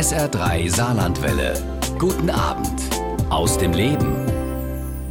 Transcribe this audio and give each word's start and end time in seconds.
SR3 0.00 0.74
Saarlandwelle. 0.74 1.62
Guten 1.98 2.30
Abend 2.30 2.80
aus 3.28 3.58
dem 3.58 3.74
Leben. 3.74 4.16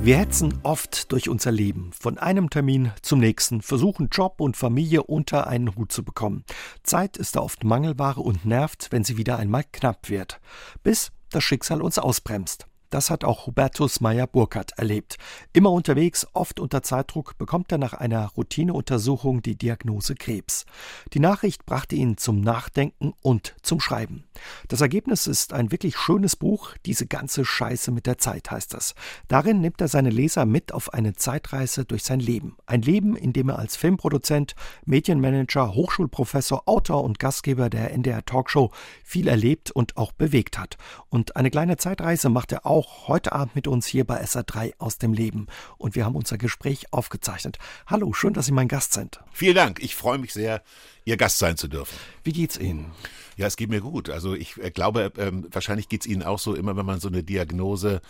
Wir 0.02 0.18
hetzen 0.18 0.58
oft 0.64 1.12
durch 1.12 1.30
unser 1.30 1.52
Leben, 1.52 1.92
von 1.94 2.18
einem 2.18 2.50
Termin 2.50 2.92
zum 3.04 3.20
nächsten, 3.20 3.62
versuchen 3.62 4.10
Job 4.12 4.42
und 4.42 4.58
Familie 4.58 5.04
unter 5.04 5.46
einen 5.46 5.76
Hut 5.76 5.92
zu 5.92 6.04
bekommen. 6.04 6.44
Zeit 6.82 7.18
ist 7.18 7.36
da 7.36 7.42
oft 7.42 7.64
Mangelware 7.64 8.20
und 8.20 8.46
nervt, 8.46 8.88
wenn 8.90 9.04
sie 9.04 9.18
wieder 9.18 9.38
einmal 9.38 9.64
knapp 9.72 10.10
wird, 10.10 10.42
bis 10.82 11.12
das 11.30 11.44
Schicksal 11.44 11.84
uns 11.84 12.00
ausbremst. 12.00 12.66
Das 12.90 13.12
hat 13.12 13.24
auch 13.24 13.46
Hubertus 13.46 14.02
Meyer-Burkhardt 14.02 14.72
erlebt. 14.78 15.18
Immer 15.54 15.72
unterwegs, 15.72 16.26
oft 16.34 16.60
unter 16.60 16.82
Zeitdruck, 16.82 17.38
bekommt 17.38 17.72
er 17.72 17.78
nach 17.78 17.94
einer 17.94 18.28
Routineuntersuchung 18.28 19.42
die 19.44 19.56
Diagnose 19.56 20.16
Krebs. 20.16 20.66
Die 21.14 21.20
Nachricht 21.20 21.66
brachte 21.66 21.96
ihn 21.96 22.18
zum 22.18 22.42
Nachdenken 22.42 23.14
und 23.22 23.56
zum 23.62 23.80
Schreiben. 23.80 24.24
Das 24.70 24.82
Ergebnis 24.82 25.28
ist 25.28 25.54
ein 25.54 25.72
wirklich 25.72 25.98
schönes 25.98 26.36
Buch, 26.36 26.74
Diese 26.86 27.06
ganze 27.06 27.46
Scheiße 27.46 27.92
mit 27.92 28.06
der 28.06 28.18
Zeit 28.18 28.50
heißt 28.50 28.74
das. 28.74 28.96
Darin 29.28 29.62
nimmt 29.62 29.82
er 29.82 29.88
seine 29.88 30.10
Leser 30.10 30.46
mit 30.46 30.74
auf 30.74 30.94
eine 30.94 31.14
Zeitreise 31.14 31.86
durch 31.86 32.04
sein 32.04 32.20
Leben. 32.20 32.58
Ein 32.66 32.82
Leben, 32.82 33.16
in 33.16 33.34
dem 33.34 33.50
er 33.50 33.60
als 33.60 33.76
Filmproduzent, 33.76 34.56
Medienmanager, 34.86 35.74
Hochschulprofessor, 35.74 36.64
Autor 36.66 37.04
und 37.04 37.20
Gastgeber 37.20 37.70
der 37.70 37.92
NDR 37.92 38.26
Talkshow 38.26 38.72
viel 39.04 39.28
erlebt 39.28 39.72
und 39.72 39.98
auch 39.98 40.12
bewegt 40.12 40.58
hat. 40.58 40.78
Und 41.10 41.36
eine 41.36 41.52
kleine 41.52 41.78
Zeitreise 41.78 42.30
macht 42.30 42.52
er 42.52 42.66
auch 42.66 42.79
auch 42.80 43.10
heute 43.10 43.34
Abend 43.34 43.56
mit 43.56 43.68
uns 43.68 43.88
hier 43.88 44.06
bei 44.06 44.24
SA3 44.24 44.74
aus 44.78 44.98
dem 44.98 45.12
Leben. 45.12 45.48
Und 45.78 45.96
wir 45.96 46.06
haben 46.06 46.16
unser 46.16 46.38
Gespräch 46.38 46.94
aufgezeichnet. 46.94 47.60
Hallo, 47.88 48.14
schön, 48.14 48.34
dass 48.34 48.46
Sie 48.46 48.54
mein 48.54 48.70
Gast 48.70 48.94
sind. 48.94 49.20
Vielen 49.34 49.56
Dank. 49.56 49.80
Ich 49.82 49.96
freue 49.96 50.18
mich 50.18 50.32
sehr, 50.32 50.64
Ihr 51.10 51.18
Gast 51.18 51.40
sein 51.40 51.58
zu 51.58 51.68
dürfen. 51.68 51.98
Wie 52.24 52.32
geht's 52.32 52.58
Ihnen? 52.58 52.92
Ja, 53.36 53.48
es 53.48 53.58
geht 53.58 53.70
mir 53.70 53.82
gut. 53.82 54.12
Also 54.12 54.36
ich 54.36 54.58
äh, 54.58 54.70
glaube, 54.70 55.12
ähm, 55.18 55.48
wahrscheinlich 55.52 55.90
geht's 55.90 56.06
Ihnen 56.06 56.22
auch 56.22 56.38
so, 56.38 56.54
immer 56.54 56.78
wenn 56.78 56.86
man 56.86 57.00
so 57.00 57.08
eine 57.08 57.24
Diagnose 57.24 58.02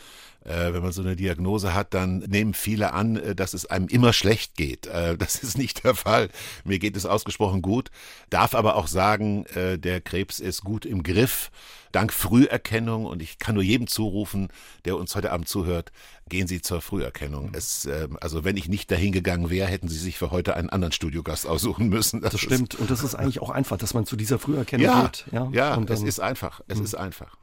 äh, 0.45 0.73
wenn 0.73 0.81
man 0.81 0.91
so 0.91 1.02
eine 1.02 1.16
Diagnose 1.16 1.73
hat, 1.73 1.94
dann 1.94 2.19
nehmen 2.19 2.53
viele 2.53 2.94
an, 2.94 3.17
äh, 3.17 3.36
dass 3.36 3.53
es 3.53 3.66
einem 3.66 3.88
immer 3.88 4.14
schlecht 4.14 4.56
geht. 4.56 4.88
Äh, 4.88 5.17
das 5.17 5.36
ist 5.36 5.58
nicht 5.58 5.83
der 5.83 5.95
Fall. 5.95 6.30
Mir 6.64 6.80
geht 6.80 6.95
es 6.95 7.06
ausgesprochen 7.06 7.61
gut, 7.61 7.89
darf 8.30 8.56
aber 8.56 8.75
auch 8.75 8.88
sagen, 8.88 9.45
äh, 9.47 9.78
der 9.78 10.02
Krebs 10.02 10.39
ist 10.39 10.63
gut 10.63 10.86
im 10.86 11.03
Griff, 11.03 11.52
dank 11.91 12.13
Früherkennung. 12.13 13.06
Und 13.06 13.22
ich 13.22 13.39
kann 13.39 13.56
nur 13.56 13.63
jedem 13.63 13.88
zurufen, 13.88 14.50
der 14.86 14.97
uns 14.97 15.16
heute 15.16 15.31
Abend 15.31 15.47
zuhört, 15.47 15.91
gehen 16.30 16.47
Sie 16.47 16.61
zur 16.61 16.81
Früherkennung. 16.81 17.52
Es, 17.53 17.85
ähm, 17.85 18.17
also 18.22 18.44
wenn 18.44 18.55
ich 18.58 18.69
nicht 18.69 18.89
dahin 18.91 19.11
gegangen 19.11 19.49
wäre, 19.49 19.67
hätten 19.67 19.88
Sie 19.88 19.97
sich 19.97 20.17
für 20.17 20.31
heute 20.31 20.55
einen 20.55 20.69
anderen 20.69 20.91
Studiogast 20.91 21.47
aussuchen 21.47 21.89
müssen. 21.89 22.22
Das, 22.22 22.31
das 22.31 22.41
stimmt. 22.41 22.75
Und 22.75 22.89
das 22.89 23.03
ist 23.03 23.16
eigentlich 23.16 23.41
auch 23.41 23.49
einfach, 23.49 23.77
dass 23.77 23.94
man 23.94 24.05
zu 24.05 24.16
dieser 24.16 24.39
Früherkennung 24.39 24.85
ja, 24.85 25.03
geht. 25.03 25.25
Ja, 25.31 25.50
ja 25.52 25.81
es 25.89 26.03
ist 26.03 26.19
einfach. 26.19 26.61
Es 26.67 26.77
mh. 26.77 26.83
ist 26.85 26.95
einfach. 26.95 27.38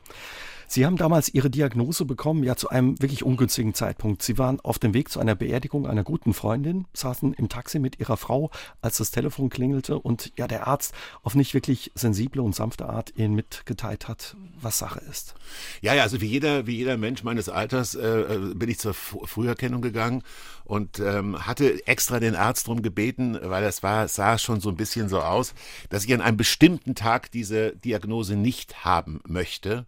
Sie 0.68 0.84
haben 0.84 0.96
damals 0.96 1.32
Ihre 1.32 1.50
Diagnose 1.50 2.04
bekommen, 2.04 2.42
ja 2.42 2.56
zu 2.56 2.68
einem 2.68 3.00
wirklich 3.00 3.22
ungünstigen 3.22 3.74
Zeitpunkt. 3.74 4.22
Sie 4.22 4.38
waren 4.38 4.60
auf 4.60 4.78
dem 4.78 4.94
Weg 4.94 5.10
zu 5.10 5.20
einer 5.20 5.34
Beerdigung 5.34 5.86
einer 5.86 6.04
guten 6.04 6.34
Freundin, 6.34 6.86
saßen 6.92 7.34
im 7.34 7.48
Taxi 7.48 7.78
mit 7.78 8.00
Ihrer 8.00 8.16
Frau, 8.16 8.50
als 8.80 8.98
das 8.98 9.10
Telefon 9.10 9.48
klingelte 9.48 9.98
und 9.98 10.32
ja 10.36 10.46
der 10.46 10.66
Arzt 10.66 10.94
auf 11.22 11.34
nicht 11.34 11.54
wirklich 11.54 11.92
sensible 11.94 12.42
und 12.42 12.54
sanfte 12.54 12.88
Art 12.88 13.12
Ihnen 13.16 13.34
mitgeteilt 13.34 14.08
hat, 14.08 14.36
was 14.60 14.78
Sache 14.78 15.00
ist. 15.10 15.34
Ja, 15.80 15.94
ja, 15.94 16.02
also 16.02 16.20
wie 16.20 16.26
jeder, 16.26 16.66
wie 16.66 16.76
jeder 16.76 16.96
Mensch 16.96 17.22
meines 17.22 17.48
Alters 17.48 17.94
äh, 17.94 18.06
äh 18.06 18.54
bin 18.54 18.68
ich 18.68 18.78
zur 18.78 18.94
Früherkennung 18.94 19.82
gegangen 19.82 20.22
und 20.66 20.98
ähm, 20.98 21.46
hatte 21.46 21.86
extra 21.86 22.20
den 22.20 22.34
Arzt 22.34 22.66
darum 22.66 22.82
gebeten, 22.82 23.38
weil 23.42 23.64
es 23.64 23.82
war, 23.82 24.08
sah 24.08 24.36
schon 24.36 24.60
so 24.60 24.68
ein 24.68 24.76
bisschen 24.76 25.08
so 25.08 25.20
aus, 25.20 25.54
dass 25.88 26.04
ich 26.04 26.12
an 26.12 26.20
einem 26.20 26.36
bestimmten 26.36 26.94
Tag 26.94 27.30
diese 27.30 27.74
Diagnose 27.76 28.36
nicht 28.36 28.84
haben 28.84 29.20
möchte 29.26 29.86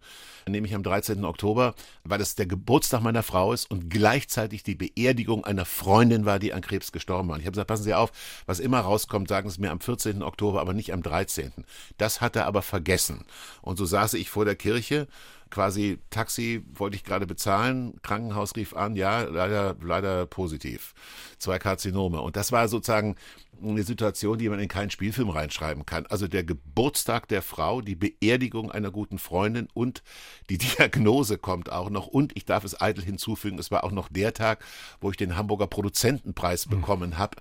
nämlich 0.51 0.75
am 0.75 0.83
13. 0.83 1.23
Oktober, 1.25 1.75
weil 2.03 2.21
es 2.21 2.35
der 2.35 2.45
Geburtstag 2.45 3.01
meiner 3.01 3.23
Frau 3.23 3.53
ist 3.53 3.69
und 3.69 3.89
gleichzeitig 3.89 4.63
die 4.63 4.75
Beerdigung 4.75 5.45
einer 5.45 5.65
Freundin 5.65 6.25
war, 6.25 6.39
die 6.39 6.53
an 6.53 6.61
Krebs 6.61 6.91
gestorben 6.91 7.29
war. 7.29 7.35
Und 7.35 7.41
ich 7.41 7.45
habe 7.45 7.53
gesagt, 7.53 7.67
passen 7.67 7.83
Sie 7.83 7.93
auf, 7.93 8.11
was 8.45 8.59
immer 8.59 8.79
rauskommt, 8.79 9.27
sagen 9.27 9.49
Sie 9.49 9.61
mir 9.61 9.71
am 9.71 9.79
14. 9.79 10.21
Oktober, 10.23 10.61
aber 10.61 10.73
nicht 10.73 10.93
am 10.93 11.03
13. 11.03 11.51
Das 11.97 12.21
hat 12.21 12.35
er 12.35 12.45
aber 12.45 12.61
vergessen. 12.61 13.25
Und 13.61 13.77
so 13.77 13.85
saß 13.85 14.15
ich 14.15 14.29
vor 14.29 14.45
der 14.45 14.55
Kirche 14.55 15.07
quasi 15.49 15.99
Taxi 16.09 16.63
wollte 16.73 16.95
ich 16.95 17.03
gerade 17.03 17.25
bezahlen, 17.27 17.93
Krankenhaus 18.01 18.55
rief 18.55 18.75
an, 18.75 18.95
ja, 18.95 19.21
leider, 19.21 19.75
leider 19.81 20.25
positiv. 20.25 20.93
Zwei 21.37 21.59
Karzinome. 21.59 22.21
Und 22.21 22.35
das 22.35 22.51
war 22.51 22.67
sozusagen 22.67 23.15
eine 23.61 23.83
Situation, 23.83 24.37
die 24.37 24.49
man 24.49 24.59
in 24.59 24.67
keinen 24.67 24.89
Spielfilm 24.89 25.29
reinschreiben 25.29 25.85
kann. 25.85 26.05
Also 26.07 26.27
der 26.27 26.43
Geburtstag 26.43 27.27
der 27.27 27.41
Frau, 27.41 27.81
die 27.81 27.95
Beerdigung 27.95 28.71
einer 28.71 28.91
guten 28.91 29.17
Freundin 29.17 29.67
und 29.73 30.03
die 30.49 30.57
Diagnose 30.77 31.37
kommt 31.37 31.71
auch 31.71 31.89
noch. 31.89 32.07
Und 32.07 32.35
ich 32.35 32.45
darf 32.45 32.63
es 32.63 32.79
eitel 32.79 33.03
hinzufügen, 33.03 33.59
es 33.59 33.71
war 33.71 33.83
auch 33.83 33.91
noch 33.91 34.09
der 34.09 34.33
Tag, 34.33 34.63
wo 35.01 35.11
ich 35.11 35.17
den 35.17 35.35
Hamburger 35.35 35.67
Produzentenpreis 35.67 36.65
mhm. 36.65 36.71
bekommen 36.71 37.17
habe, 37.17 37.37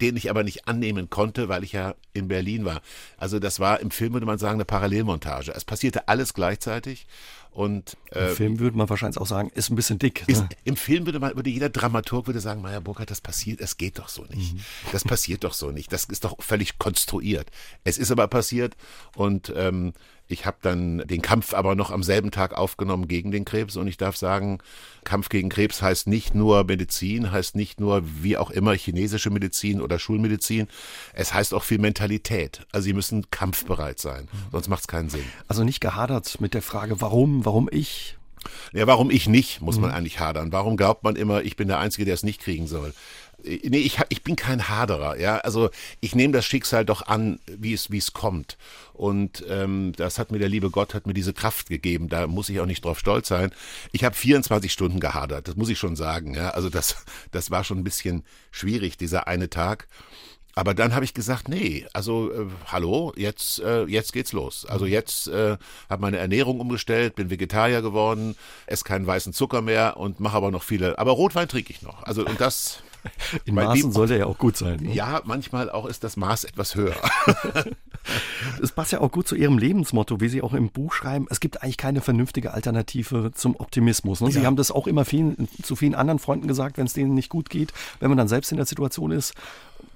den 0.00 0.16
ich 0.16 0.30
aber 0.30 0.42
nicht 0.42 0.66
annehmen 0.66 1.10
konnte, 1.10 1.48
weil 1.48 1.64
ich 1.64 1.72
ja 1.72 1.94
in 2.12 2.28
Berlin 2.28 2.64
war. 2.64 2.82
Also 3.16 3.38
das 3.38 3.60
war 3.60 3.80
im 3.80 3.90
Film, 3.90 4.12
würde 4.12 4.26
man 4.26 4.38
sagen, 4.38 4.54
eine 4.54 4.64
Parallelmontage. 4.64 5.52
Es 5.54 5.64
passierte 5.64 6.08
alles 6.08 6.34
gleichzeitig. 6.34 7.06
Und, 7.52 7.96
äh, 8.12 8.28
Im 8.28 8.36
Film 8.36 8.58
würde 8.60 8.76
man 8.76 8.88
wahrscheinlich 8.88 9.18
auch 9.18 9.26
sagen, 9.26 9.50
ist 9.54 9.70
ein 9.70 9.74
bisschen 9.74 9.98
dick. 9.98 10.26
Ne? 10.28 10.34
Ist, 10.34 10.44
Im 10.64 10.76
Film 10.76 11.06
würde 11.06 11.18
man, 11.18 11.34
würde 11.34 11.50
jeder 11.50 11.68
Dramaturg 11.68 12.26
würde 12.28 12.40
sagen, 12.40 12.62
Meier 12.62 12.80
Burkhardt, 12.80 13.10
das 13.10 13.20
passiert, 13.20 13.60
es 13.60 13.76
geht 13.76 13.98
doch 13.98 14.08
so 14.08 14.24
nicht. 14.24 14.54
Mhm. 14.54 14.60
Das 14.92 15.02
passiert 15.02 15.42
doch 15.42 15.52
so 15.52 15.72
nicht. 15.72 15.92
Das 15.92 16.04
ist 16.04 16.24
doch 16.24 16.40
völlig 16.40 16.78
konstruiert. 16.78 17.50
Es 17.82 17.98
ist 17.98 18.12
aber 18.12 18.28
passiert 18.28 18.76
und 19.16 19.52
ähm, 19.56 19.92
ich 20.30 20.46
habe 20.46 20.58
dann 20.62 20.98
den 21.06 21.22
Kampf 21.22 21.54
aber 21.54 21.74
noch 21.74 21.90
am 21.90 22.02
selben 22.02 22.30
Tag 22.30 22.56
aufgenommen 22.56 23.08
gegen 23.08 23.30
den 23.30 23.44
Krebs 23.44 23.76
und 23.76 23.86
ich 23.86 23.96
darf 23.96 24.16
sagen, 24.16 24.58
Kampf 25.04 25.28
gegen 25.28 25.48
Krebs 25.48 25.82
heißt 25.82 26.06
nicht 26.06 26.34
nur 26.34 26.64
Medizin, 26.64 27.32
heißt 27.32 27.56
nicht 27.56 27.80
nur 27.80 28.02
wie 28.04 28.36
auch 28.36 28.50
immer 28.50 28.74
chinesische 28.74 29.30
Medizin 29.30 29.80
oder 29.80 29.98
Schulmedizin, 29.98 30.68
es 31.12 31.34
heißt 31.34 31.54
auch 31.54 31.64
viel 31.64 31.78
Mentalität. 31.78 32.66
Also 32.72 32.84
sie 32.86 32.92
müssen 32.92 33.30
kampfbereit 33.30 33.98
sein, 33.98 34.28
sonst 34.52 34.68
macht 34.68 34.82
es 34.82 34.88
keinen 34.88 35.08
Sinn. 35.08 35.24
Also 35.48 35.64
nicht 35.64 35.80
gehadert 35.80 36.40
mit 36.40 36.54
der 36.54 36.62
Frage, 36.62 37.00
warum, 37.00 37.44
warum 37.44 37.68
ich? 37.70 38.16
Ja, 38.72 38.86
warum 38.86 39.10
ich 39.10 39.28
nicht, 39.28 39.60
muss 39.60 39.78
man 39.78 39.90
mhm. 39.90 39.96
eigentlich 39.96 40.20
hadern. 40.20 40.52
Warum 40.52 40.76
glaubt 40.76 41.04
man 41.04 41.16
immer, 41.16 41.42
ich 41.42 41.56
bin 41.56 41.68
der 41.68 41.78
Einzige, 41.78 42.04
der 42.04 42.14
es 42.14 42.22
nicht 42.22 42.40
kriegen 42.40 42.66
soll? 42.66 42.94
Nee, 43.44 43.78
ich, 43.78 43.98
ich 44.08 44.22
bin 44.22 44.36
kein 44.36 44.68
Haderer, 44.68 45.18
ja. 45.18 45.38
Also 45.38 45.70
ich 46.00 46.14
nehme 46.14 46.32
das 46.32 46.44
Schicksal 46.44 46.84
doch 46.84 47.06
an, 47.06 47.40
wie 47.46 47.72
es, 47.72 47.90
wie 47.90 47.98
es 47.98 48.12
kommt. 48.12 48.56
Und 48.92 49.44
ähm, 49.48 49.92
das 49.96 50.18
hat 50.18 50.30
mir 50.30 50.38
der 50.38 50.48
liebe 50.48 50.70
Gott, 50.70 50.94
hat 50.94 51.06
mir 51.06 51.14
diese 51.14 51.32
Kraft 51.32 51.68
gegeben. 51.68 52.08
Da 52.08 52.26
muss 52.26 52.48
ich 52.48 52.60
auch 52.60 52.66
nicht 52.66 52.84
drauf 52.84 52.98
stolz 52.98 53.28
sein. 53.28 53.50
Ich 53.92 54.04
habe 54.04 54.14
24 54.14 54.72
Stunden 54.72 55.00
gehadert, 55.00 55.48
das 55.48 55.56
muss 55.56 55.68
ich 55.68 55.78
schon 55.78 55.96
sagen. 55.96 56.34
Ja. 56.34 56.50
Also 56.50 56.68
das, 56.68 57.04
das 57.30 57.50
war 57.50 57.64
schon 57.64 57.78
ein 57.78 57.84
bisschen 57.84 58.24
schwierig, 58.50 58.98
dieser 58.98 59.26
eine 59.26 59.50
Tag. 59.50 59.88
Aber 60.54 60.74
dann 60.74 60.94
habe 60.94 61.04
ich 61.04 61.14
gesagt, 61.14 61.48
nee, 61.48 61.86
also 61.92 62.32
äh, 62.32 62.46
hallo, 62.66 63.12
jetzt 63.16 63.60
äh, 63.60 63.84
jetzt 63.84 64.12
geht's 64.12 64.32
los. 64.32 64.66
Also 64.66 64.84
jetzt 64.84 65.28
äh, 65.28 65.56
habe 65.88 66.02
meine 66.02 66.18
Ernährung 66.18 66.60
umgestellt, 66.60 67.14
bin 67.14 67.30
Vegetarier 67.30 67.82
geworden, 67.82 68.36
esse 68.66 68.84
keinen 68.84 69.06
weißen 69.06 69.32
Zucker 69.32 69.62
mehr 69.62 69.96
und 69.96 70.18
mache 70.20 70.36
aber 70.36 70.50
noch 70.50 70.64
viele. 70.64 70.98
Aber 70.98 71.12
Rotwein 71.12 71.48
trinke 71.48 71.72
ich 71.72 71.82
noch. 71.82 72.02
Also 72.02 72.26
und 72.26 72.40
das 72.40 72.82
In 73.44 73.54
Maßen 73.54 73.92
sollte 73.92 74.14
er 74.14 74.20
ja 74.20 74.26
auch 74.26 74.38
gut 74.38 74.56
sein. 74.56 74.80
Ne? 74.80 74.92
Ja, 74.92 75.20
manchmal 75.24 75.70
auch 75.70 75.86
ist 75.86 76.04
das 76.04 76.16
Maß 76.16 76.44
etwas 76.44 76.74
höher. 76.74 76.96
Es 78.62 78.72
passt 78.72 78.92
ja 78.92 79.00
auch 79.00 79.12
gut 79.12 79.28
zu 79.28 79.36
Ihrem 79.36 79.58
Lebensmotto, 79.58 80.20
wie 80.20 80.28
Sie 80.28 80.40
auch 80.40 80.54
im 80.54 80.70
Buch 80.70 80.94
schreiben. 80.94 81.26
Es 81.28 81.38
gibt 81.38 81.62
eigentlich 81.62 81.76
keine 81.76 82.00
vernünftige 82.00 82.52
Alternative 82.52 83.30
zum 83.34 83.56
Optimismus. 83.56 84.20
Ne? 84.22 84.30
Sie 84.30 84.40
ja. 84.40 84.46
haben 84.46 84.56
das 84.56 84.70
auch 84.70 84.86
immer 84.86 85.04
vielen, 85.04 85.48
zu 85.62 85.76
vielen 85.76 85.94
anderen 85.94 86.18
Freunden 86.18 86.48
gesagt, 86.48 86.78
wenn 86.78 86.86
es 86.86 86.94
denen 86.94 87.14
nicht 87.14 87.28
gut 87.28 87.50
geht. 87.50 87.72
Wenn 88.00 88.08
man 88.08 88.16
dann 88.18 88.28
selbst 88.28 88.52
in 88.52 88.56
der 88.56 88.66
Situation 88.66 89.10
ist, 89.10 89.34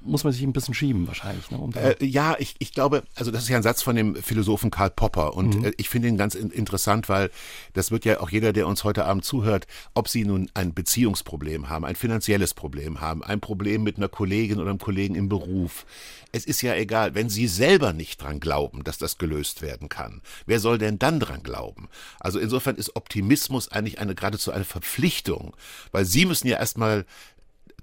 muss 0.04 0.24
man 0.24 0.32
sich 0.32 0.42
ein 0.42 0.52
bisschen 0.52 0.74
schieben 0.74 1.06
wahrscheinlich. 1.06 1.50
Ne, 1.50 1.58
um 1.58 1.72
äh, 1.74 2.02
ja, 2.04 2.36
ich, 2.38 2.54
ich 2.58 2.72
glaube, 2.72 3.02
also 3.14 3.30
das 3.30 3.44
ist 3.44 3.48
ja 3.48 3.56
ein 3.56 3.62
Satz 3.62 3.82
von 3.82 3.96
dem 3.96 4.14
Philosophen 4.16 4.70
Karl 4.70 4.90
Popper 4.90 5.34
und 5.34 5.56
mhm. 5.56 5.64
äh, 5.66 5.72
ich 5.76 5.88
finde 5.88 6.08
ihn 6.08 6.16
ganz 6.16 6.34
in, 6.34 6.50
interessant, 6.50 7.08
weil 7.08 7.30
das 7.72 7.90
wird 7.90 8.04
ja 8.04 8.20
auch 8.20 8.30
jeder, 8.30 8.52
der 8.52 8.66
uns 8.66 8.84
heute 8.84 9.04
Abend 9.04 9.24
zuhört, 9.24 9.66
ob 9.94 10.08
sie 10.08 10.24
nun 10.24 10.50
ein 10.54 10.74
Beziehungsproblem 10.74 11.68
haben, 11.68 11.84
ein 11.84 11.96
finanzielles 11.96 12.54
Problem 12.54 13.00
haben, 13.00 13.22
ein 13.22 13.40
Problem 13.40 13.82
mit 13.82 13.96
einer 13.96 14.08
Kollegin 14.08 14.58
oder 14.58 14.70
einem 14.70 14.78
Kollegen 14.78 15.14
im 15.14 15.28
Beruf. 15.28 15.86
Es 16.32 16.44
ist 16.44 16.62
ja 16.62 16.74
egal, 16.74 17.14
wenn 17.14 17.28
sie 17.28 17.46
selber 17.46 17.92
nicht 17.92 18.20
dran 18.20 18.40
glauben, 18.40 18.82
dass 18.82 18.98
das 18.98 19.18
gelöst 19.18 19.62
werden 19.62 19.88
kann. 19.88 20.20
Wer 20.46 20.58
soll 20.58 20.78
denn 20.78 20.98
dann 20.98 21.20
dran 21.20 21.42
glauben? 21.42 21.88
Also 22.18 22.40
insofern 22.40 22.74
ist 22.76 22.96
Optimismus 22.96 23.68
eigentlich 23.68 24.00
eine 24.00 24.14
geradezu 24.14 24.50
eine 24.50 24.64
Verpflichtung, 24.64 25.54
weil 25.92 26.04
sie 26.04 26.26
müssen 26.26 26.48
ja 26.48 26.58
erstmal 26.58 27.06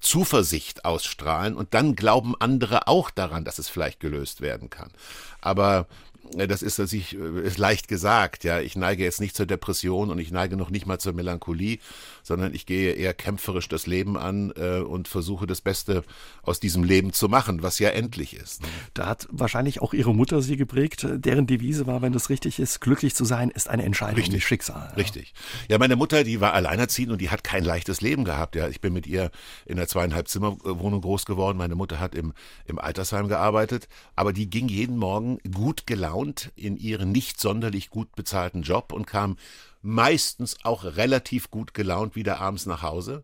Zuversicht 0.01 0.83
ausstrahlen 0.83 1.55
und 1.55 1.73
dann 1.73 1.95
glauben 1.95 2.35
andere 2.39 2.87
auch 2.87 3.09
daran, 3.11 3.45
dass 3.45 3.59
es 3.59 3.69
vielleicht 3.69 3.99
gelöst 3.99 4.41
werden 4.41 4.69
kann. 4.69 4.89
Aber 5.39 5.87
das 6.33 6.61
ist, 6.61 6.79
dass 6.79 6.93
ich, 6.93 7.13
ist 7.13 7.57
leicht 7.57 7.87
gesagt, 7.87 8.43
ja. 8.43 8.59
Ich 8.59 8.75
neige 8.75 9.03
jetzt 9.03 9.19
nicht 9.19 9.35
zur 9.35 9.45
Depression 9.45 10.09
und 10.09 10.19
ich 10.19 10.31
neige 10.31 10.55
noch 10.55 10.69
nicht 10.69 10.85
mal 10.85 10.99
zur 10.99 11.13
Melancholie, 11.13 11.79
sondern 12.23 12.53
ich 12.53 12.65
gehe 12.65 12.93
eher 12.93 13.13
kämpferisch 13.13 13.67
das 13.67 13.87
Leben 13.87 14.17
an 14.17 14.53
äh, 14.55 14.79
und 14.79 15.07
versuche 15.07 15.47
das 15.47 15.61
Beste 15.61 16.03
aus 16.43 16.59
diesem 16.59 16.83
Leben 16.83 17.13
zu 17.13 17.27
machen, 17.27 17.63
was 17.63 17.79
ja 17.79 17.89
endlich 17.89 18.35
ist. 18.35 18.61
Da 18.93 19.07
hat 19.07 19.27
wahrscheinlich 19.31 19.81
auch 19.81 19.93
Ihre 19.93 20.15
Mutter 20.15 20.41
Sie 20.41 20.55
geprägt, 20.55 21.05
deren 21.09 21.47
Devise 21.47 21.85
war, 21.87 22.01
wenn 22.01 22.13
das 22.13 22.29
richtig 22.29 22.59
ist, 22.59 22.79
glücklich 22.79 23.13
zu 23.15 23.25
sein, 23.25 23.49
ist 23.49 23.69
eine 23.69 23.83
Entscheidung, 23.83 24.15
richtig. 24.15 24.35
nicht 24.35 24.47
Schicksal. 24.47 24.87
Ja. 24.91 24.95
Richtig. 24.95 25.33
Ja, 25.67 25.77
meine 25.77 25.95
Mutter, 25.95 26.23
die 26.23 26.39
war 26.39 26.53
alleinerziehend 26.53 27.11
und 27.11 27.21
die 27.21 27.29
hat 27.29 27.43
kein 27.43 27.63
leichtes 27.63 28.01
Leben 28.01 28.23
gehabt. 28.23 28.55
Ja, 28.55 28.67
ich 28.69 28.79
bin 28.79 28.93
mit 28.93 29.05
ihr 29.07 29.31
in 29.65 29.77
einer 29.77 29.87
zweieinhalb 29.87 30.27
Zimmerwohnung 30.27 31.01
groß 31.01 31.25
geworden. 31.25 31.57
Meine 31.57 31.75
Mutter 31.75 31.99
hat 31.99 32.15
im, 32.15 32.33
im 32.65 32.79
Altersheim 32.79 33.27
gearbeitet, 33.27 33.87
aber 34.15 34.33
die 34.33 34.49
ging 34.49 34.67
jeden 34.69 34.97
Morgen 34.97 35.39
gut 35.51 35.85
gelaunt 35.87 36.20
in 36.55 36.77
ihren 36.77 37.11
nicht 37.11 37.39
sonderlich 37.39 37.89
gut 37.89 38.15
bezahlten 38.15 38.61
Job 38.61 38.93
und 38.93 39.05
kam 39.05 39.37
meistens 39.81 40.57
auch 40.63 40.83
relativ 40.83 41.49
gut 41.49 41.73
gelaunt 41.73 42.15
wieder 42.15 42.39
abends 42.39 42.65
nach 42.65 42.81
Hause. 42.81 43.23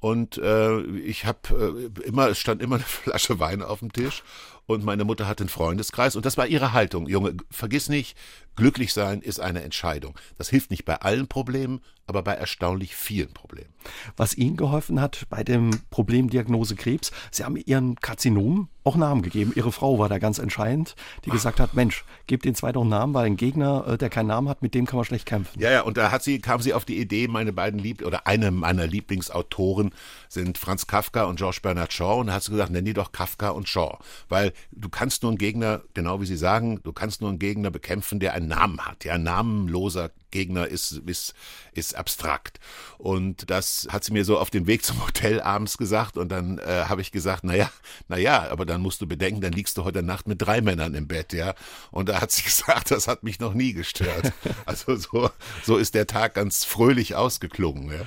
Und 0.00 0.38
äh, 0.38 0.80
ich 0.80 1.24
habe 1.24 1.90
äh, 1.98 2.02
immer, 2.02 2.28
es 2.28 2.38
stand 2.38 2.62
immer 2.62 2.76
eine 2.76 2.84
Flasche 2.84 3.40
Wein 3.40 3.62
auf 3.62 3.80
dem 3.80 3.92
Tisch 3.92 4.22
und 4.66 4.84
meine 4.84 5.04
Mutter 5.04 5.26
hatte 5.26 5.42
einen 5.42 5.48
Freundeskreis 5.48 6.14
und 6.14 6.24
das 6.24 6.36
war 6.36 6.46
ihre 6.46 6.72
Haltung. 6.72 7.08
Junge, 7.08 7.36
vergiss 7.50 7.88
nicht, 7.88 8.16
glücklich 8.58 8.92
sein 8.92 9.22
ist 9.22 9.38
eine 9.38 9.62
Entscheidung. 9.62 10.18
Das 10.36 10.48
hilft 10.48 10.70
nicht 10.70 10.84
bei 10.84 10.96
allen 10.96 11.28
Problemen, 11.28 11.80
aber 12.08 12.22
bei 12.22 12.32
erstaunlich 12.32 12.96
vielen 12.96 13.32
Problemen. 13.32 13.70
Was 14.16 14.36
Ihnen 14.36 14.56
geholfen 14.56 15.00
hat 15.00 15.26
bei 15.30 15.44
dem 15.44 15.70
Problem 15.90 16.28
Diagnose 16.28 16.74
Krebs, 16.74 17.12
Sie 17.30 17.44
haben 17.44 17.56
Ihren 17.56 17.96
Karzinom 17.96 18.68
auch 18.82 18.96
Namen 18.96 19.22
gegeben. 19.22 19.52
Ihre 19.54 19.70
Frau 19.70 19.98
war 19.98 20.08
da 20.08 20.18
ganz 20.18 20.38
entscheidend, 20.38 20.96
die 21.24 21.30
gesagt 21.30 21.60
hat, 21.60 21.74
Mensch, 21.74 22.04
gebt 22.26 22.46
den 22.46 22.54
zwei 22.54 22.72
doch 22.72 22.80
einen 22.80 22.90
Namen, 22.90 23.12
weil 23.12 23.26
ein 23.26 23.36
Gegner, 23.36 23.86
äh, 23.86 23.98
der 23.98 24.08
keinen 24.08 24.28
Namen 24.28 24.48
hat, 24.48 24.62
mit 24.62 24.74
dem 24.74 24.86
kann 24.86 24.96
man 24.96 25.04
schlecht 25.04 25.26
kämpfen. 25.26 25.60
Ja, 25.60 25.70
ja, 25.70 25.82
und 25.82 25.98
da 25.98 26.10
hat 26.10 26.22
sie, 26.22 26.40
kam 26.40 26.60
sie 26.62 26.72
auf 26.72 26.86
die 26.86 26.98
Idee, 26.98 27.28
meine 27.28 27.52
beiden 27.52 27.78
Lieb 27.78 28.04
oder 28.04 28.26
eine 28.26 28.50
meiner 28.50 28.86
Lieblingsautoren 28.86 29.94
sind 30.28 30.56
Franz 30.56 30.86
Kafka 30.86 31.24
und 31.24 31.36
George 31.36 31.58
Bernard 31.62 31.92
Shaw 31.92 32.20
und 32.20 32.28
da 32.28 32.34
hat 32.34 32.42
sie 32.42 32.50
gesagt, 32.50 32.72
nenn 32.72 32.86
die 32.86 32.94
doch 32.94 33.12
Kafka 33.12 33.50
und 33.50 33.68
Shaw, 33.68 33.98
weil 34.30 34.52
du 34.72 34.88
kannst 34.88 35.22
nur 35.22 35.32
einen 35.32 35.38
Gegner, 35.38 35.82
genau 35.92 36.20
wie 36.22 36.26
Sie 36.26 36.36
sagen, 36.36 36.80
du 36.82 36.92
kannst 36.92 37.20
nur 37.20 37.28
einen 37.28 37.38
Gegner 37.38 37.70
bekämpfen, 37.70 38.20
der 38.20 38.32
einen 38.32 38.47
Namen 38.48 38.80
hat, 38.80 39.04
ja, 39.04 39.18
namenloser 39.18 40.10
Gegner 40.30 40.66
ist, 40.66 40.92
ist, 41.06 41.34
ist 41.72 41.94
abstrakt. 41.96 42.60
Und 42.98 43.50
das 43.50 43.88
hat 43.90 44.04
sie 44.04 44.12
mir 44.12 44.24
so 44.24 44.38
auf 44.38 44.50
dem 44.50 44.66
Weg 44.66 44.84
zum 44.84 45.04
Hotel 45.06 45.40
abends 45.40 45.78
gesagt 45.78 46.18
und 46.18 46.30
dann 46.30 46.58
äh, 46.58 46.84
habe 46.88 47.00
ich 47.00 47.12
gesagt, 47.12 47.44
naja, 47.44 47.70
naja, 48.08 48.50
aber 48.50 48.66
dann 48.66 48.80
musst 48.80 49.00
du 49.00 49.06
bedenken, 49.06 49.40
dann 49.40 49.52
liegst 49.52 49.78
du 49.78 49.84
heute 49.84 50.02
Nacht 50.02 50.28
mit 50.28 50.42
drei 50.42 50.60
Männern 50.60 50.94
im 50.94 51.06
Bett, 51.08 51.32
ja. 51.32 51.54
Und 51.90 52.08
da 52.08 52.20
hat 52.20 52.30
sie 52.30 52.42
gesagt, 52.48 52.90
das 52.90 53.08
hat 53.08 53.22
mich 53.22 53.40
noch 53.40 53.54
nie 53.54 53.72
gestört. 53.72 54.32
Also 54.66 54.96
so, 54.96 55.30
so 55.62 55.76
ist 55.76 55.94
der 55.94 56.06
Tag 56.06 56.34
ganz 56.34 56.64
fröhlich 56.64 57.14
ausgeklungen, 57.14 57.90
ja. 57.90 58.04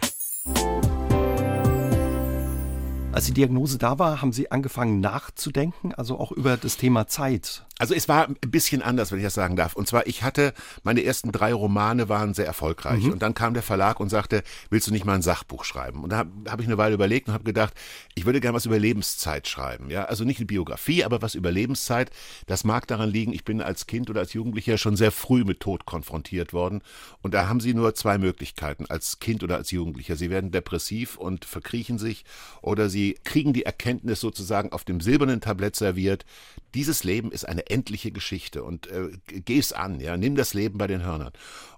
Als 3.11 3.25
die 3.25 3.33
Diagnose 3.33 3.77
da 3.77 3.99
war, 3.99 4.21
haben 4.21 4.31
Sie 4.31 4.51
angefangen 4.51 5.01
nachzudenken, 5.01 5.93
also 5.93 6.17
auch 6.17 6.31
über 6.31 6.55
das 6.55 6.77
Thema 6.77 7.07
Zeit. 7.07 7.65
Also 7.81 7.95
es 7.95 8.07
war 8.07 8.27
ein 8.27 8.35
bisschen 8.51 8.83
anders, 8.83 9.11
wenn 9.11 9.17
ich 9.17 9.23
das 9.23 9.33
sagen 9.33 9.55
darf. 9.55 9.75
Und 9.75 9.87
zwar, 9.87 10.05
ich 10.05 10.21
hatte, 10.21 10.53
meine 10.83 11.03
ersten 11.03 11.31
drei 11.31 11.51
Romane 11.51 12.09
waren 12.09 12.35
sehr 12.35 12.45
erfolgreich. 12.45 13.05
Mhm. 13.05 13.13
Und 13.13 13.23
dann 13.23 13.33
kam 13.33 13.55
der 13.55 13.63
Verlag 13.63 13.99
und 13.99 14.09
sagte, 14.09 14.43
willst 14.69 14.85
du 14.85 14.91
nicht 14.91 15.03
mal 15.03 15.15
ein 15.15 15.23
Sachbuch 15.23 15.63
schreiben? 15.63 16.03
Und 16.03 16.11
da 16.11 16.17
habe 16.17 16.29
hab 16.47 16.59
ich 16.59 16.67
eine 16.67 16.77
Weile 16.77 16.93
überlegt 16.93 17.27
und 17.27 17.33
habe 17.33 17.43
gedacht, 17.43 17.73
ich 18.13 18.27
würde 18.27 18.39
gerne 18.39 18.55
was 18.55 18.67
über 18.67 18.77
Lebenszeit 18.77 19.47
schreiben. 19.47 19.89
Ja, 19.89 20.03
also 20.03 20.25
nicht 20.25 20.37
eine 20.37 20.45
Biografie, 20.45 21.03
aber 21.03 21.23
was 21.23 21.33
über 21.33 21.51
Lebenszeit. 21.51 22.11
Das 22.45 22.63
mag 22.63 22.85
daran 22.85 23.09
liegen, 23.09 23.33
ich 23.33 23.45
bin 23.45 23.61
als 23.61 23.87
Kind 23.87 24.11
oder 24.11 24.19
als 24.19 24.33
Jugendlicher 24.33 24.77
schon 24.77 24.95
sehr 24.95 25.11
früh 25.11 25.43
mit 25.43 25.59
Tod 25.59 25.87
konfrontiert 25.87 26.53
worden. 26.53 26.83
Und 27.23 27.33
da 27.33 27.47
haben 27.47 27.61
Sie 27.61 27.73
nur 27.73 27.95
zwei 27.95 28.19
Möglichkeiten, 28.19 28.85
als 28.89 29.17
Kind 29.17 29.41
oder 29.41 29.55
als 29.55 29.71
Jugendlicher. 29.71 30.17
Sie 30.17 30.29
werden 30.29 30.51
depressiv 30.51 31.17
und 31.17 31.45
verkriechen 31.45 31.97
sich 31.97 32.25
oder 32.61 32.89
Sie 32.89 33.17
kriegen 33.23 33.53
die 33.53 33.65
Erkenntnis 33.65 34.19
sozusagen 34.19 34.71
auf 34.71 34.83
dem 34.83 35.01
silbernen 35.01 35.41
Tablett 35.41 35.75
serviert, 35.75 36.25
dieses 36.73 37.03
Leben 37.03 37.31
ist 37.31 37.45
eine 37.47 37.69
endliche 37.71 38.11
Geschichte 38.11 38.63
und 38.63 38.87
äh, 38.87 39.09
geh 39.27 39.57
es 39.57 39.73
an, 39.73 39.99
ja, 39.99 40.17
nimm 40.17 40.35
das 40.35 40.53
Leben 40.53 40.77
bei 40.77 40.87
den 40.87 41.03
Hörnern. 41.03 41.31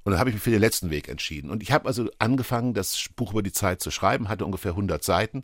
Und 0.03 0.11
dann 0.11 0.19
habe 0.19 0.29
ich 0.29 0.35
mich 0.35 0.43
für 0.43 0.51
den 0.51 0.59
letzten 0.59 0.89
Weg 0.89 1.07
entschieden. 1.07 1.49
Und 1.49 1.63
ich 1.63 1.71
habe 1.71 1.87
also 1.87 2.09
angefangen, 2.19 2.73
das 2.73 3.05
Buch 3.15 3.31
über 3.31 3.41
die 3.41 3.53
Zeit 3.53 3.81
zu 3.81 3.89
schreiben, 3.89 4.27
hatte 4.27 4.45
ungefähr 4.45 4.71
100 4.71 5.01
Seiten 5.01 5.43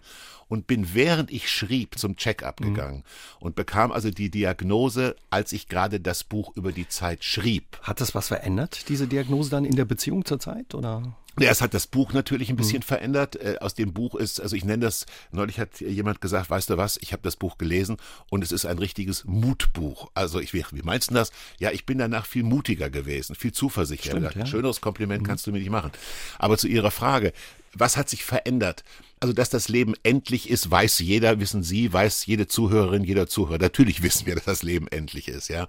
und 0.49 0.67
bin 0.67 0.93
während 0.93 1.31
ich 1.31 1.49
schrieb 1.49 1.97
zum 1.97 2.17
Check-up 2.17 2.59
mhm. 2.59 2.65
gegangen 2.65 3.03
und 3.39 3.55
bekam 3.55 3.91
also 3.91 4.11
die 4.11 4.29
Diagnose, 4.29 5.15
als 5.29 5.53
ich 5.53 5.69
gerade 5.69 6.01
das 6.01 6.23
Buch 6.25 6.55
über 6.55 6.73
die 6.73 6.89
Zeit 6.89 7.23
schrieb. 7.23 7.79
Hat 7.83 8.01
das 8.01 8.15
was 8.15 8.27
verändert, 8.27 8.89
diese 8.89 9.07
Diagnose 9.07 9.49
dann 9.49 9.63
in 9.63 9.75
der 9.75 9.85
Beziehung 9.85 10.25
zur 10.25 10.39
Zeit 10.39 10.75
oder? 10.75 11.15
Es 11.47 11.61
hat 11.61 11.73
das 11.73 11.87
Buch 11.87 12.13
natürlich 12.13 12.49
ein 12.49 12.55
bisschen 12.55 12.79
mhm. 12.79 12.83
verändert. 12.83 13.35
Äh, 13.35 13.57
aus 13.61 13.73
dem 13.73 13.93
Buch 13.93 14.15
ist, 14.15 14.41
also 14.41 14.55
ich 14.55 14.65
nenne 14.65 14.85
das, 14.85 15.05
neulich 15.31 15.59
hat 15.59 15.79
jemand 15.79 16.21
gesagt, 16.21 16.49
weißt 16.49 16.69
du 16.69 16.77
was, 16.77 16.97
ich 17.01 17.13
habe 17.13 17.21
das 17.23 17.35
Buch 17.35 17.57
gelesen 17.57 17.97
und 18.29 18.43
es 18.43 18.51
ist 18.51 18.65
ein 18.65 18.77
richtiges 18.77 19.25
Mutbuch. 19.25 20.09
Also 20.13 20.39
ich, 20.39 20.53
wie 20.53 20.63
meinst 20.83 21.11
du 21.11 21.15
das? 21.15 21.31
Ja, 21.59 21.71
ich 21.71 21.85
bin 21.85 21.97
danach 21.97 22.25
viel 22.25 22.43
mutiger 22.43 22.89
gewesen, 22.89 23.35
viel 23.35 23.51
zuversichtlicher. 23.51 24.37
Ja. 24.37 24.45
Schöneres 24.45 24.81
Kompliment 24.81 25.23
mhm. 25.23 25.27
kannst 25.27 25.47
du 25.47 25.51
mir 25.51 25.59
nicht 25.59 25.69
machen. 25.69 25.91
Aber 26.37 26.57
zu 26.57 26.67
Ihrer 26.67 26.91
Frage, 26.91 27.33
was 27.73 27.97
hat 27.97 28.09
sich 28.09 28.23
verändert? 28.23 28.83
Also, 29.19 29.33
dass 29.33 29.49
das 29.49 29.67
Leben 29.67 29.93
endlich 30.03 30.49
ist, 30.49 30.71
weiß 30.71 30.99
jeder, 30.99 31.39
wissen 31.39 31.63
Sie, 31.63 31.91
weiß 31.91 32.25
jede 32.25 32.47
Zuhörerin, 32.47 33.03
jeder 33.03 33.27
Zuhörer. 33.27 33.59
Natürlich 33.59 34.01
wissen 34.03 34.25
wir, 34.25 34.35
dass 34.35 34.45
das 34.45 34.63
Leben 34.63 34.87
endlich 34.87 35.27
ist, 35.27 35.49
ja. 35.49 35.67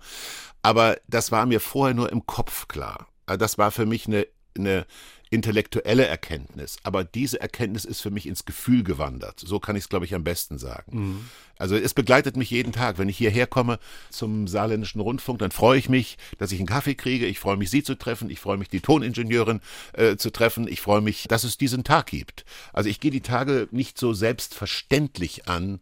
Aber 0.62 0.98
das 1.08 1.32
war 1.32 1.46
mir 1.46 1.60
vorher 1.60 1.94
nur 1.94 2.10
im 2.12 2.26
Kopf 2.26 2.68
klar. 2.68 3.08
Also, 3.26 3.38
das 3.38 3.58
war 3.58 3.70
für 3.70 3.86
mich 3.86 4.06
eine, 4.06 4.26
eine 4.56 4.86
intellektuelle 5.30 6.06
Erkenntnis, 6.06 6.78
aber 6.82 7.04
diese 7.04 7.40
Erkenntnis 7.40 7.84
ist 7.84 8.00
für 8.00 8.10
mich 8.10 8.26
ins 8.26 8.44
Gefühl 8.44 8.82
gewandert. 8.82 9.38
So 9.38 9.60
kann 9.60 9.76
ich 9.76 9.84
es, 9.84 9.88
glaube 9.88 10.04
ich, 10.04 10.14
am 10.14 10.24
besten 10.24 10.58
sagen. 10.58 10.98
Mhm. 10.98 11.24
Also 11.56 11.76
es 11.76 11.94
begleitet 11.94 12.36
mich 12.36 12.50
jeden 12.50 12.72
Tag. 12.72 12.98
Wenn 12.98 13.08
ich 13.08 13.18
hierher 13.18 13.46
komme 13.46 13.78
zum 14.10 14.48
saarländischen 14.48 15.00
Rundfunk, 15.00 15.38
dann 15.38 15.52
freue 15.52 15.78
ich 15.78 15.88
mich, 15.88 16.18
dass 16.38 16.50
ich 16.52 16.58
einen 16.58 16.66
Kaffee 16.66 16.96
kriege. 16.96 17.26
Ich 17.26 17.38
freue 17.38 17.56
mich, 17.56 17.70
Sie 17.70 17.84
zu 17.84 17.96
treffen. 17.96 18.28
Ich 18.28 18.40
freue 18.40 18.56
mich, 18.56 18.68
die 18.68 18.80
Toningenieurin 18.80 19.60
äh, 19.92 20.16
zu 20.16 20.30
treffen. 20.30 20.66
Ich 20.66 20.80
freue 20.80 21.00
mich, 21.00 21.28
dass 21.28 21.44
es 21.44 21.58
diesen 21.58 21.84
Tag 21.84 22.06
gibt. 22.06 22.44
Also 22.72 22.88
ich 22.88 22.98
gehe 22.98 23.10
die 23.12 23.20
Tage 23.20 23.68
nicht 23.70 23.98
so 23.98 24.12
selbstverständlich 24.12 25.48
an, 25.48 25.80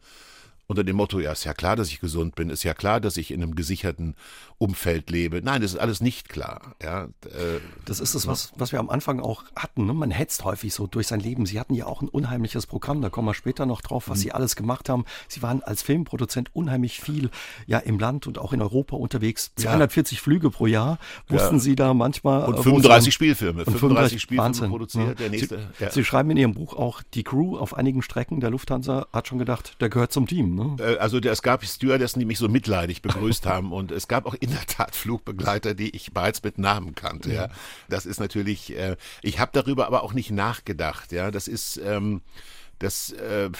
unter 0.68 0.84
dem 0.84 0.96
Motto, 0.96 1.18
ja, 1.18 1.32
ist 1.32 1.44
ja 1.44 1.54
klar, 1.54 1.76
dass 1.76 1.88
ich 1.88 1.98
gesund 1.98 2.34
bin, 2.34 2.50
ist 2.50 2.62
ja 2.62 2.74
klar, 2.74 3.00
dass 3.00 3.16
ich 3.16 3.30
in 3.30 3.42
einem 3.42 3.54
gesicherten 3.54 4.14
Umfeld 4.58 5.10
lebe. 5.10 5.40
Nein, 5.42 5.62
das 5.62 5.72
ist 5.72 5.78
alles 5.78 6.00
nicht 6.00 6.28
klar. 6.28 6.74
Ja, 6.82 7.04
äh, 7.04 7.60
das 7.84 8.00
ist 8.00 8.14
es, 8.14 8.26
was, 8.26 8.52
was 8.56 8.72
wir 8.72 8.80
am 8.80 8.90
Anfang 8.90 9.20
auch 9.20 9.44
hatten. 9.54 9.86
Ne? 9.86 9.94
Man 9.94 10.10
hetzt 10.10 10.44
häufig 10.44 10.74
so 10.74 10.88
durch 10.88 11.06
sein 11.06 11.20
Leben. 11.20 11.46
Sie 11.46 11.60
hatten 11.60 11.74
ja 11.74 11.86
auch 11.86 12.02
ein 12.02 12.08
unheimliches 12.08 12.66
Programm, 12.66 13.00
da 13.00 13.08
kommen 13.08 13.28
wir 13.28 13.34
später 13.34 13.66
noch 13.66 13.80
drauf, 13.82 14.08
was 14.08 14.18
mhm. 14.18 14.22
Sie 14.22 14.32
alles 14.32 14.56
gemacht 14.56 14.88
haben. 14.88 15.04
Sie 15.28 15.42
waren 15.42 15.62
als 15.62 15.82
Filmproduzent 15.82 16.50
unheimlich 16.54 17.00
viel 17.00 17.30
ja 17.66 17.78
im 17.78 18.00
Land 18.00 18.26
und 18.26 18.38
auch 18.38 18.52
in 18.52 18.60
Europa 18.60 18.96
unterwegs. 18.96 19.52
240 19.56 20.18
ja. 20.18 20.22
Flüge 20.22 20.50
pro 20.50 20.66
Jahr. 20.66 20.98
Wussten 21.28 21.56
ja. 21.56 21.60
Sie 21.60 21.76
da 21.76 21.94
manchmal. 21.94 22.44
Und 22.44 22.60
35 22.60 23.08
äh, 23.08 23.12
Spielfilme. 23.12 23.64
Und 23.64 23.78
35 23.78 24.20
Spielfilme 24.20 24.44
Wahnsinn. 24.44 24.70
produziert. 24.70 25.20
Der 25.20 25.30
nächste. 25.30 25.68
Sie, 25.78 25.86
Sie 25.90 26.04
schreiben 26.04 26.30
in 26.30 26.36
Ihrem 26.36 26.54
Buch 26.54 26.74
auch, 26.74 27.02
die 27.14 27.22
Crew 27.22 27.56
auf 27.56 27.74
einigen 27.74 28.02
Strecken 28.02 28.40
der 28.40 28.50
Lufthansa 28.50 29.06
hat 29.12 29.28
schon 29.28 29.38
gedacht, 29.38 29.76
der 29.80 29.88
gehört 29.88 30.12
zum 30.12 30.26
Team. 30.26 30.56
Ne? 30.56 30.76
Äh, 30.80 30.98
also 30.98 31.18
es 31.18 31.42
gab 31.42 31.64
Stewardessen, 31.64 32.18
die 32.18 32.24
mich 32.24 32.38
so 32.38 32.48
mitleidig 32.48 33.02
begrüßt 33.02 33.46
haben 33.46 33.72
und 33.72 33.92
es 33.92 34.08
gab 34.08 34.26
auch 34.26 34.34
in 34.34 34.47
der 34.50 34.66
Tat 34.66 34.94
Flugbegleiter, 34.94 35.74
die 35.74 35.94
ich 35.94 36.12
bereits 36.12 36.42
mit 36.42 36.58
Namen 36.58 36.94
kannte. 36.94 37.32
Ja, 37.32 37.48
das 37.88 38.06
ist 38.06 38.20
natürlich. 38.20 38.76
Äh, 38.76 38.96
ich 39.22 39.38
habe 39.38 39.50
darüber 39.52 39.86
aber 39.86 40.02
auch 40.02 40.12
nicht 40.12 40.30
nachgedacht. 40.30 41.12
Ja, 41.12 41.30
das 41.30 41.48
ist 41.48 41.78
ähm, 41.78 42.22
das. 42.78 43.12
Äh, 43.12 43.50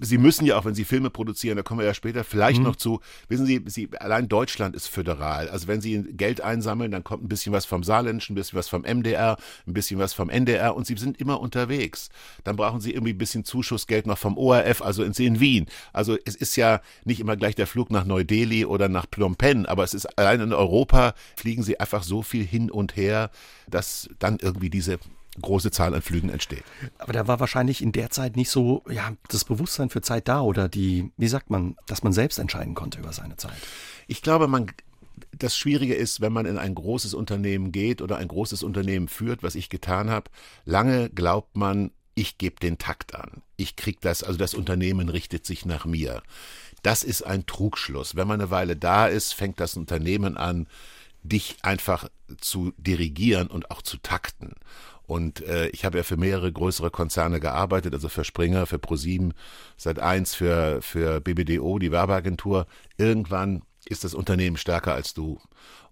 Sie 0.00 0.18
müssen 0.18 0.44
ja 0.44 0.58
auch, 0.58 0.64
wenn 0.64 0.74
Sie 0.74 0.84
Filme 0.84 1.08
produzieren, 1.08 1.56
da 1.56 1.62
kommen 1.62 1.80
wir 1.80 1.86
ja 1.86 1.94
später 1.94 2.24
vielleicht 2.24 2.58
mhm. 2.58 2.64
noch 2.64 2.76
zu, 2.76 3.00
wissen 3.28 3.46
Sie, 3.46 3.62
Sie, 3.66 3.88
allein 3.98 4.28
Deutschland 4.28 4.74
ist 4.74 4.88
föderal. 4.88 5.48
Also 5.48 5.68
wenn 5.68 5.80
Sie 5.80 6.02
Geld 6.02 6.40
einsammeln, 6.40 6.90
dann 6.90 7.04
kommt 7.04 7.22
ein 7.22 7.28
bisschen 7.28 7.52
was 7.52 7.64
vom 7.64 7.84
Saarländischen, 7.84 8.32
ein 8.32 8.36
bisschen 8.36 8.58
was 8.58 8.68
vom 8.68 8.82
MDR, 8.82 9.36
ein 9.66 9.74
bisschen 9.74 10.00
was 10.00 10.14
vom 10.14 10.30
NDR 10.30 10.74
und 10.74 10.86
Sie 10.86 10.96
sind 10.96 11.20
immer 11.20 11.40
unterwegs. 11.40 12.08
Dann 12.42 12.56
brauchen 12.56 12.80
Sie 12.80 12.92
irgendwie 12.92 13.12
ein 13.12 13.18
bisschen 13.18 13.44
Zuschussgeld 13.44 14.06
noch 14.06 14.18
vom 14.18 14.36
ORF, 14.36 14.82
also 14.82 15.04
in, 15.04 15.12
in 15.12 15.38
Wien. 15.38 15.66
Also 15.92 16.16
es 16.24 16.34
ist 16.34 16.56
ja 16.56 16.80
nicht 17.04 17.20
immer 17.20 17.36
gleich 17.36 17.54
der 17.54 17.68
Flug 17.68 17.90
nach 17.90 18.04
Neu-Delhi 18.04 18.64
oder 18.64 18.88
nach 18.88 19.06
Phnom 19.12 19.36
Penh, 19.36 19.64
aber 19.66 19.84
es 19.84 19.94
ist 19.94 20.06
allein 20.18 20.40
in 20.40 20.52
Europa 20.52 21.14
fliegen 21.36 21.62
Sie 21.62 21.78
einfach 21.78 22.02
so 22.02 22.22
viel 22.22 22.44
hin 22.44 22.70
und 22.70 22.96
her, 22.96 23.30
dass 23.68 24.10
dann 24.18 24.38
irgendwie 24.40 24.70
diese 24.70 24.98
große 25.40 25.70
Zahl 25.70 25.94
an 25.94 26.02
Flügen 26.02 26.30
entsteht. 26.30 26.64
Aber 26.98 27.12
da 27.12 27.26
war 27.26 27.40
wahrscheinlich 27.40 27.82
in 27.82 27.92
der 27.92 28.10
Zeit 28.10 28.36
nicht 28.36 28.50
so 28.50 28.82
ja, 28.90 29.12
das 29.28 29.44
Bewusstsein 29.44 29.90
für 29.90 30.02
Zeit 30.02 30.28
da 30.28 30.40
oder 30.40 30.68
die, 30.68 31.10
wie 31.16 31.28
sagt 31.28 31.50
man, 31.50 31.76
dass 31.86 32.02
man 32.02 32.12
selbst 32.12 32.38
entscheiden 32.38 32.74
konnte 32.74 32.98
über 32.98 33.12
seine 33.12 33.36
Zeit. 33.36 33.56
Ich 34.06 34.22
glaube, 34.22 34.48
man 34.48 34.70
das 35.36 35.56
Schwierige 35.56 35.94
ist, 35.94 36.20
wenn 36.20 36.32
man 36.32 36.46
in 36.46 36.58
ein 36.58 36.74
großes 36.74 37.14
Unternehmen 37.14 37.72
geht 37.72 38.02
oder 38.02 38.16
ein 38.16 38.28
großes 38.28 38.62
Unternehmen 38.62 39.08
führt, 39.08 39.42
was 39.42 39.54
ich 39.54 39.68
getan 39.68 40.10
habe, 40.10 40.30
lange 40.64 41.10
glaubt 41.10 41.56
man, 41.56 41.90
ich 42.14 42.38
gebe 42.38 42.56
den 42.56 42.78
Takt 42.78 43.14
an. 43.14 43.42
Ich 43.56 43.76
krieg 43.76 44.00
das, 44.00 44.22
also 44.22 44.38
das 44.38 44.54
Unternehmen 44.54 45.08
richtet 45.08 45.46
sich 45.46 45.64
nach 45.64 45.84
mir. 45.84 46.22
Das 46.82 47.02
ist 47.02 47.22
ein 47.22 47.46
Trugschluss. 47.46 48.16
Wenn 48.16 48.28
man 48.28 48.40
eine 48.40 48.50
Weile 48.50 48.76
da 48.76 49.06
ist, 49.06 49.34
fängt 49.34 49.60
das 49.60 49.76
Unternehmen 49.76 50.36
an, 50.36 50.66
dich 51.22 51.56
einfach 51.62 52.08
zu 52.40 52.72
dirigieren 52.76 53.48
und 53.48 53.70
auch 53.70 53.82
zu 53.82 53.98
takten. 53.98 54.54
Und 55.08 55.40
äh, 55.40 55.68
ich 55.68 55.86
habe 55.86 55.96
ja 55.96 56.04
für 56.04 56.18
mehrere 56.18 56.52
größere 56.52 56.90
Konzerne 56.90 57.40
gearbeitet, 57.40 57.94
also 57.94 58.10
für 58.10 58.24
Springer, 58.24 58.66
für 58.66 58.78
ProSieben, 58.78 59.32
seit 59.78 59.98
eins 59.98 60.34
für, 60.34 60.82
für 60.82 61.22
BBDO, 61.22 61.78
die 61.78 61.90
Werbeagentur. 61.90 62.66
Irgendwann 62.98 63.62
ist 63.86 64.04
das 64.04 64.12
Unternehmen 64.12 64.58
stärker 64.58 64.92
als 64.92 65.14
du. 65.14 65.40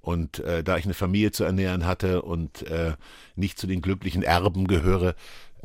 Und 0.02 0.40
äh, 0.40 0.62
da 0.62 0.76
ich 0.76 0.84
eine 0.84 0.92
Familie 0.92 1.32
zu 1.32 1.44
ernähren 1.44 1.86
hatte 1.86 2.20
und 2.20 2.62
äh, 2.64 2.92
nicht 3.36 3.58
zu 3.58 3.66
den 3.66 3.80
glücklichen 3.80 4.22
Erben 4.22 4.66
gehöre, 4.66 5.14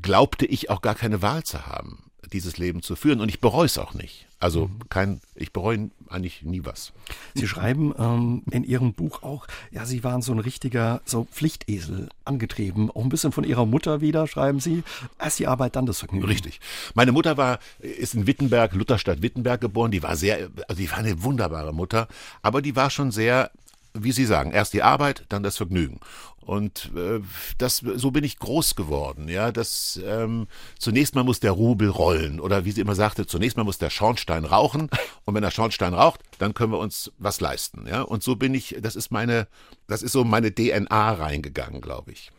glaubte 0.01 0.45
ich 0.45 0.69
auch 0.69 0.81
gar 0.81 0.95
keine 0.95 1.21
Wahl 1.21 1.43
zu 1.43 1.67
haben 1.67 2.10
dieses 2.33 2.57
Leben 2.57 2.81
zu 2.81 2.95
führen. 2.95 3.21
Und 3.21 3.29
ich 3.29 3.39
bereue 3.39 3.65
es 3.65 3.77
auch 3.77 3.93
nicht. 3.93 4.27
Also 4.39 4.67
mhm. 4.67 4.89
kein, 4.89 5.21
ich 5.35 5.53
bereue 5.53 5.91
eigentlich 6.09 6.41
nie 6.41 6.65
was. 6.65 6.93
Sie 7.35 7.47
schreiben 7.47 7.93
ähm, 7.97 8.43
in 8.51 8.63
Ihrem 8.63 8.93
Buch 8.93 9.21
auch, 9.23 9.47
ja, 9.71 9.85
Sie 9.85 10.03
waren 10.03 10.21
so 10.21 10.31
ein 10.31 10.39
richtiger 10.39 11.01
so 11.05 11.25
Pflichtesel 11.25 12.09
angetrieben. 12.25 12.89
Auch 12.89 13.03
ein 13.03 13.09
bisschen 13.09 13.31
von 13.31 13.43
Ihrer 13.43 13.65
Mutter 13.65 14.01
wieder, 14.01 14.27
schreiben 14.27 14.59
Sie. 14.59 14.83
Erst 15.19 15.39
die 15.39 15.47
Arbeit, 15.47 15.75
dann 15.75 15.85
das 15.85 15.99
Vergnügen. 15.99 16.25
Richtig. 16.25 16.59
Meine 16.95 17.11
Mutter 17.11 17.37
war, 17.37 17.59
ist 17.79 18.15
in 18.15 18.25
Wittenberg, 18.25 18.73
Lutherstadt 18.73 19.21
Wittenberg 19.21 19.61
geboren. 19.61 19.91
Die 19.91 20.03
war 20.03 20.15
sehr, 20.15 20.49
also 20.67 20.81
die 20.81 20.89
war 20.89 20.97
eine 20.97 21.21
wunderbare 21.23 21.73
Mutter, 21.73 22.07
aber 22.41 22.61
die 22.61 22.75
war 22.75 22.89
schon 22.89 23.11
sehr 23.11 23.51
wie 23.93 24.11
Sie 24.11 24.25
sagen, 24.25 24.51
erst 24.51 24.73
die 24.73 24.83
Arbeit, 24.83 25.25
dann 25.29 25.43
das 25.43 25.57
Vergnügen. 25.57 25.99
Und 26.51 26.91
äh, 26.97 27.21
das, 27.59 27.77
so 27.77 28.11
bin 28.11 28.25
ich 28.25 28.37
groß 28.37 28.75
geworden. 28.75 29.29
Ja, 29.29 29.53
das 29.53 29.97
ähm, 30.05 30.47
zunächst 30.77 31.15
mal 31.15 31.23
muss 31.23 31.39
der 31.39 31.53
Rubel 31.53 31.87
rollen 31.87 32.41
oder 32.41 32.65
wie 32.65 32.73
sie 32.73 32.81
immer 32.81 32.93
sagte, 32.93 33.25
zunächst 33.25 33.55
mal 33.55 33.63
muss 33.63 33.77
der 33.77 33.89
Schornstein 33.89 34.43
rauchen 34.43 34.89
und 35.23 35.33
wenn 35.33 35.43
der 35.43 35.51
Schornstein 35.51 35.93
raucht, 35.93 36.19
dann 36.39 36.53
können 36.53 36.73
wir 36.73 36.79
uns 36.79 37.09
was 37.17 37.39
leisten. 37.39 37.87
Ja, 37.87 38.01
und 38.01 38.21
so 38.21 38.35
bin 38.35 38.53
ich. 38.53 38.75
Das 38.81 38.97
ist 38.97 39.11
meine, 39.11 39.47
das 39.87 40.03
ist 40.03 40.11
so 40.11 40.25
meine 40.25 40.53
DNA 40.53 41.13
reingegangen, 41.13 41.79
glaube 41.79 42.11
ich. 42.11 42.33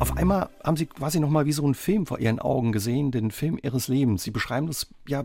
Auf 0.00 0.16
einmal 0.16 0.48
haben 0.64 0.78
Sie 0.78 0.86
quasi 0.86 1.20
nochmal 1.20 1.44
wie 1.44 1.52
so 1.52 1.62
einen 1.62 1.74
Film 1.74 2.06
vor 2.06 2.18
Ihren 2.18 2.38
Augen 2.38 2.72
gesehen, 2.72 3.10
den 3.10 3.30
Film 3.30 3.58
Ihres 3.62 3.86
Lebens. 3.86 4.22
Sie 4.22 4.30
beschreiben 4.30 4.66
das, 4.66 4.86
ja, 5.06 5.24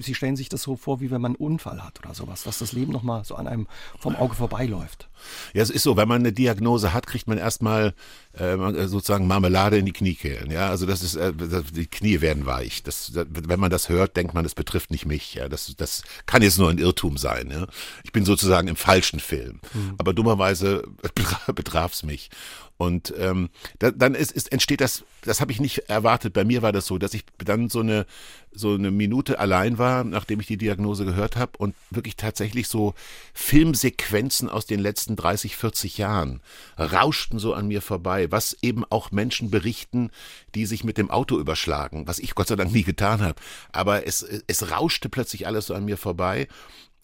Sie 0.00 0.14
stellen 0.16 0.34
sich 0.34 0.48
das 0.48 0.62
so 0.62 0.74
vor, 0.74 1.00
wie 1.00 1.12
wenn 1.12 1.20
man 1.20 1.36
einen 1.36 1.44
Unfall 1.44 1.84
hat 1.84 2.00
oder 2.00 2.12
sowas, 2.12 2.42
dass 2.42 2.58
das 2.58 2.72
Leben 2.72 2.90
nochmal 2.90 3.24
so 3.24 3.36
an 3.36 3.46
einem 3.46 3.68
vom 4.00 4.16
Auge 4.16 4.34
vorbeiläuft. 4.34 5.08
Ja, 5.54 5.62
es 5.62 5.70
ist 5.70 5.84
so, 5.84 5.96
wenn 5.96 6.08
man 6.08 6.22
eine 6.22 6.32
Diagnose 6.32 6.92
hat, 6.92 7.06
kriegt 7.06 7.28
man 7.28 7.38
erstmal 7.38 7.94
äh, 8.32 8.86
sozusagen 8.86 9.26
Marmelade 9.26 9.78
in 9.78 9.86
die 9.86 9.92
Kniekehlen. 9.92 10.50
Ja, 10.50 10.68
also 10.70 10.86
das 10.86 11.02
ist, 11.02 11.16
äh, 11.16 11.32
die 11.72 11.86
Knie 11.86 12.20
werden 12.20 12.46
weich. 12.46 12.82
Das, 12.82 13.12
wenn 13.14 13.60
man 13.60 13.70
das 13.70 13.88
hört, 13.88 14.16
denkt 14.16 14.34
man, 14.34 14.44
das 14.44 14.54
betrifft 14.54 14.90
nicht 14.90 15.04
mich. 15.04 15.34
Ja, 15.34 15.48
das, 15.48 15.74
das 15.76 16.02
kann 16.26 16.42
jetzt 16.42 16.58
nur 16.58 16.70
ein 16.70 16.78
Irrtum 16.78 17.16
sein. 17.18 17.50
Ja, 17.50 17.66
ich 18.04 18.12
bin 18.12 18.24
sozusagen 18.24 18.68
im 18.68 18.76
falschen 18.76 19.20
Film. 19.20 19.60
Mhm. 19.74 19.94
Aber 19.98 20.12
dummerweise 20.12 20.84
betraf 21.54 21.92
es 21.92 22.02
mich. 22.02 22.30
Und 22.76 23.12
ähm, 23.18 23.50
da, 23.78 23.90
dann 23.90 24.14
ist, 24.14 24.32
ist, 24.32 24.52
entsteht 24.52 24.80
das, 24.80 25.04
das 25.22 25.42
habe 25.42 25.52
ich 25.52 25.60
nicht 25.60 25.90
erwartet. 25.90 26.32
Bei 26.32 26.44
mir 26.44 26.62
war 26.62 26.72
das 26.72 26.86
so, 26.86 26.96
dass 26.96 27.12
ich 27.12 27.24
dann 27.36 27.68
so 27.68 27.80
eine, 27.80 28.06
so 28.52 28.74
eine 28.74 28.90
Minute 28.90 29.38
allein 29.38 29.78
war, 29.78 30.02
nachdem 30.02 30.40
ich 30.40 30.46
die 30.46 30.56
Diagnose 30.56 31.04
gehört 31.04 31.36
habe 31.36 31.52
und 31.58 31.74
wirklich 31.90 32.16
tatsächlich 32.16 32.68
so 32.68 32.94
Filmsequenzen 33.32 34.48
aus 34.48 34.66
den 34.66 34.80
letzten 34.80 35.14
30, 35.16 35.56
40 35.56 35.98
Jahren 35.98 36.40
rauschten 36.78 37.38
so 37.38 37.54
an 37.54 37.68
mir 37.68 37.80
vorbei, 37.80 38.30
was 38.30 38.56
eben 38.62 38.84
auch 38.90 39.12
Menschen 39.12 39.50
berichten, 39.50 40.10
die 40.54 40.66
sich 40.66 40.82
mit 40.82 40.98
dem 40.98 41.10
Auto 41.10 41.38
überschlagen, 41.38 42.08
was 42.08 42.18
ich 42.18 42.34
Gott 42.34 42.48
sei 42.48 42.56
Dank 42.56 42.72
nie 42.72 42.84
getan 42.84 43.20
habe. 43.22 43.36
Aber 43.72 44.06
es, 44.06 44.26
es 44.46 44.70
rauschte 44.70 45.08
plötzlich 45.08 45.46
alles 45.46 45.66
so 45.66 45.74
an 45.74 45.84
mir 45.84 45.96
vorbei 45.96 46.48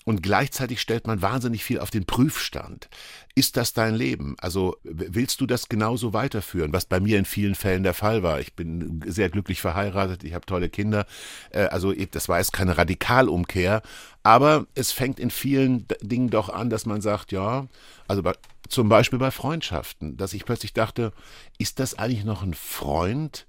und 0.06 0.22
gleichzeitig 0.22 0.80
stellt 0.80 1.08
man 1.08 1.20
wahnsinnig 1.20 1.64
viel 1.64 1.80
auf 1.80 1.90
den 1.90 2.06
Prüfstand. 2.06 2.88
Ist 3.34 3.56
das 3.56 3.72
dein 3.72 3.96
Leben? 3.96 4.36
Also 4.38 4.76
willst 4.84 5.40
du 5.40 5.46
das 5.46 5.68
genauso 5.68 6.12
weiterführen, 6.12 6.72
was 6.72 6.86
bei 6.86 7.00
mir 7.00 7.18
in 7.18 7.24
vielen 7.24 7.56
Fällen 7.56 7.82
der 7.82 7.92
Fall 7.92 8.22
war? 8.22 8.38
Ich 8.38 8.54
bin 8.54 9.02
sehr 9.04 9.30
glücklich 9.30 9.60
verheiratet, 9.60 10.22
ich 10.22 10.32
habe 10.32 10.46
tolle 10.46 10.68
Kinder. 10.68 11.06
Äh, 11.50 11.62
also 11.64 11.92
das 11.92 12.28
war 12.28 12.38
jetzt 12.38 12.52
keine 12.52 12.78
Radikalumkehr, 12.78 13.82
aber 14.22 14.68
es 14.76 14.92
fängt 14.92 15.18
in 15.18 15.30
vielen 15.30 15.86
Dingen 16.00 16.30
doch 16.30 16.50
an, 16.50 16.70
dass 16.70 16.86
man 16.86 17.00
sagt, 17.00 17.32
ja, 17.32 17.66
also 18.06 18.22
bei, 18.22 18.34
zum 18.68 18.88
Beispiel 18.88 19.18
bei 19.18 19.32
Freundschaften, 19.32 20.16
dass 20.16 20.34
ich 20.34 20.44
plötzlich 20.44 20.72
dachte, 20.72 21.12
ist 21.58 21.80
das 21.80 21.98
eigentlich 21.98 22.24
noch 22.24 22.44
ein 22.44 22.54
Freund? 22.54 23.44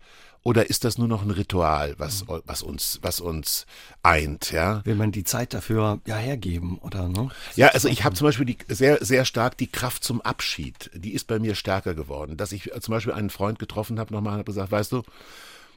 Oder 0.48 0.70
ist 0.70 0.86
das 0.86 0.98
nur 0.98 1.10
noch 1.10 1.24
ein 1.24 1.32
Ritual, 1.32 1.96
was, 1.98 2.26
mhm. 2.26 2.42
was 2.46 2.64
uns, 2.64 3.00
was 3.02 3.20
uns 3.20 3.66
eint, 4.02 4.54
ja? 4.54 4.80
Will 4.86 4.96
man 4.96 5.12
die 5.12 5.26
Zeit 5.26 5.54
dafür 5.54 6.00
ja 6.08 6.16
hergeben, 6.16 6.78
oder 6.78 7.10
ne? 7.10 7.28
Ja, 7.58 7.68
also 7.68 7.90
ich 7.90 8.06
habe 8.06 8.16
zum 8.16 8.28
Beispiel 8.28 8.46
die, 8.46 8.58
sehr, 8.70 9.04
sehr 9.04 9.26
stark 9.26 9.58
die 9.58 9.68
Kraft 9.68 10.06
zum 10.06 10.22
Abschied. 10.22 10.90
Die 10.94 11.12
ist 11.12 11.28
bei 11.28 11.40
mir 11.40 11.54
stärker 11.54 11.96
geworden. 11.96 12.38
Dass 12.38 12.54
ich 12.54 12.72
zum 12.80 12.94
Beispiel 12.94 13.12
einen 13.12 13.30
Freund 13.30 13.60
getroffen 13.60 14.00
habe, 14.00 14.14
nochmal 14.14 14.36
habe 14.36 14.46
gesagt, 14.46 14.72
weißt 14.72 14.94
du, 14.94 15.04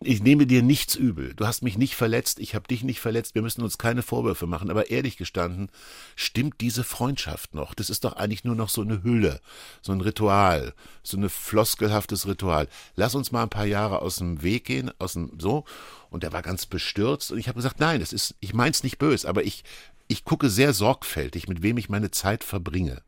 ich 0.03 0.23
nehme 0.23 0.47
dir 0.47 0.63
nichts 0.63 0.95
übel. 0.95 1.35
Du 1.35 1.47
hast 1.47 1.63
mich 1.63 1.77
nicht 1.77 1.95
verletzt, 1.95 2.39
ich 2.41 2.55
habe 2.55 2.67
dich 2.67 2.83
nicht 2.83 3.01
verletzt. 3.01 3.35
Wir 3.35 3.43
müssen 3.43 3.63
uns 3.63 3.77
keine 3.77 4.01
Vorwürfe 4.01 4.47
machen. 4.47 4.71
Aber 4.71 4.91
ehrlich 4.91 5.19
gestanden, 5.19 5.71
stimmt 6.17 6.61
diese 6.63 6.85
Freundschaft 6.85 7.55
noch? 7.55 7.75
Das 7.75 7.91
ist 7.91 8.05
doch 8.05 8.15
eigentlich 8.15 8.45
nur 8.45 8.55
noch 8.55 8.71
so 8.71 8.81
eine 8.81 9.03
Hülle, 9.03 9.41
so 9.83 9.93
ein 9.93 10.01
Ritual, 10.01 10.73
so 11.03 11.19
ein 11.19 11.29
floskelhaftes 11.29 12.27
Ritual. 12.27 12.67
Lass 12.97 13.15
uns 13.15 13.31
mal 13.31 13.43
ein 13.43 13.51
paar 13.51 13.67
Jahre 13.67 14.01
aus 14.01 14.17
dem 14.17 14.43
Weg 14.43 14.65
gehen, 14.65 14.91
aus 14.99 15.13
dem 15.13 15.39
so. 15.39 15.65
Und 16.09 16.25
er 16.25 16.33
war 16.33 16.43
ganz 16.43 16.65
bestürzt 16.65 17.31
und 17.31 17.39
ich 17.39 17.49
habe 17.49 17.57
gesagt, 17.57 17.79
nein, 17.79 18.01
das 18.01 18.15
ist, 18.15 18.35
ich 18.41 18.55
mein's 18.55 18.83
nicht 18.83 18.99
böse, 18.99 19.29
aber 19.29 19.45
ich 19.45 19.65
ich 20.11 20.25
gucke 20.25 20.51
sehr 20.51 20.73
sorgfältig, 20.73 21.47
mit 21.47 21.63
wem 21.63 21.77
ich 21.77 21.89
meine 21.89 22.11
Zeit 22.11 22.43
verbringe. 22.43 23.01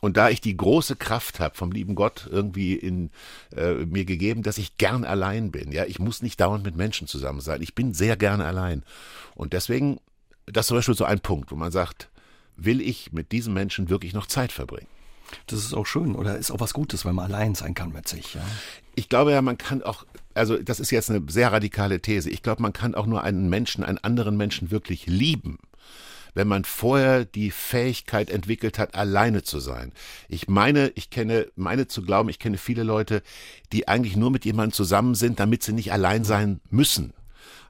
Und 0.00 0.16
da 0.16 0.28
ich 0.28 0.40
die 0.40 0.56
große 0.56 0.96
Kraft 0.96 1.40
habe 1.40 1.56
vom 1.56 1.72
lieben 1.72 1.94
Gott 1.94 2.28
irgendwie 2.30 2.74
in 2.74 3.10
äh, 3.56 3.72
mir 3.74 4.04
gegeben, 4.04 4.42
dass 4.42 4.58
ich 4.58 4.76
gern 4.76 5.04
allein 5.04 5.50
bin. 5.50 5.72
Ja, 5.72 5.84
ich 5.84 5.98
muss 5.98 6.22
nicht 6.22 6.40
dauernd 6.40 6.64
mit 6.64 6.76
Menschen 6.76 7.06
zusammen 7.06 7.40
sein. 7.40 7.62
Ich 7.62 7.74
bin 7.74 7.94
sehr 7.94 8.16
gern 8.16 8.40
allein. 8.40 8.82
Und 9.34 9.52
deswegen, 9.52 9.98
das 10.44 10.64
ist 10.64 10.68
zum 10.68 10.76
Beispiel 10.76 10.94
so 10.94 11.04
ein 11.04 11.20
Punkt, 11.20 11.50
wo 11.50 11.56
man 11.56 11.72
sagt, 11.72 12.10
will 12.56 12.80
ich 12.80 13.12
mit 13.12 13.32
diesem 13.32 13.54
Menschen 13.54 13.88
wirklich 13.88 14.12
noch 14.12 14.26
Zeit 14.26 14.52
verbringen? 14.52 14.88
Das 15.46 15.58
ist 15.58 15.74
auch 15.74 15.86
schön 15.86 16.14
oder 16.14 16.36
ist 16.36 16.50
auch 16.50 16.60
was 16.60 16.72
Gutes, 16.72 17.04
wenn 17.04 17.14
man 17.14 17.32
allein 17.32 17.54
sein 17.54 17.74
kann 17.74 17.92
mit 17.92 18.06
sich. 18.06 18.34
Ja? 18.34 18.42
Ich 18.94 19.08
glaube 19.08 19.32
ja, 19.32 19.42
man 19.42 19.58
kann 19.58 19.82
auch, 19.82 20.06
also 20.34 20.56
das 20.56 20.78
ist 20.78 20.90
jetzt 20.90 21.10
eine 21.10 21.22
sehr 21.28 21.50
radikale 21.52 22.00
These. 22.00 22.30
Ich 22.30 22.42
glaube, 22.42 22.62
man 22.62 22.72
kann 22.72 22.94
auch 22.94 23.06
nur 23.06 23.24
einen 23.24 23.48
Menschen, 23.48 23.82
einen 23.82 23.98
anderen 23.98 24.36
Menschen 24.36 24.70
wirklich 24.70 25.06
lieben 25.06 25.58
wenn 26.36 26.48
man 26.48 26.64
vorher 26.64 27.24
die 27.24 27.50
Fähigkeit 27.50 28.28
entwickelt 28.28 28.78
hat, 28.78 28.94
alleine 28.94 29.42
zu 29.42 29.58
sein. 29.58 29.92
Ich 30.28 30.48
meine, 30.48 30.92
ich 30.94 31.08
kenne, 31.08 31.46
meine 31.56 31.88
zu 31.88 32.02
glauben, 32.02 32.28
ich 32.28 32.38
kenne 32.38 32.58
viele 32.58 32.82
Leute, 32.82 33.22
die 33.72 33.88
eigentlich 33.88 34.16
nur 34.16 34.30
mit 34.30 34.44
jemandem 34.44 34.72
zusammen 34.72 35.14
sind, 35.14 35.40
damit 35.40 35.62
sie 35.62 35.72
nicht 35.72 35.92
allein 35.92 36.24
sein 36.24 36.60
müssen. 36.68 37.14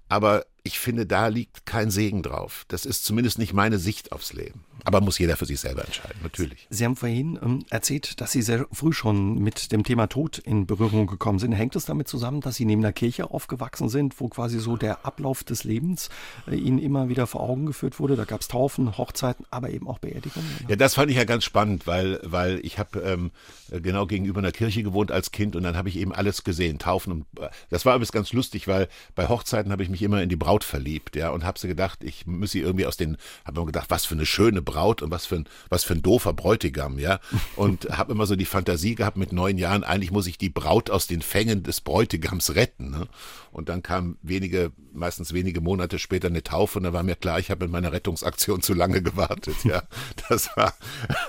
Aber 0.08 0.46
ich 0.64 0.80
finde, 0.80 1.06
da 1.06 1.28
liegt 1.28 1.64
kein 1.64 1.92
Segen 1.92 2.24
drauf. 2.24 2.64
Das 2.66 2.84
ist 2.86 3.04
zumindest 3.04 3.38
nicht 3.38 3.52
meine 3.52 3.78
Sicht 3.78 4.10
aufs 4.10 4.32
Leben. 4.32 4.64
Aber 4.86 5.00
muss 5.00 5.18
jeder 5.18 5.36
für 5.36 5.46
sich 5.46 5.58
selber 5.58 5.84
entscheiden, 5.84 6.20
natürlich. 6.22 6.68
Sie 6.70 6.84
haben 6.84 6.94
vorhin 6.94 7.40
ähm, 7.42 7.64
erzählt, 7.70 8.20
dass 8.20 8.30
Sie 8.30 8.40
sehr 8.40 8.66
früh 8.70 8.92
schon 8.92 9.34
mit 9.40 9.72
dem 9.72 9.82
Thema 9.82 10.06
Tod 10.06 10.38
in 10.38 10.64
Berührung 10.64 11.08
gekommen 11.08 11.40
sind. 11.40 11.50
Hängt 11.50 11.74
es 11.74 11.86
damit 11.86 12.06
zusammen, 12.06 12.40
dass 12.40 12.54
Sie 12.54 12.64
neben 12.64 12.82
der 12.82 12.92
Kirche 12.92 13.32
aufgewachsen 13.32 13.88
sind, 13.88 14.20
wo 14.20 14.28
quasi 14.28 14.60
so 14.60 14.76
der 14.76 15.04
Ablauf 15.04 15.42
des 15.42 15.64
Lebens 15.64 16.08
äh, 16.46 16.54
Ihnen 16.54 16.78
immer 16.78 17.08
wieder 17.08 17.26
vor 17.26 17.40
Augen 17.40 17.66
geführt 17.66 17.98
wurde? 17.98 18.14
Da 18.14 18.24
gab 18.24 18.42
es 18.42 18.46
Taufen, 18.46 18.96
Hochzeiten, 18.96 19.44
aber 19.50 19.70
eben 19.70 19.88
auch 19.88 19.98
Beerdigungen. 19.98 20.48
Oder? 20.60 20.70
Ja, 20.70 20.76
das 20.76 20.94
fand 20.94 21.10
ich 21.10 21.16
ja 21.16 21.24
ganz 21.24 21.42
spannend, 21.42 21.88
weil, 21.88 22.20
weil 22.22 22.60
ich 22.64 22.78
habe 22.78 23.00
ähm, 23.00 23.32
genau 23.72 24.06
gegenüber 24.06 24.38
einer 24.38 24.52
Kirche 24.52 24.84
gewohnt 24.84 25.10
als 25.10 25.32
Kind 25.32 25.56
und 25.56 25.64
dann 25.64 25.76
habe 25.76 25.88
ich 25.88 25.96
eben 25.96 26.12
alles 26.12 26.44
gesehen, 26.44 26.78
Taufen. 26.78 27.12
Und, 27.12 27.26
äh, 27.40 27.48
das 27.70 27.86
war 27.86 27.96
übrigens 27.96 28.12
ganz 28.12 28.32
lustig, 28.32 28.68
weil 28.68 28.86
bei 29.16 29.28
Hochzeiten 29.28 29.72
habe 29.72 29.82
ich 29.82 29.88
mich 29.88 30.02
immer 30.02 30.22
in 30.22 30.28
die 30.28 30.36
Braut 30.36 30.62
verliebt, 30.62 31.16
ja, 31.16 31.30
und 31.30 31.42
habe 31.42 31.58
sie 31.58 31.66
gedacht, 31.66 32.04
ich 32.04 32.24
muss 32.24 32.52
sie 32.52 32.60
irgendwie 32.60 32.86
aus 32.86 32.96
den, 32.96 33.16
habe 33.44 33.58
mir 33.58 33.66
gedacht, 33.66 33.90
was 33.90 34.06
für 34.06 34.14
eine 34.14 34.26
schöne 34.26 34.62
Braut 34.62 34.75
und 34.84 35.10
was 35.10 35.26
für 35.26 35.36
ein, 35.36 35.48
was 35.68 35.84
für 35.84 35.94
ein 35.94 36.02
doofer 36.02 36.32
Bräutigam, 36.32 36.98
ja. 36.98 37.20
Und 37.56 37.84
habe 37.96 38.12
immer 38.12 38.26
so 38.26 38.36
die 38.36 38.44
Fantasie 38.44 38.94
gehabt 38.94 39.16
mit 39.16 39.32
neun 39.32 39.58
Jahren, 39.58 39.84
eigentlich 39.84 40.10
muss 40.10 40.26
ich 40.26 40.38
die 40.38 40.50
Braut 40.50 40.90
aus 40.90 41.06
den 41.06 41.22
Fängen 41.22 41.62
des 41.62 41.80
Bräutigams 41.80 42.54
retten. 42.54 42.90
Ne? 42.90 43.08
Und 43.52 43.68
dann 43.68 43.82
kam 43.82 44.18
wenige, 44.22 44.72
meistens 44.92 45.32
wenige 45.32 45.60
Monate 45.60 45.98
später 45.98 46.28
eine 46.28 46.42
Taufe 46.42 46.78
und 46.78 46.84
da 46.84 46.92
war 46.92 47.02
mir 47.02 47.16
klar, 47.16 47.38
ich 47.38 47.50
habe 47.50 47.64
in 47.64 47.70
meiner 47.70 47.92
Rettungsaktion 47.92 48.62
zu 48.62 48.74
lange 48.74 49.02
gewartet, 49.02 49.56
ja. 49.64 49.82
Das 50.28 50.56
war, 50.56 50.74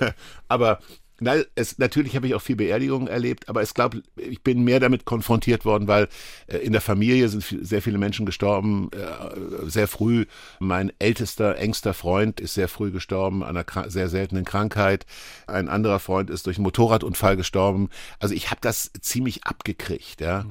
aber 0.48 0.80
Nein, 1.20 1.44
es, 1.56 1.78
natürlich 1.78 2.14
habe 2.14 2.28
ich 2.28 2.34
auch 2.34 2.42
viel 2.42 2.56
Beerdigungen 2.56 3.08
erlebt, 3.08 3.48
aber 3.48 3.62
ich 3.62 3.74
glaube, 3.74 4.02
ich 4.16 4.42
bin 4.42 4.62
mehr 4.62 4.78
damit 4.78 5.04
konfrontiert 5.04 5.64
worden, 5.64 5.88
weil 5.88 6.08
äh, 6.46 6.58
in 6.58 6.72
der 6.72 6.80
Familie 6.80 7.28
sind 7.28 7.44
sehr 7.62 7.82
viele 7.82 7.98
Menschen 7.98 8.24
gestorben, 8.24 8.90
äh, 8.92 9.68
sehr 9.68 9.88
früh. 9.88 10.26
Mein 10.60 10.92
ältester, 10.98 11.56
engster 11.56 11.92
Freund 11.92 12.40
ist 12.40 12.54
sehr 12.54 12.68
früh 12.68 12.92
gestorben 12.92 13.42
an 13.42 13.56
einer 13.56 13.90
sehr 13.90 14.08
seltenen 14.08 14.44
Krankheit. 14.44 15.06
Ein 15.46 15.68
anderer 15.68 15.98
Freund 15.98 16.30
ist 16.30 16.46
durch 16.46 16.58
einen 16.58 16.64
Motorradunfall 16.64 17.36
gestorben. 17.36 17.90
Also 18.20 18.34
ich 18.34 18.50
habe 18.50 18.60
das 18.60 18.92
ziemlich 19.00 19.44
abgekriegt, 19.44 20.20
ja. 20.20 20.44
Mhm. 20.44 20.50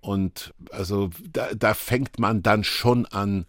Und 0.00 0.54
also 0.70 1.10
da, 1.32 1.48
da 1.54 1.74
fängt 1.74 2.18
man 2.18 2.42
dann 2.42 2.64
schon 2.64 3.06
an, 3.06 3.44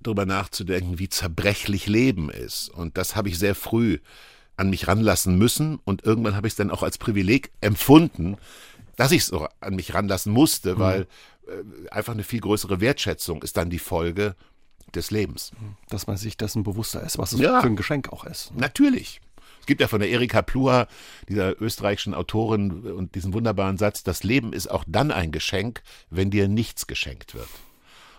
darüber 0.00 0.26
nachzudenken, 0.26 0.98
wie 0.98 1.08
zerbrechlich 1.08 1.86
Leben 1.86 2.30
ist. 2.30 2.70
Und 2.70 2.96
das 2.96 3.14
habe 3.14 3.28
ich 3.28 3.38
sehr 3.38 3.54
früh 3.54 3.98
an 4.58 4.70
mich 4.70 4.88
ranlassen 4.88 5.38
müssen 5.38 5.78
und 5.84 6.04
irgendwann 6.04 6.36
habe 6.36 6.46
ich 6.46 6.52
es 6.52 6.56
dann 6.56 6.70
auch 6.70 6.82
als 6.82 6.98
Privileg 6.98 7.50
empfunden, 7.60 8.36
dass 8.96 9.12
ich 9.12 9.22
es 9.22 9.26
so 9.28 9.48
an 9.60 9.76
mich 9.76 9.94
ranlassen 9.94 10.32
musste, 10.32 10.74
mhm. 10.74 10.78
weil 10.80 11.06
äh, 11.46 11.88
einfach 11.90 12.12
eine 12.12 12.24
viel 12.24 12.40
größere 12.40 12.80
Wertschätzung 12.80 13.42
ist 13.42 13.56
dann 13.56 13.70
die 13.70 13.78
Folge 13.78 14.34
des 14.94 15.10
Lebens. 15.10 15.52
Dass 15.88 16.06
man 16.06 16.16
sich 16.16 16.36
dessen 16.36 16.64
bewusster 16.64 17.02
ist, 17.02 17.18
was 17.18 17.32
es 17.32 17.40
ja, 17.40 17.60
für 17.60 17.68
ein 17.68 17.76
Geschenk 17.76 18.12
auch 18.12 18.24
ist. 18.24 18.52
Natürlich. 18.54 19.20
Es 19.60 19.66
gibt 19.66 19.80
ja 19.80 19.88
von 19.88 20.00
der 20.00 20.08
Erika 20.10 20.42
Plua, 20.42 20.88
dieser 21.28 21.60
österreichischen 21.60 22.14
Autorin, 22.14 22.70
und 22.70 23.14
diesen 23.14 23.34
wunderbaren 23.34 23.76
Satz, 23.76 24.02
das 24.02 24.24
Leben 24.24 24.52
ist 24.52 24.70
auch 24.70 24.84
dann 24.86 25.10
ein 25.12 25.30
Geschenk, 25.30 25.82
wenn 26.10 26.30
dir 26.30 26.48
nichts 26.48 26.86
geschenkt 26.86 27.34
wird. 27.34 27.48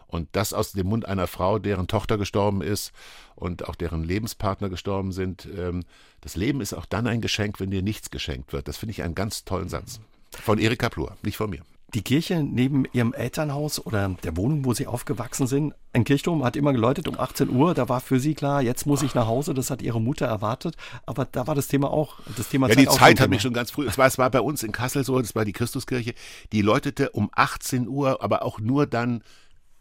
Und 0.09 0.27
das 0.31 0.53
aus 0.53 0.73
dem 0.73 0.87
Mund 0.87 1.05
einer 1.05 1.27
Frau, 1.27 1.59
deren 1.59 1.87
Tochter 1.87 2.17
gestorben 2.17 2.61
ist 2.61 2.91
und 3.35 3.67
auch 3.67 3.75
deren 3.75 4.03
Lebenspartner 4.03 4.69
gestorben 4.69 5.11
sind. 5.11 5.47
Ähm, 5.55 5.83
das 6.21 6.35
Leben 6.35 6.61
ist 6.61 6.73
auch 6.73 6.85
dann 6.85 7.07
ein 7.07 7.21
Geschenk, 7.21 7.59
wenn 7.59 7.71
dir 7.71 7.83
nichts 7.83 8.09
geschenkt 8.09 8.51
wird. 8.51 8.67
Das 8.67 8.77
finde 8.77 8.91
ich 8.91 9.03
einen 9.03 9.15
ganz 9.15 9.45
tollen 9.45 9.69
Satz. 9.69 10.01
Von 10.31 10.59
Erika 10.59 10.89
Plur, 10.89 11.15
nicht 11.21 11.37
von 11.37 11.49
mir. 11.49 11.61
Die 11.95 12.03
Kirche 12.03 12.43
neben 12.43 12.85
ihrem 12.93 13.13
Elternhaus 13.13 13.83
oder 13.83 14.09
der 14.23 14.37
Wohnung, 14.37 14.63
wo 14.63 14.75
sie 14.75 14.85
aufgewachsen 14.85 15.47
sind, 15.47 15.73
ein 15.91 16.03
Kirchturm 16.03 16.43
hat 16.43 16.55
immer 16.55 16.71
geläutet 16.71 17.07
um 17.07 17.19
18 17.19 17.49
Uhr. 17.49 17.73
Da 17.73 17.89
war 17.89 17.99
für 17.99 18.19
sie 18.19 18.35
klar, 18.35 18.61
jetzt 18.61 18.85
muss 18.85 19.01
ich 19.01 19.15
nach 19.15 19.25
Hause. 19.25 19.55
Das 19.55 19.71
hat 19.71 19.81
ihre 19.81 19.99
Mutter 19.99 20.27
erwartet. 20.27 20.75
Aber 21.07 21.25
da 21.25 21.47
war 21.47 21.55
das 21.55 21.67
Thema 21.67 21.89
auch, 21.89 22.19
das 22.37 22.49
Thema 22.49 22.67
Ja, 22.67 22.75
Zeit 22.75 22.85
die 22.85 22.89
Zeit 22.89 23.19
hat 23.19 23.29
mich 23.31 23.41
schon 23.41 23.53
ganz 23.53 23.71
früh, 23.71 23.87
es 23.87 23.97
war, 23.97 24.05
es 24.05 24.19
war 24.19 24.29
bei 24.29 24.41
uns 24.41 24.61
in 24.61 24.71
Kassel 24.71 25.03
so, 25.03 25.19
das 25.19 25.33
war 25.33 25.45
die 25.45 25.53
Christuskirche, 25.53 26.13
die 26.51 26.61
läutete 26.61 27.09
um 27.09 27.31
18 27.33 27.87
Uhr, 27.87 28.21
aber 28.21 28.43
auch 28.43 28.59
nur 28.59 28.85
dann 28.85 29.23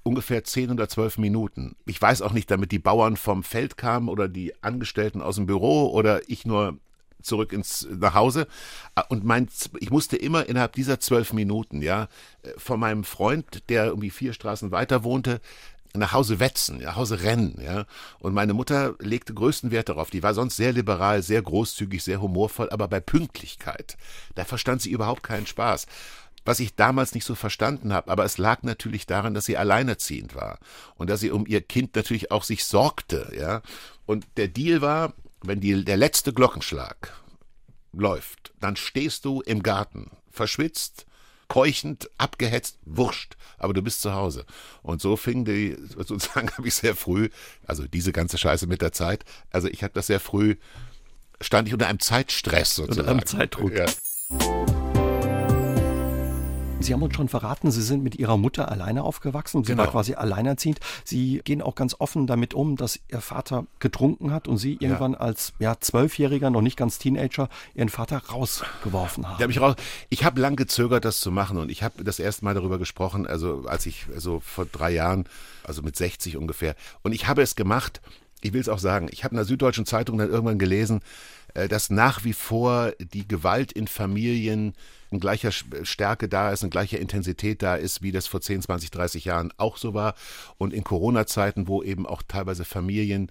ungefähr 0.09 0.43
10 0.43 0.71
oder 0.71 0.89
12 0.89 1.19
Minuten. 1.19 1.77
Ich 1.85 2.01
weiß 2.01 2.23
auch 2.23 2.33
nicht, 2.33 2.51
damit 2.51 2.73
die 2.73 2.79
Bauern 2.79 3.17
vom 3.17 3.43
Feld 3.43 3.77
kamen 3.77 4.09
oder 4.09 4.27
die 4.27 4.55
Angestellten 4.63 5.21
aus 5.21 5.37
dem 5.37 5.47
Büro 5.47 5.91
oder 5.91 6.29
ich 6.29 6.47
nur 6.47 6.79
zurück 7.21 7.53
ins 7.53 7.87
nach 7.91 8.15
Hause 8.15 8.47
und 9.09 9.25
mein 9.25 9.49
ich 9.81 9.91
musste 9.91 10.17
immer 10.17 10.49
innerhalb 10.49 10.75
dieser 10.75 11.01
zwölf 11.01 11.33
Minuten 11.33 11.83
ja 11.83 12.07
von 12.57 12.79
meinem 12.79 13.03
Freund 13.03 13.69
der 13.69 13.87
irgendwie 13.87 14.11
vier 14.11 14.33
Straßen 14.33 14.71
weiter 14.71 15.03
wohnte 15.03 15.41
nach 15.95 16.13
Hause 16.13 16.39
wetzen, 16.39 16.79
nach 16.79 16.97
Hause 16.97 17.23
rennen, 17.23 17.59
ja. 17.61 17.87
Und 18.19 18.35
meine 18.35 18.53
Mutter 18.53 18.95
legte 19.01 19.33
größten 19.33 19.71
Wert 19.71 19.89
darauf. 19.89 20.11
Die 20.11 20.23
war 20.23 20.35
sonst 20.35 20.57
sehr 20.57 20.73
liberal, 20.73 21.23
sehr 21.23 21.41
großzügig, 21.41 22.05
sehr 22.05 22.21
humorvoll, 22.21 22.69
aber 22.71 22.89
bei 22.89 23.01
Pünktlichkeit, 23.01 23.97
da 24.35 24.45
verstand 24.45 24.83
sie 24.83 24.91
überhaupt 24.91 25.23
keinen 25.23 25.47
Spaß 25.47 25.87
was 26.49 26.61
ich 26.61 26.75
damals 26.75 27.15
nicht 27.15 27.27
so 27.27 27.35
verstanden 27.35 27.93
habe. 27.93 28.11
Aber 28.11 28.25
es 28.25 28.39
lag 28.39 28.63
natürlich 28.63 29.05
daran, 29.05 29.35
dass 29.35 29.45
sie 29.45 29.59
alleinerziehend 29.59 30.35
war 30.35 30.59
und 30.97 31.11
dass 31.11 31.21
sie 31.21 31.31
um 31.31 31.47
ihr 31.47 31.61
Kind 31.61 31.95
natürlich 31.95 32.31
auch 32.31 32.43
sich 32.43 32.65
sorgte, 32.65 33.31
ja. 33.39 33.61
Und 34.07 34.27
der 34.39 34.49
Deal 34.49 34.81
war, 34.81 35.13
wenn 35.43 35.61
die, 35.61 35.85
der 35.85 35.99
letzte 35.99 36.33
Glockenschlag 36.33 37.13
läuft, 37.93 38.55
dann 38.61 38.77
stehst 38.77 39.27
du 39.27 39.43
im 39.43 39.63
Garten, 39.63 40.11
verschwitzt, 40.31 41.05
keuchend, 41.49 42.09
abgehetzt, 42.17 42.79
wurscht, 42.87 43.37
aber 43.59 43.75
du 43.75 43.83
bist 43.83 44.01
zu 44.01 44.15
Hause. 44.15 44.47
Und 44.83 45.03
so 45.03 45.17
fing 45.17 45.45
die, 45.45 45.77
sozusagen 45.95 46.51
habe 46.57 46.67
ich 46.67 46.75
sehr 46.75 46.97
früh, 46.97 47.29
also 47.67 47.87
diese 47.87 48.13
ganze 48.13 48.39
Scheiße 48.39 48.67
mit 48.67 48.81
der 48.81 48.93
Zeit, 48.93 49.27
also 49.51 49.69
ich 49.69 49.83
habe 49.83 49.93
das 49.93 50.07
sehr 50.07 50.21
früh, 50.21 50.57
stand 51.43 51.69
ich 51.69 51.75
unter 51.75 51.89
einem 51.89 52.01
Zeitstress 52.01 52.75
sozusagen. 52.75 53.01
Unter 53.01 53.11
einem 53.11 53.27
Zeitdruck. 53.27 53.73
Ja. 53.75 54.78
Sie 56.81 56.93
haben 56.93 57.03
uns 57.03 57.17
schon 57.17 57.29
verraten, 57.29 57.71
Sie 57.73 57.83
sind 57.83 58.05
mit 58.05 58.15
Ihrer 58.15 58.37
Mutter 58.37 58.71
alleine 58.71 59.03
aufgewachsen. 59.03 59.65
Sie 59.65 59.73
genau. 59.73 59.85
war 59.85 59.91
quasi 59.91 60.15
alleinerziehend. 60.15 60.79
Sie 61.05 61.41
gehen 61.43 61.61
auch 61.61 61.75
ganz 61.75 61.97
offen 61.99 62.27
damit 62.29 62.55
um, 62.55 62.77
dass 62.77 63.01
Ihr 63.09 63.21
Vater 63.21 63.67
getrunken 63.81 64.33
hat 64.33 64.47
und 64.47 64.59
Sie 64.59 64.75
irgendwann 64.75 65.13
ja. 65.13 65.19
als 65.19 65.53
ja, 65.59 65.81
Zwölfjähriger, 65.81 66.51
noch 66.51 66.63
nicht 66.63 66.77
ganz 66.77 66.99
Teenager, 66.99 67.49
Ihren 67.75 67.89
Vater 67.89 68.19
rausgeworfen 68.19 69.29
haben. 69.29 69.39
Der 69.39 69.49
mich 69.49 69.61
raus, 69.61 69.75
ich 70.09 70.25
habe 70.25 70.41
lang 70.41 70.55
gezögert, 70.55 71.05
das 71.05 71.19
zu 71.19 71.33
machen 71.33 71.59
und 71.59 71.69
ich 71.71 71.83
habe 71.83 72.05
das 72.05 72.21
erste 72.21 72.45
Mal 72.45 72.55
darüber 72.55 72.79
gesprochen, 72.79 73.27
also 73.27 73.65
als 73.67 73.85
ich 73.87 74.07
also 74.15 74.41
vor 74.41 74.65
drei 74.65 74.93
Jahren, 74.93 75.25
also 75.65 75.83
mit 75.83 75.97
60 75.97 76.37
ungefähr. 76.37 76.77
Und 77.03 77.13
ich 77.13 77.27
habe 77.27 77.43
es 77.43 77.57
gemacht, 77.57 78.01
ich 78.41 78.53
will 78.53 78.61
es 78.61 78.69
auch 78.69 78.79
sagen, 78.79 79.09
ich 79.11 79.25
habe 79.25 79.33
in 79.33 79.39
der 79.39 79.45
Süddeutschen 79.45 79.85
Zeitung 79.85 80.19
dann 80.19 80.31
irgendwann 80.31 80.59
gelesen, 80.59 81.01
dass 81.55 81.91
nach 81.91 82.25
wie 82.25 82.33
vor 82.33 82.93
die 82.99 83.27
Gewalt 83.27 83.73
in 83.73 83.89
Familien 83.89 84.75
in 85.11 85.21
gleicher 85.21 85.51
Stärke 85.53 86.29
da 86.29 86.51
ist, 86.51 86.63
in 86.63 86.71
gleicher 86.71 86.99
Intensität 86.99 87.63
da 87.63 87.77
ist, 87.77 88.03
wie 88.03 88.13
das 88.13 88.27
vor 88.27 88.41
10, 88.41 88.63
20, 88.63 88.91
30 88.91 89.25
Jahren 89.25 89.53
auch 89.57 89.77
so 89.77 89.95
war. 89.95 90.15
Und 90.59 90.73
in 90.73 90.85
Corona-Zeiten, 90.85 91.69
wo 91.69 91.83
eben 91.83 92.07
auch 92.07 92.23
teilweise 92.27 92.65
Familien 92.65 93.31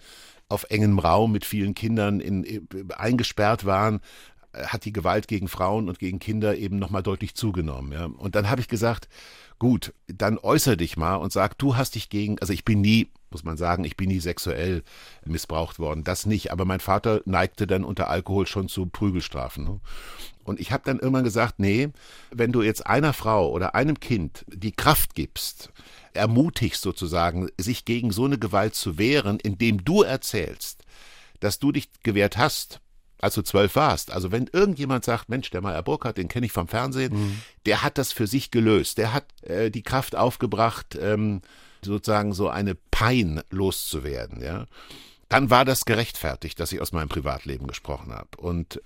auf 0.49 0.65
engem 0.69 0.99
Raum 0.99 1.31
mit 1.31 1.45
vielen 1.45 1.75
Kindern 1.75 2.19
in, 2.19 2.43
äh, 2.43 2.61
eingesperrt 2.95 3.65
waren, 3.65 3.99
äh, 4.53 4.65
hat 4.65 4.85
die 4.85 4.93
Gewalt 4.93 5.27
gegen 5.27 5.47
Frauen 5.47 5.89
und 5.89 5.99
gegen 5.99 6.19
Kinder 6.19 6.55
eben 6.55 6.79
nochmal 6.79 7.03
deutlich 7.03 7.35
zugenommen. 7.35 7.91
Ja. 7.91 8.05
Und 8.05 8.35
dann 8.35 8.49
habe 8.49 8.61
ich 8.61 8.67
gesagt, 8.67 9.07
gut, 9.59 9.93
dann 10.07 10.37
äußere 10.37 10.77
dich 10.77 10.97
mal 10.97 11.15
und 11.15 11.31
sag, 11.31 11.57
du 11.57 11.75
hast 11.75 11.95
dich 11.95 12.09
gegen, 12.09 12.39
also 12.39 12.53
ich 12.53 12.65
bin 12.65 12.81
nie, 12.81 13.09
muss 13.29 13.43
man 13.43 13.57
sagen, 13.57 13.83
ich 13.83 13.97
bin 13.97 14.09
nie 14.09 14.19
sexuell 14.19 14.83
missbraucht 15.25 15.79
worden, 15.79 16.03
das 16.03 16.25
nicht, 16.25 16.51
aber 16.51 16.65
mein 16.65 16.79
Vater 16.79 17.21
neigte 17.25 17.67
dann 17.67 17.83
unter 17.83 18.09
Alkohol 18.09 18.47
schon 18.47 18.69
zu 18.69 18.85
Prügelstrafen. 18.85 19.63
Ne? 19.63 19.79
Und 20.43 20.59
ich 20.59 20.71
habe 20.71 20.83
dann 20.85 20.99
irgendwann 20.99 21.25
gesagt, 21.25 21.59
nee, 21.59 21.89
wenn 22.31 22.51
du 22.51 22.61
jetzt 22.61 22.87
einer 22.87 23.13
Frau 23.13 23.51
oder 23.51 23.75
einem 23.75 23.99
Kind 23.99 24.45
die 24.47 24.71
Kraft 24.71 25.13
gibst, 25.13 25.71
ermutigst 26.13 26.81
sozusagen, 26.81 27.49
sich 27.57 27.83
gegen 27.83 28.11
so 28.11 28.25
eine 28.25 28.37
Gewalt 28.37 28.73
zu 28.73 28.97
wehren, 28.97 29.39
indem 29.39 29.83
du 29.83 30.03
erzählst, 30.03 30.83
dass 31.41 31.59
du 31.59 31.71
dich 31.71 31.89
gewehrt 32.01 32.37
hast, 32.37 32.79
als 33.19 33.35
du 33.35 33.41
zwölf 33.41 33.75
warst. 33.75 34.11
Also 34.11 34.31
wenn 34.31 34.47
irgendjemand 34.51 35.03
sagt, 35.03 35.29
Mensch, 35.29 35.49
der 35.49 35.61
Meyer 35.61 35.83
Burkhardt, 35.83 36.17
den 36.17 36.27
kenne 36.27 36.45
ich 36.45 36.51
vom 36.51 36.67
Fernsehen, 36.67 37.13
mhm. 37.13 37.41
der 37.65 37.83
hat 37.83 37.97
das 37.97 38.11
für 38.11 38.27
sich 38.27 38.51
gelöst, 38.51 38.97
der 38.97 39.13
hat 39.13 39.25
äh, 39.41 39.69
die 39.69 39.83
Kraft 39.83 40.15
aufgebracht, 40.15 40.97
ähm, 40.99 41.41
sozusagen 41.81 42.33
so 42.33 42.49
eine 42.49 42.75
Pein 42.75 43.41
loszuwerden, 43.49 44.41
ja. 44.41 44.65
Dann 45.29 45.49
war 45.49 45.65
das 45.65 45.85
gerechtfertigt, 45.85 46.59
dass 46.59 46.71
ich 46.71 46.81
aus 46.81 46.93
meinem 46.93 47.09
Privatleben 47.09 47.67
gesprochen 47.67 48.13
habe. 48.13 48.29
Und 48.37 48.81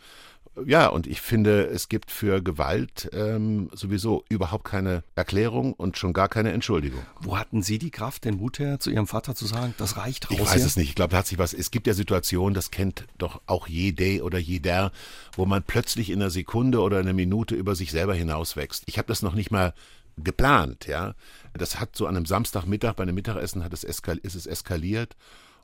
ja, 0.65 0.88
und 0.88 1.08
ich 1.08 1.21
finde, 1.21 1.67
es 1.67 1.88
gibt 1.88 2.12
für 2.12 2.41
Gewalt 2.41 3.10
ähm, 3.13 3.69
sowieso 3.73 4.25
überhaupt 4.27 4.65
keine 4.65 5.04
Erklärung 5.15 5.71
und 5.73 5.97
schon 5.97 6.12
gar 6.12 6.27
keine 6.27 6.51
Entschuldigung. 6.51 7.01
Wo 7.21 7.38
hatten 7.38 7.62
Sie 7.63 7.80
die 7.80 7.89
Kraft, 7.89 8.25
den 8.25 8.36
Mut 8.36 8.60
her, 8.60 8.77
zu 8.80 8.91
Ihrem 8.91 9.08
Vater 9.08 9.34
zu 9.34 9.45
sagen, 9.45 9.73
das 9.77 9.95
reicht 9.95 10.30
raus? 10.30 10.38
Ich 10.38 10.45
weiß 10.45 10.56
hier? 10.56 10.65
es 10.65 10.75
nicht. 10.75 10.89
Ich 10.89 10.95
glaube, 10.95 11.12
da 11.12 11.19
hat 11.19 11.27
sich 11.27 11.38
was. 11.38 11.54
Es 11.54 11.71
gibt 11.71 11.88
ja 11.88 11.93
Situationen, 11.93 12.54
das 12.54 12.69
kennt 12.69 13.06
doch 13.17 13.41
auch 13.45 13.67
jede 13.67 14.23
oder 14.23 14.39
jeder, 14.39 14.91
wo 15.38 15.45
man 15.45 15.63
plötzlich 15.63 16.10
in 16.10 16.21
einer 16.21 16.30
Sekunde 16.30 16.82
oder 16.82 16.99
einer 16.99 17.13
Minute 17.13 17.56
über 17.56 17.75
sich 17.75 17.91
selber 17.91 18.13
hinauswächst. 18.13 18.84
Ich 18.88 18.97
habe 18.97 19.08
das 19.08 19.21
noch 19.21 19.34
nicht 19.34 19.51
mal 19.51 19.73
geplant, 20.17 20.88
ja. 20.88 21.15
Das 21.54 21.80
hat 21.80 21.95
so 21.95 22.08
an 22.08 22.15
einem 22.15 22.26
Samstagmittag 22.26 22.93
bei 22.93 23.04
einem 23.04 23.15
Mittagessen 23.15 23.63
hat 23.63 23.74
es 23.74 23.84
ist 23.84 24.36
es 24.36 24.45
eskaliert 24.45 25.15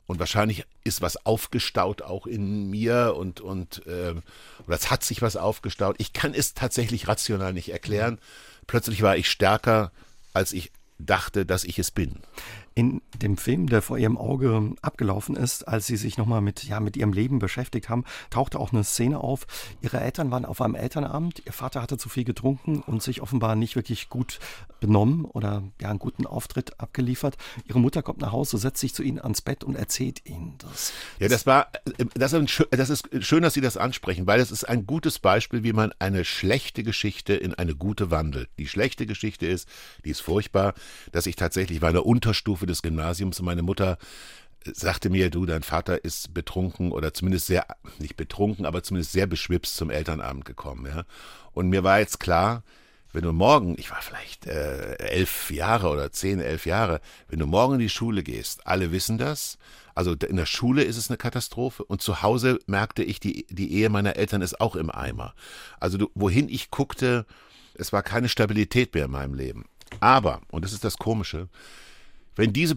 und 0.08 0.18
wahrscheinlich 0.18 0.64
ist 0.84 1.02
was 1.02 1.24
aufgestaut 1.26 2.02
auch 2.02 2.26
in 2.26 2.70
mir 2.70 3.14
und, 3.14 3.40
und 3.40 3.86
äh, 3.86 4.14
oder 4.66 4.76
es 4.76 4.90
hat 4.90 5.04
sich 5.04 5.20
was 5.22 5.36
aufgestaut. 5.36 5.96
Ich 5.98 6.14
kann 6.14 6.32
es 6.34 6.54
tatsächlich 6.54 7.08
rational 7.08 7.52
nicht 7.52 7.70
erklären. 7.70 8.18
Plötzlich 8.66 9.02
war 9.02 9.16
ich 9.16 9.30
stärker, 9.30 9.92
als 10.32 10.52
ich 10.52 10.72
dachte, 10.98 11.44
dass 11.44 11.64
ich 11.64 11.78
es 11.78 11.90
bin. 11.90 12.16
In 12.78 13.02
dem 13.20 13.36
Film, 13.36 13.66
der 13.66 13.82
vor 13.82 13.98
ihrem 13.98 14.16
Auge 14.16 14.70
abgelaufen 14.82 15.34
ist, 15.34 15.66
als 15.66 15.88
sie 15.88 15.96
sich 15.96 16.16
nochmal 16.16 16.40
mit, 16.40 16.62
ja, 16.62 16.78
mit 16.78 16.96
ihrem 16.96 17.12
Leben 17.12 17.40
beschäftigt 17.40 17.88
haben, 17.88 18.04
tauchte 18.30 18.60
auch 18.60 18.72
eine 18.72 18.84
Szene 18.84 19.18
auf. 19.18 19.48
Ihre 19.80 19.98
Eltern 19.98 20.30
waren 20.30 20.44
auf 20.44 20.60
einem 20.60 20.76
Elternabend. 20.76 21.42
Ihr 21.44 21.52
Vater 21.52 21.82
hatte 21.82 21.98
zu 21.98 22.08
viel 22.08 22.22
getrunken 22.22 22.84
und 22.86 23.02
sich 23.02 23.20
offenbar 23.20 23.56
nicht 23.56 23.74
wirklich 23.74 24.08
gut 24.10 24.38
benommen 24.78 25.24
oder 25.24 25.64
ja, 25.80 25.90
einen 25.90 25.98
guten 25.98 26.24
Auftritt 26.24 26.78
abgeliefert. 26.78 27.36
Ihre 27.66 27.80
Mutter 27.80 28.00
kommt 28.04 28.20
nach 28.20 28.30
Hause, 28.30 28.58
setzt 28.58 28.78
sich 28.78 28.94
zu 28.94 29.02
ihnen 29.02 29.18
ans 29.18 29.42
Bett 29.42 29.64
und 29.64 29.74
erzählt 29.74 30.24
ihnen 30.24 30.54
das. 30.58 30.92
Ja, 31.18 31.26
das 31.26 31.46
war, 31.46 31.72
das 32.14 32.32
ist, 32.32 32.68
das 32.70 32.90
ist 32.90 33.08
schön, 33.24 33.42
dass 33.42 33.54
Sie 33.54 33.60
das 33.60 33.76
ansprechen, 33.76 34.28
weil 34.28 34.38
es 34.38 34.52
ist 34.52 34.62
ein 34.62 34.86
gutes 34.86 35.18
Beispiel, 35.18 35.64
wie 35.64 35.72
man 35.72 35.92
eine 35.98 36.24
schlechte 36.24 36.84
Geschichte 36.84 37.34
in 37.34 37.54
eine 37.54 37.74
gute 37.74 38.12
wandelt. 38.12 38.50
Die 38.56 38.68
schlechte 38.68 39.04
Geschichte 39.04 39.48
ist, 39.48 39.68
die 40.04 40.10
ist 40.10 40.20
furchtbar, 40.20 40.74
dass 41.10 41.26
ich 41.26 41.34
tatsächlich 41.34 41.82
war 41.82 41.88
eine 41.88 42.02
Unterstufe 42.02 42.67
des 42.68 42.82
Gymnasiums 42.82 43.40
und 43.40 43.46
meine 43.46 43.62
Mutter 43.62 43.98
sagte 44.64 45.10
mir, 45.10 45.30
du, 45.30 45.46
dein 45.46 45.62
Vater 45.62 46.04
ist 46.04 46.34
betrunken 46.34 46.92
oder 46.92 47.14
zumindest 47.14 47.46
sehr, 47.46 47.66
nicht 47.98 48.16
betrunken, 48.16 48.66
aber 48.66 48.82
zumindest 48.82 49.12
sehr 49.12 49.26
beschwipst 49.26 49.76
zum 49.76 49.90
Elternabend 49.90 50.44
gekommen, 50.44 50.86
ja. 50.86 51.04
Und 51.52 51.68
mir 51.68 51.84
war 51.84 51.98
jetzt 51.98 52.20
klar, 52.20 52.62
wenn 53.12 53.22
du 53.22 53.32
morgen, 53.32 53.74
ich 53.78 53.90
war 53.90 54.02
vielleicht 54.02 54.46
äh, 54.46 54.94
elf 54.98 55.50
Jahre 55.50 55.88
oder 55.88 56.12
zehn, 56.12 56.40
elf 56.40 56.66
Jahre, 56.66 57.00
wenn 57.28 57.38
du 57.38 57.46
morgen 57.46 57.74
in 57.74 57.80
die 57.80 57.88
Schule 57.88 58.22
gehst, 58.22 58.66
alle 58.66 58.92
wissen 58.92 59.18
das. 59.18 59.58
Also 59.94 60.12
in 60.12 60.36
der 60.36 60.46
Schule 60.46 60.84
ist 60.84 60.96
es 60.96 61.10
eine 61.10 61.16
Katastrophe 61.16 61.84
und 61.84 62.02
zu 62.02 62.22
Hause 62.22 62.58
merkte 62.66 63.02
ich, 63.02 63.18
die, 63.18 63.46
die 63.48 63.72
Ehe 63.72 63.88
meiner 63.88 64.16
Eltern 64.16 64.42
ist 64.42 64.60
auch 64.60 64.76
im 64.76 64.90
Eimer. 64.90 65.34
Also 65.80 65.98
du, 65.98 66.10
wohin 66.14 66.48
ich 66.48 66.70
guckte, 66.70 67.26
es 67.74 67.92
war 67.92 68.02
keine 68.02 68.28
Stabilität 68.28 68.94
mehr 68.94 69.06
in 69.06 69.10
meinem 69.10 69.34
Leben. 69.34 69.64
Aber, 70.00 70.42
und 70.50 70.64
das 70.64 70.72
ist 70.72 70.84
das 70.84 70.98
Komische, 70.98 71.48
Wenn 72.38 72.52
diese 72.52 72.76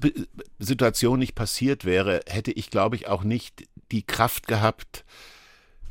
Situation 0.58 1.20
nicht 1.20 1.36
passiert 1.36 1.86
wäre, 1.86 2.22
hätte 2.26 2.52
ich, 2.52 2.72
glaube 2.72 2.96
ich, 2.96 3.08
auch 3.08 3.24
nicht 3.24 3.68
die 3.92 4.02
Kraft 4.02 4.48
gehabt, 4.48 5.06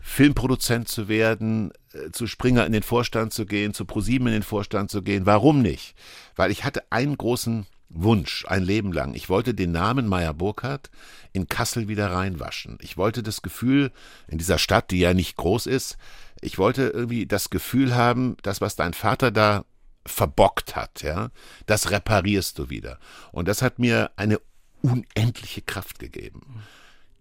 Filmproduzent 0.01 0.89
zu 0.89 1.07
werden, 1.07 1.71
äh, 1.93 2.11
zu 2.11 2.27
Springer 2.27 2.67
in 2.67 2.73
den 2.73 2.83
Vorstand 2.83 3.33
zu 3.33 3.47
gehen, 3.47 3.73
zu 3.73 3.85
ProSieben 3.85 4.27
in 4.27 4.33
den 4.33 4.43
Vorstand 4.43 4.91
zu 4.91 5.03
gehen. 5.03 5.25
Warum 5.25 5.63
nicht? 5.63 5.95
Weil 6.35 6.51
ich 6.51 6.65
hatte 6.65 6.83
einen 6.91 7.17
großen 7.17 7.65
Wunsch, 7.89 8.45
ein 8.49 8.65
Leben 8.65 8.93
lang. 8.93 9.15
Ich 9.15 9.29
wollte 9.29 9.55
den 9.55 9.71
Namen 9.71 10.09
Meyer 10.09 10.35
Burkhardt 10.35 10.91
in 11.33 11.47
Kassel 11.47 11.87
wieder 11.87 12.11
reinwaschen. 12.11 12.77
Ich 12.81 12.97
wollte 12.97 13.23
das 13.23 13.41
Gefühl, 13.41 13.93
in 14.27 14.39
dieser 14.39 14.59
Stadt, 14.59 14.91
die 14.91 14.99
ja 14.99 15.15
nicht 15.15 15.37
groß 15.37 15.67
ist, 15.67 15.97
ich 16.41 16.59
wollte 16.59 16.89
irgendwie 16.89 17.25
das 17.27 17.51
Gefühl 17.51 17.95
haben, 17.95 18.37
das, 18.43 18.61
was 18.61 18.75
dein 18.75 18.95
Vater 18.95 19.31
da 19.31 19.65
verbockt 20.07 20.77
hat, 20.77 21.03
ja, 21.03 21.31
das 21.67 21.91
reparierst 21.91 22.59
du 22.59 22.71
wieder. 22.71 22.99
Und 23.33 23.49
das 23.49 23.63
hat 23.63 23.79
mir 23.79 24.11
eine 24.17 24.41
unendliche 24.83 25.63
Kraft 25.63 25.99
gegeben 25.99 26.63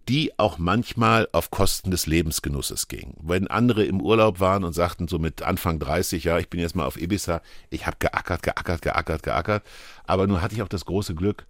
die 0.10 0.34
auch 0.40 0.58
manchmal 0.58 1.30
auf 1.34 1.52
Kosten 1.52 1.92
des 1.92 2.08
Lebensgenusses 2.08 2.88
ging. 2.88 3.14
Wenn 3.22 3.48
andere 3.48 3.86
im 3.86 4.02
Urlaub 4.02 4.40
waren 4.40 4.64
und 4.64 4.74
sagten 4.74 5.08
so 5.08 5.20
mit 5.20 5.44
Anfang 5.44 5.78
30, 5.78 6.24
ja, 6.24 6.40
ich 6.40 6.50
bin 6.50 6.60
jetzt 6.60 6.76
mal 6.76 6.88
auf 6.88 7.00
Ibiza, 7.00 7.44
ich 7.70 7.86
habe 7.86 7.98
geackert, 8.00 8.42
geackert, 8.42 8.82
geackert, 8.82 9.22
geackert, 9.22 9.64
aber 10.06 10.26
nun 10.26 10.42
hatte 10.42 10.56
ich 10.56 10.64
auch 10.64 10.68
das 10.68 10.86
große 10.86 11.14
Glück, 11.14 11.46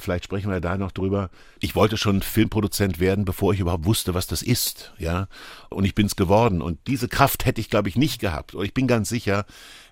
vielleicht 0.00 0.24
sprechen 0.24 0.50
wir 0.50 0.60
da 0.60 0.76
noch 0.76 0.92
drüber. 0.92 1.30
Ich 1.60 1.74
wollte 1.74 1.96
schon 1.96 2.20
Filmproduzent 2.20 3.00
werden, 3.00 3.24
bevor 3.24 3.54
ich 3.54 3.60
überhaupt 3.60 3.86
wusste, 3.86 4.12
was 4.12 4.26
das 4.26 4.42
ist, 4.42 4.92
ja. 4.98 5.28
Und 5.70 5.84
ich 5.84 5.94
bin's 5.94 6.16
geworden. 6.16 6.60
Und 6.60 6.78
diese 6.88 7.08
Kraft 7.08 7.46
hätte 7.46 7.60
ich, 7.60 7.70
glaube 7.70 7.88
ich, 7.88 7.96
nicht 7.96 8.20
gehabt. 8.20 8.54
Und 8.54 8.64
ich 8.66 8.74
bin 8.74 8.86
ganz 8.86 9.08
sicher, 9.08 9.46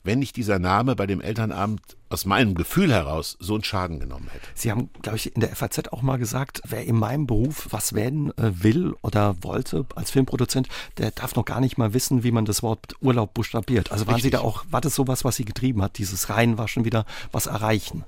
wenn 0.07 0.19
nicht 0.19 0.37
dieser 0.37 0.59
Name 0.59 0.97
bei 0.97 1.07
dem 1.07 1.21
Elternabend 1.21 1.81
aus 2.09 2.25
meinem 2.25 2.55
Gefühl 2.55 2.93
heraus 2.93 3.37
so 3.41 3.55
einen 3.55 3.65
Schaden 3.65 3.99
genommen 3.99 4.29
hätte. 4.31 4.47
Sie 4.55 4.71
haben, 4.71 4.91
glaube 5.03 5.17
ich, 5.17 5.35
in 5.35 5.41
der 5.41 5.55
FAZ 5.57 5.89
auch 5.91 6.03
mal 6.03 6.19
gesagt, 6.19 6.63
wer 6.67 6.85
in 6.85 6.97
meinem 6.97 7.27
Beruf 7.27 7.69
was 7.71 7.95
werden 7.95 8.31
äh, 8.39 8.63
will 8.63 8.95
oder 9.03 9.43
wollte 9.43 9.85
als 9.97 10.13
Filmproduzent, 10.13 10.69
der 10.99 11.11
darf 11.11 11.35
noch 11.35 11.45
gar 11.45 11.61
nicht 11.61 11.79
mal 11.79 11.95
wissen, 11.95 12.23
wie 12.23 12.31
man 12.31 12.45
das 12.45 12.63
Wort 12.63 12.95
Urlaub 13.01 13.35
buchstabiert. 13.35 13.91
Also 13.91 14.07
waren 14.07 14.15
Richtig. 14.15 14.31
Sie 14.33 14.37
da 14.37 14.41
auch, 14.41 14.65
war 14.71 14.81
das 14.81 14.95
sowas, 14.95 15.25
was 15.25 15.37
Sie 15.37 15.45
getrieben 15.45 15.83
hat, 15.83 15.99
dieses 15.99 16.29
Reinwaschen 16.29 16.85
wieder, 16.85 17.07
was 17.33 17.47
erreichen? 17.47 18.05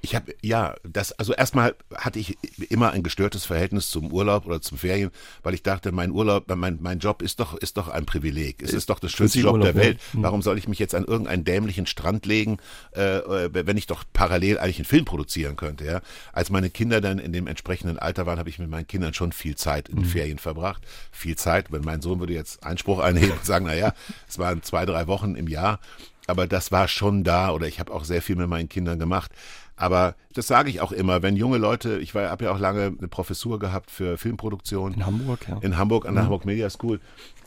Ich 0.00 0.14
habe, 0.14 0.34
ja, 0.42 0.76
das, 0.84 1.12
also 1.12 1.32
erstmal 1.32 1.74
hatte 1.94 2.18
ich 2.18 2.38
immer 2.68 2.92
ein 2.92 3.02
gestörtes 3.02 3.46
Verhältnis 3.46 3.90
zum 3.90 4.12
Urlaub 4.12 4.46
oder 4.46 4.60
zum 4.60 4.78
Ferien, 4.78 5.10
weil 5.42 5.54
ich 5.54 5.62
dachte, 5.62 5.90
mein 5.90 6.12
Urlaub, 6.12 6.44
mein, 6.54 6.78
mein 6.80 6.98
Job 7.00 7.22
ist 7.22 7.40
doch, 7.40 7.54
ist 7.54 7.78
doch 7.78 7.88
ein 7.88 8.06
Privileg. 8.06 8.62
Es 8.62 8.72
ist 8.72 8.90
doch 8.90 9.00
das 9.00 9.10
schönste 9.10 9.40
Job 9.40 9.54
Urlaub, 9.54 9.66
der 9.66 9.74
Welt. 9.74 9.98
Hm. 10.12 10.22
Warum 10.22 10.42
soll 10.42 10.58
ich 10.58 10.68
mich 10.68 10.78
jetzt 10.78 10.94
an 10.94 11.04
irgendeinen 11.38 11.44
dämlichen 11.44 11.86
Strand 11.86 12.26
legen, 12.26 12.58
äh, 12.94 13.18
äh, 13.18 13.50
wenn 13.52 13.76
ich 13.76 13.86
doch 13.86 14.04
parallel 14.12 14.58
eigentlich 14.58 14.78
einen 14.78 14.84
Film 14.84 15.04
produzieren 15.04 15.56
könnte, 15.56 15.84
ja? 15.84 16.00
Als 16.32 16.50
meine 16.50 16.70
Kinder 16.70 17.00
dann 17.00 17.18
in 17.18 17.32
dem 17.32 17.46
entsprechenden 17.46 17.98
Alter 17.98 18.26
waren, 18.26 18.38
habe 18.38 18.48
ich 18.48 18.58
mit 18.58 18.70
meinen 18.70 18.86
Kindern 18.86 19.14
schon 19.14 19.32
viel 19.32 19.56
Zeit 19.56 19.88
in 19.88 19.96
den 19.96 20.04
mhm. 20.04 20.10
Ferien 20.10 20.38
verbracht. 20.38 20.82
Viel 21.10 21.36
Zeit, 21.36 21.72
wenn 21.72 21.82
mein 21.82 22.02
Sohn 22.02 22.20
würde 22.20 22.32
jetzt 22.32 22.62
Einspruch 22.64 22.98
einheben 23.00 23.32
und 23.32 23.44
sagen, 23.44 23.66
na 23.66 23.74
ja, 23.74 23.94
es 24.28 24.38
waren 24.38 24.62
zwei, 24.62 24.86
drei 24.86 25.06
Wochen 25.06 25.34
im 25.34 25.48
Jahr, 25.48 25.80
aber 26.26 26.46
das 26.46 26.72
war 26.72 26.88
schon 26.88 27.24
da 27.24 27.50
oder 27.50 27.66
ich 27.66 27.80
habe 27.80 27.92
auch 27.92 28.04
sehr 28.04 28.22
viel 28.22 28.36
mit 28.36 28.48
meinen 28.48 28.68
Kindern 28.68 28.98
gemacht. 28.98 29.32
Aber 29.78 30.16
das 30.34 30.48
sage 30.48 30.70
ich 30.70 30.80
auch 30.80 30.90
immer, 30.90 31.22
wenn 31.22 31.36
junge 31.36 31.56
Leute, 31.56 31.98
ich 31.98 32.14
habe 32.14 32.44
ja 32.44 32.50
auch 32.50 32.58
lange 32.58 32.92
eine 32.98 33.08
Professur 33.08 33.60
gehabt 33.60 33.92
für 33.92 34.18
Filmproduktion. 34.18 34.94
In 34.94 35.06
Hamburg, 35.06 35.46
ja. 35.48 35.58
In 35.60 35.78
Hamburg 35.78 36.04
an 36.04 36.14
der 36.14 36.24
mhm. 36.24 36.26
Hamburg 36.26 36.44
Media 36.44 36.68
School. 36.68 37.00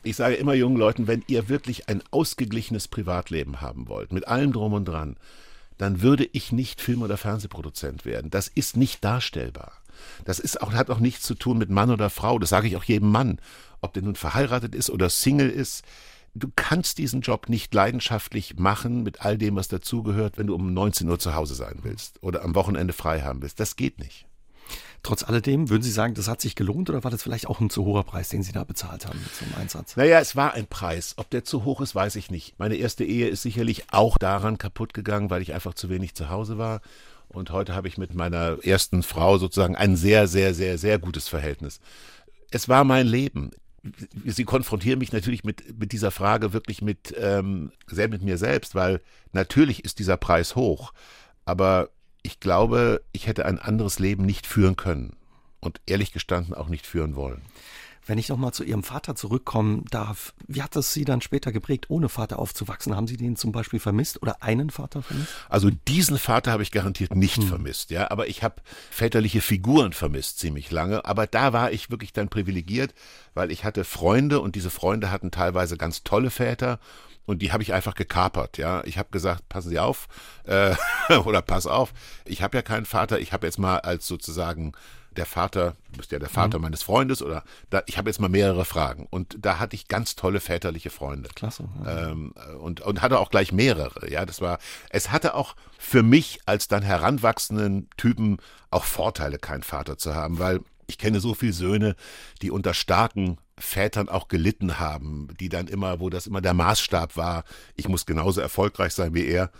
Ich 0.04 0.15
sage 0.15 0.36
immer 0.36 0.54
jungen 0.54 0.78
Leuten, 0.78 1.08
wenn 1.08 1.24
ihr 1.28 1.50
wirklich 1.50 1.89
ein 1.89 2.02
ausgeglichenes 2.10 2.88
Privatleben 2.88 3.60
haben 3.60 3.89
wollt, 3.89 4.13
mit 4.13 4.30
allem 4.30 4.54
drum 4.54 4.72
und 4.74 4.86
dran, 4.86 5.17
dann 5.78 6.02
würde 6.02 6.28
ich 6.32 6.54
nicht 6.54 6.80
Film- 6.80 7.02
oder 7.02 7.17
Fernsehproduzent 7.17 8.06
werden. 8.06 8.32
Das 8.32 8.48
ist 8.48 8.78
nicht 8.78 9.04
darstellbar. 9.04 9.74
Das 10.24 10.39
ist 10.39 10.62
auch, 10.62 10.72
hat 10.72 10.89
auch 10.89 11.00
nichts 11.00 11.24
zu 11.24 11.36
tun 11.36 11.58
mit 11.58 11.70
Mann 11.70 11.91
oder 11.91 12.10
Frau. 12.10 12.39
Das 12.39 12.50
sage 12.50 12.67
ich 12.67 12.78
auch 12.78 12.84
jedem 12.86 13.10
Mann. 13.10 13.39
Ob 13.82 13.94
der 13.94 14.04
nun 14.04 14.15
verheiratet 14.15 14.74
ist 14.74 14.89
oder 14.89 15.10
Single 15.10 15.50
ist 15.50 15.84
du 16.34 16.50
kannst 16.56 16.98
diesen 16.98 17.22
Job 17.22 17.50
nicht 17.50 17.74
leidenschaftlich 17.74 18.58
machen 18.58 19.04
mit 19.04 19.22
all 19.22 19.38
dem, 19.38 19.56
was 19.56 19.67
dazugehört, 19.67 20.38
wenn 20.38 20.48
du 20.48 20.56
um 20.56 20.74
19 20.74 21.10
Uhr 21.10 21.20
zu 21.20 21.36
Hause 21.36 21.56
sein 21.56 21.80
willst 21.84 22.22
oder 22.24 22.44
am 22.44 22.56
Wochenende 22.56 22.94
frei 22.94 23.22
haben 23.22 23.41
willst. 23.41 23.60
Das 23.60 23.76
geht 23.76 24.00
nicht. 24.00 24.26
Trotz 25.04 25.24
alledem, 25.24 25.70
würden 25.70 25.82
Sie 25.82 25.91
sagen, 25.91 26.13
das 26.13 26.28
hat 26.28 26.41
sich 26.41 26.56
gelohnt 26.56 26.89
oder 26.89 27.04
war 27.04 27.10
das 27.10 27.24
vielleicht 27.24 27.48
auch 27.48 27.60
ein 27.60 27.72
zu 27.72 27.86
hoher 27.86 28.04
Preis, 28.04 28.30
den 28.30 28.44
Sie 28.44 28.52
da 28.52 28.63
bezahlt 28.63 29.08
haben 29.08 29.20
einem 29.41 29.56
Einsatz? 29.56 29.98
Naja, 29.98 30.20
es 30.20 30.36
war 30.36 30.54
ein 30.54 30.67
Preis. 30.67 31.15
Ob 31.17 31.30
der 31.32 31.44
zu 31.44 31.65
hoch 31.65 31.82
ist, 31.82 31.96
weiß 31.96 32.15
ich 32.17 32.30
nicht. 32.30 32.60
Meine 32.60 32.76
erste 32.76 33.04
Ehe 33.04 33.28
ist 33.28 33.41
sicherlich 33.41 33.86
auch 33.91 34.20
daran 34.20 34.60
kaputt 34.60 34.94
gegangen, 34.94 35.32
weil 35.32 35.41
ich 35.41 35.54
einfach 35.54 35.74
zu 35.74 35.89
wenig 35.89 36.13
zu 36.13 36.30
Hause 36.30 36.60
war. 36.60 36.82
Und 37.30 37.50
heute 37.50 37.74
habe 37.74 37.88
ich 37.88 37.98
mit 37.98 38.13
meiner 38.13 38.63
ersten 38.63 39.02
Frau 39.02 39.39
sozusagen 39.39 39.76
ein 39.76 39.96
sehr, 39.96 40.28
sehr, 40.28 40.54
sehr, 40.54 40.78
sehr 40.78 41.00
gutes 41.00 41.28
Verhältnis. 41.28 41.80
Es 42.52 42.70
war 42.70 42.84
mein 42.84 43.08
Leben. 43.08 43.52
Sie 44.26 44.46
konfrontieren 44.46 45.00
mich 45.00 45.12
natürlich 45.12 45.44
mit, 45.44 45.80
mit 45.80 45.91
dieser 45.91 46.12
Frage 46.12 46.54
wirklich 46.54 46.82
mit, 46.82 47.13
ähm, 47.17 47.72
sehr 47.88 48.10
mit 48.10 48.22
mir 48.22 48.38
selbst, 48.38 48.76
weil 48.76 49.02
natürlich 49.34 49.84
ist 49.84 50.00
dieser 50.00 50.17
Preis 50.17 50.56
hoch, 50.56 50.94
aber 51.46 51.89
ich 52.22 52.39
glaube, 52.39 53.02
ich 53.12 53.28
hätte 53.28 53.46
ein 53.46 53.58
anderes 53.58 53.98
Leben 53.98 54.26
nicht 54.26 54.46
führen 54.46 54.76
können 54.76 55.15
und 55.60 55.82
ehrlich 55.86 56.12
gestanden 56.12 56.54
auch 56.54 56.67
nicht 56.67 56.86
führen 56.86 57.15
wollen. 57.15 57.41
Wenn 58.12 58.17
ich 58.17 58.28
nochmal 58.28 58.52
zu 58.52 58.65
Ihrem 58.65 58.84
Vater 58.84 59.15
zurückkommen 59.15 59.86
darf, 59.89 60.34
wie 60.45 60.62
hat 60.62 60.76
es 60.76 60.91
Sie 60.91 61.06
dann 61.06 61.21
später 61.21 61.54
geprägt, 61.54 61.86
ohne 61.88 62.10
Vater 62.10 62.39
aufzuwachsen? 62.39 62.93
Haben 62.93 63.08
Sie 63.08 63.15
den 63.15 63.38
zum 63.38 63.54
Beispiel 63.54 63.80
vermisst 63.80 64.21
oder 64.21 64.43
einen 64.43 64.69
Vater 64.69 65.02
vermisst? 65.02 65.32
Also 65.47 65.69
diesen 65.88 66.17
Vater 66.17 66.52
habe 66.52 66.62
ich 66.62 66.74
garantiert 66.74 67.15
nicht 67.15 67.38
hm. 67.38 67.47
vermisst, 67.47 67.89
ja. 67.89 68.12
Aber 68.12 68.28
ich 68.28 68.43
habe 68.43 68.56
väterliche 68.89 69.39
Figuren 69.39 69.93
vermisst 69.93 70.39
ziemlich 70.39 70.71
lange. 70.71 71.06
Aber 71.06 71.26
da 71.26 71.54
war 71.54 71.71
ich 71.71 71.89
wirklich 71.89 72.12
dann 72.12 72.28
privilegiert, 72.28 72.93
weil 73.34 73.50
ich 73.50 73.63
hatte 73.63 73.86
Freunde 73.86 74.41
und 74.41 74.58
diese 74.58 74.71
Freunde 74.71 75.10
hatten 75.10 75.32
teilweise 75.32 75.78
ganz 75.78 76.04
tolle 76.04 76.32
Väter 76.32 76.80
und 77.26 77.41
die 77.41 77.54
habe 77.54 77.63
ich 77.63 77.71
einfach 77.71 77.95
gekapert. 77.95 78.58
Ja, 78.58 78.84
ich 78.84 78.97
habe 78.97 79.08
gesagt, 79.12 79.47
passen 79.47 79.69
Sie 79.69 79.80
auf 79.80 80.10
äh, 80.43 80.76
oder 81.24 81.41
pass 81.41 81.65
auf, 81.65 81.93
ich 82.26 82.41
habe 82.41 82.58
ja 82.58 82.62
keinen 82.62 82.86
Vater. 82.86 83.19
Ich 83.19 83.32
habe 83.32 83.47
jetzt 83.47 83.58
mal 83.58 83.78
als 83.78 84.06
sozusagen 84.06 84.74
der 85.17 85.26
Vater, 85.26 85.76
du 85.91 85.97
bist 85.97 86.12
ja 86.12 86.19
der 86.19 86.30
Vater 86.30 86.58
mhm. 86.58 86.63
meines 86.63 86.84
Freundes 86.84 87.21
oder 87.21 87.43
da, 87.69 87.84
ich 87.86 87.97
habe 87.97 88.10
jetzt 88.10 88.19
mal 88.19 88.30
mehrere 88.30 88.65
Fragen 88.65 89.08
und 89.10 89.38
da 89.39 89.60
hatte 89.60 89.76
ich 89.76 89.88
ganz 89.88 90.15
tolle 90.15 90.39
väterliche 90.39 90.89
Freunde. 90.89 91.30
Klasse. 91.36 91.67
Ja. 91.84 92.10
Ähm, 92.10 92.34
und, 92.60 92.82
und 92.82 93.02
hatte 93.02 93.19
auch 93.19 93.30
gleich 93.30 93.52
mehrere. 93.52 94.10
Ja, 94.10 94.26
das 94.26 94.41
war, 94.41 94.60
es 94.89 95.12
hatte 95.12 95.36
auch 95.36 95.56
für 95.78 96.04
mich 96.04 96.39
als 96.45 96.67
dann 96.67 96.82
heranwachsenden 96.82 97.89
Typen 97.97 98.38
auch 98.69 98.86
Vorteile, 98.86 99.38
keinen 99.38 99.63
Vater 99.63 99.97
zu 99.97 100.15
haben, 100.15 100.39
weil 100.39 100.62
ich 100.88 100.97
kenne 100.97 101.19
so 101.19 101.34
viele 101.34 101.54
Söhne, 101.54 101.95
die 102.41 102.52
unter 102.52 102.74
starken 102.74 103.38
Vätern 103.58 104.10
auch 104.10 104.28
gelitten 104.28 104.80
haben, 104.80 105.30
die 105.39 105.50
dann 105.50 105.67
immer, 105.67 106.00
wo 106.00 106.10
das 106.10 106.28
immer 106.28 106.41
der 106.41 106.54
Maßstab 106.54 107.15
war, 107.15 107.43
ich 107.76 107.88
muss 107.88 108.06
genauso 108.06 108.41
erfolgreich 108.41 108.93
sein 108.93 109.13
wie 109.13 109.26
er. 109.26 109.52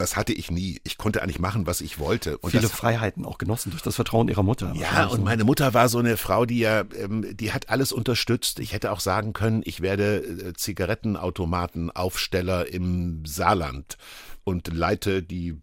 Das 0.00 0.16
hatte 0.16 0.32
ich 0.32 0.50
nie. 0.50 0.80
Ich 0.82 0.96
konnte 0.96 1.22
eigentlich 1.22 1.40
machen, 1.40 1.66
was 1.66 1.82
ich 1.82 1.98
wollte. 1.98 2.38
Und 2.38 2.52
Viele 2.52 2.62
das, 2.62 2.72
Freiheiten 2.72 3.26
auch 3.26 3.36
genossen 3.36 3.70
durch 3.70 3.82
das 3.82 3.96
Vertrauen 3.96 4.28
ihrer 4.28 4.42
Mutter. 4.42 4.72
Ja, 4.74 5.04
und 5.04 5.22
meine 5.22 5.44
Mutter 5.44 5.74
war 5.74 5.90
so 5.90 5.98
eine 5.98 6.16
Frau, 6.16 6.46
die 6.46 6.60
ja, 6.60 6.84
ähm, 6.96 7.36
die 7.36 7.52
hat 7.52 7.68
alles 7.68 7.92
unterstützt. 7.92 8.60
Ich 8.60 8.72
hätte 8.72 8.92
auch 8.92 9.00
sagen 9.00 9.34
können, 9.34 9.60
ich 9.62 9.82
werde 9.82 10.16
äh, 10.16 10.54
Zigarettenautomatenaufsteller 10.54 12.72
im 12.72 13.26
Saarland 13.26 13.98
und 14.42 14.72
leite 14.72 15.22
die 15.22 15.60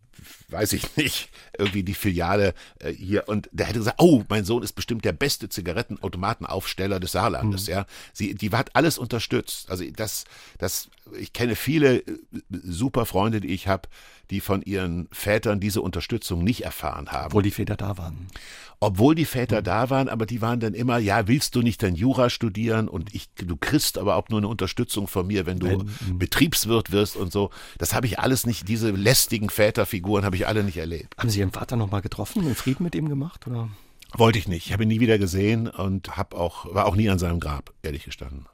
weiß 0.50 0.74
ich 0.74 0.96
nicht, 0.98 1.30
irgendwie 1.58 1.84
die 1.84 1.94
Filiale 1.94 2.54
äh, 2.80 2.92
hier 2.92 3.28
und 3.28 3.50
der 3.52 3.68
hätte 3.68 3.80
gesagt, 3.80 4.00
oh, 4.00 4.24
mein 4.30 4.46
Sohn 4.46 4.64
ist 4.64 4.74
bestimmt 4.74 5.06
der 5.06 5.12
beste 5.12 5.50
Zigarettenautomatenaufsteller 5.50 7.00
des 7.00 7.12
Saarlandes, 7.12 7.68
mhm. 7.68 7.74
ja. 7.74 7.86
Sie, 8.14 8.36
die 8.36 8.52
hat 8.52 8.76
alles 8.76 8.98
unterstützt. 8.98 9.70
Also 9.70 9.84
das, 9.96 10.26
das, 10.58 10.90
ich 11.18 11.34
kenne 11.34 11.56
viele 11.56 11.98
äh, 11.98 12.18
super 12.52 13.06
Freunde, 13.06 13.42
die 13.42 13.50
ich 13.50 13.68
habe, 13.68 13.90
die 14.30 14.42
von 14.42 14.62
ihren 14.62 15.08
Vätern 15.12 15.60
diese 15.60 15.82
Unterstützung 15.82 16.44
nicht 16.44 16.66
erfahren 16.66 17.10
haben. 17.12 17.28
Obwohl 17.28 17.44
die 17.44 17.52
Väter 17.52 17.76
da 17.76 17.98
waren. 17.98 18.28
Obwohl 18.80 19.16
die 19.16 19.26
Väter 19.26 19.62
mhm. 19.62 19.66
da 19.66 19.90
waren, 19.90 20.10
aber 20.10 20.26
die 20.26 20.42
waren 20.42 20.60
dann 20.60 20.74
immer, 20.74 20.98
ja, 21.00 21.28
willst 21.28 21.56
du 21.56 21.62
nicht 21.62 21.82
dein 21.82 21.96
Jura 21.96 22.30
studieren 22.30 22.88
und 22.88 23.14
ich, 23.16 23.30
du 23.36 23.56
kriegst 23.58 23.98
aber 23.98 24.16
auch 24.16 24.30
nur 24.30 24.40
eine 24.40 24.48
Unterstützung 24.48 25.08
von 25.08 25.26
mir, 25.26 25.46
wenn 25.46 25.60
du 25.60 25.80
mhm. 25.80 26.20
Betriebswirt 26.20 26.92
wirst 26.92 27.16
und 27.16 27.32
so. 27.32 27.50
Das 27.78 27.94
habe 27.94 28.06
ich 28.06 28.20
alles 28.20 28.46
nicht, 28.46 28.68
diese 28.68 28.92
lästigen 28.92 29.50
Väterfiguren 29.50 30.17
habe 30.26 30.36
ich 30.36 30.48
alle 30.48 30.64
nicht 30.64 30.78
erlebt. 30.78 31.16
Haben 31.18 31.30
Sie 31.30 31.40
Ihren 31.40 31.52
Vater 31.52 31.76
nochmal 31.76 32.02
getroffen 32.02 32.46
und 32.46 32.56
Frieden 32.56 32.84
mit 32.84 32.96
ihm 32.96 33.10
gemacht, 33.10 33.48
oder? 33.48 33.70
Wollte 34.14 34.40
ich 34.40 34.48
nicht. 34.48 34.68
Ich 34.68 34.74
habe 34.74 34.84
ihn 34.84 34.90
nie 34.90 35.00
wieder 35.00 35.18
gesehen 35.18 35.68
und 35.68 36.16
hab 36.18 36.34
auch, 36.34 36.74
war 36.74 36.86
auch 36.86 36.96
nie 36.96 37.10
an 37.10 37.20
seinem 37.20 37.40
Grab, 37.40 37.74
ehrlich 37.84 38.06
gestanden. 38.06 38.46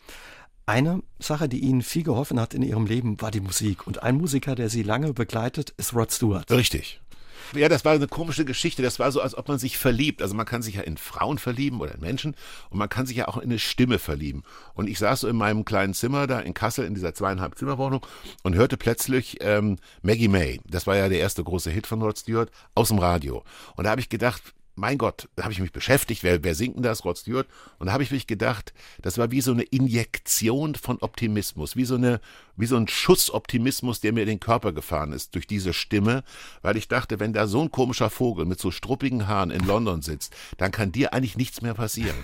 Eine 0.65 1.03
Sache, 1.19 1.49
die 1.49 1.59
Ihnen 1.59 1.81
viel 1.81 2.03
geholfen 2.03 2.39
hat 2.39 2.53
in 2.53 2.63
Ihrem 2.63 2.85
Leben, 2.85 3.21
war 3.21 3.31
die 3.31 3.41
Musik. 3.41 3.85
Und 3.85 4.01
ein 4.01 4.15
Musiker, 4.15 4.55
der 4.55 4.69
Sie 4.69 4.81
lange 4.81 5.13
begleitet, 5.13 5.71
ist 5.71 5.93
Rod 5.93 6.11
Stewart. 6.11 6.49
Richtig. 6.49 7.01
Ja, 7.53 7.69
das 7.69 7.85
war 7.85 7.93
eine 7.93 8.07
komische 8.07 8.45
Geschichte. 8.45 8.81
Das 8.81 8.99
war 8.99 9.11
so, 9.11 9.21
als 9.21 9.37
ob 9.37 9.47
man 9.47 9.59
sich 9.59 9.77
verliebt. 9.77 10.21
Also 10.21 10.35
man 10.35 10.45
kann 10.45 10.61
sich 10.61 10.75
ja 10.75 10.81
in 10.81 10.97
Frauen 10.97 11.37
verlieben 11.37 11.81
oder 11.81 11.95
in 11.95 12.01
Menschen 12.01 12.35
und 12.69 12.77
man 12.77 12.89
kann 12.89 13.05
sich 13.05 13.17
ja 13.17 13.27
auch 13.27 13.37
in 13.37 13.43
eine 13.43 13.59
Stimme 13.59 13.99
verlieben. 13.99 14.43
Und 14.73 14.87
ich 14.87 14.99
saß 14.99 15.21
so 15.21 15.27
in 15.27 15.35
meinem 15.35 15.65
kleinen 15.65 15.93
Zimmer 15.93 16.27
da 16.27 16.39
in 16.39 16.53
Kassel 16.53 16.85
in 16.85 16.93
dieser 16.93 17.13
zweieinhalb 17.13 17.57
Zimmerwohnung 17.57 18.05
und 18.43 18.55
hörte 18.55 18.77
plötzlich 18.77 19.37
ähm, 19.41 19.77
Maggie 20.01 20.27
May. 20.27 20.61
Das 20.65 20.87
war 20.87 20.95
ja 20.95 21.09
der 21.09 21.19
erste 21.19 21.43
große 21.43 21.69
Hit 21.69 21.87
von 21.87 22.01
Rod 22.01 22.17
Stewart 22.17 22.51
aus 22.75 22.89
dem 22.89 22.99
Radio. 22.99 23.43
Und 23.75 23.85
da 23.85 23.91
habe 23.91 24.01
ich 24.01 24.09
gedacht, 24.09 24.41
mein 24.75 24.97
Gott, 24.97 25.29
da 25.35 25.43
habe 25.43 25.53
ich 25.53 25.59
mich 25.59 25.71
beschäftigt, 25.71 26.23
wer, 26.23 26.43
wer 26.43 26.55
singt 26.55 26.75
denn 26.75 26.83
das, 26.83 27.05
Rod 27.05 27.17
Stewart? 27.17 27.47
Und 27.77 27.87
da 27.87 27.93
habe 27.93 28.03
ich 28.03 28.11
mich 28.11 28.27
gedacht, 28.27 28.73
das 29.01 29.17
war 29.17 29.29
wie 29.31 29.41
so 29.41 29.51
eine 29.51 29.63
Injektion 29.63 30.75
von 30.75 30.97
Optimismus, 30.99 31.75
wie 31.75 31.85
so, 31.85 31.95
eine, 31.95 32.19
wie 32.55 32.65
so 32.65 32.75
ein 32.75 32.87
Schuss 32.87 33.31
Optimismus, 33.31 33.99
der 33.99 34.13
mir 34.13 34.21
in 34.21 34.29
den 34.29 34.39
Körper 34.39 34.71
gefahren 34.71 35.13
ist 35.13 35.35
durch 35.35 35.45
diese 35.45 35.73
Stimme, 35.73 36.23
weil 36.61 36.77
ich 36.77 36.87
dachte, 36.87 37.19
wenn 37.19 37.33
da 37.33 37.47
so 37.47 37.61
ein 37.61 37.71
komischer 37.71 38.09
Vogel 38.09 38.45
mit 38.45 38.59
so 38.59 38.71
struppigen 38.71 39.27
Haaren 39.27 39.51
in 39.51 39.65
London 39.65 40.01
sitzt, 40.01 40.35
dann 40.57 40.71
kann 40.71 40.91
dir 40.91 41.13
eigentlich 41.13 41.37
nichts 41.37 41.61
mehr 41.61 41.73
passieren. 41.73 42.17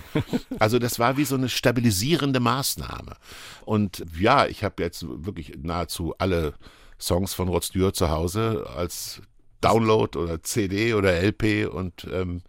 Also 0.58 0.78
das 0.78 0.98
war 0.98 1.16
wie 1.16 1.24
so 1.24 1.36
eine 1.36 1.48
stabilisierende 1.48 2.40
Maßnahme. 2.40 3.16
Und 3.64 4.04
ja, 4.18 4.46
ich 4.46 4.64
habe 4.64 4.82
jetzt 4.82 5.04
wirklich 5.08 5.52
nahezu 5.62 6.14
alle 6.18 6.54
Songs 7.00 7.32
von 7.34 7.48
Rod 7.48 7.64
Stewart 7.64 7.96
zu 7.96 8.10
Hause 8.10 8.66
als 8.74 9.22
Download 9.60 10.18
oder 10.18 10.42
CD 10.42 10.94
oder 10.94 11.12
LP 11.22 11.68
und 11.72 12.06
ähm, 12.12 12.42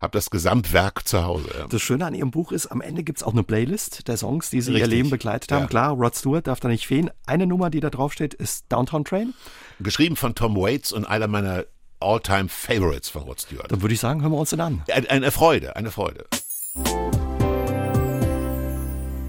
habe 0.00 0.12
das 0.12 0.30
Gesamtwerk 0.30 1.06
zu 1.06 1.24
Hause. 1.24 1.48
Ja. 1.58 1.66
Das 1.68 1.82
Schöne 1.82 2.06
an 2.06 2.14
Ihrem 2.14 2.30
Buch 2.30 2.52
ist, 2.52 2.66
am 2.66 2.80
Ende 2.80 3.02
gibt 3.02 3.18
es 3.18 3.22
auch 3.22 3.32
eine 3.32 3.42
Playlist 3.42 4.08
der 4.08 4.16
Songs, 4.16 4.50
die 4.50 4.60
Sie 4.60 4.72
Richtig. 4.72 4.90
Ihr 4.90 4.96
Leben 4.96 5.10
begleitet 5.10 5.52
haben. 5.52 5.62
Ja. 5.62 5.68
Klar, 5.68 5.92
Rod 5.92 6.16
Stewart 6.16 6.46
darf 6.46 6.60
da 6.60 6.68
nicht 6.68 6.86
fehlen. 6.86 7.10
Eine 7.26 7.46
Nummer, 7.46 7.70
die 7.70 7.80
da 7.80 7.90
draufsteht, 7.90 8.32
ist 8.34 8.64
Downtown 8.70 9.04
Train. 9.04 9.34
Geschrieben 9.78 10.16
von 10.16 10.34
Tom 10.34 10.56
Waits 10.56 10.92
und 10.92 11.04
einer 11.04 11.28
meiner 11.28 11.64
All-Time 12.00 12.48
Favorites 12.48 13.10
von 13.10 13.22
Rod 13.22 13.40
Stewart. 13.40 13.70
Dann 13.70 13.82
würde 13.82 13.92
ich 13.92 14.00
sagen, 14.00 14.22
hören 14.22 14.32
wir 14.32 14.38
uns 14.38 14.50
den 14.50 14.60
an. 14.60 14.82
Eine 14.88 15.30
Freude, 15.30 15.76
eine 15.76 15.90
Freude. 15.90 16.24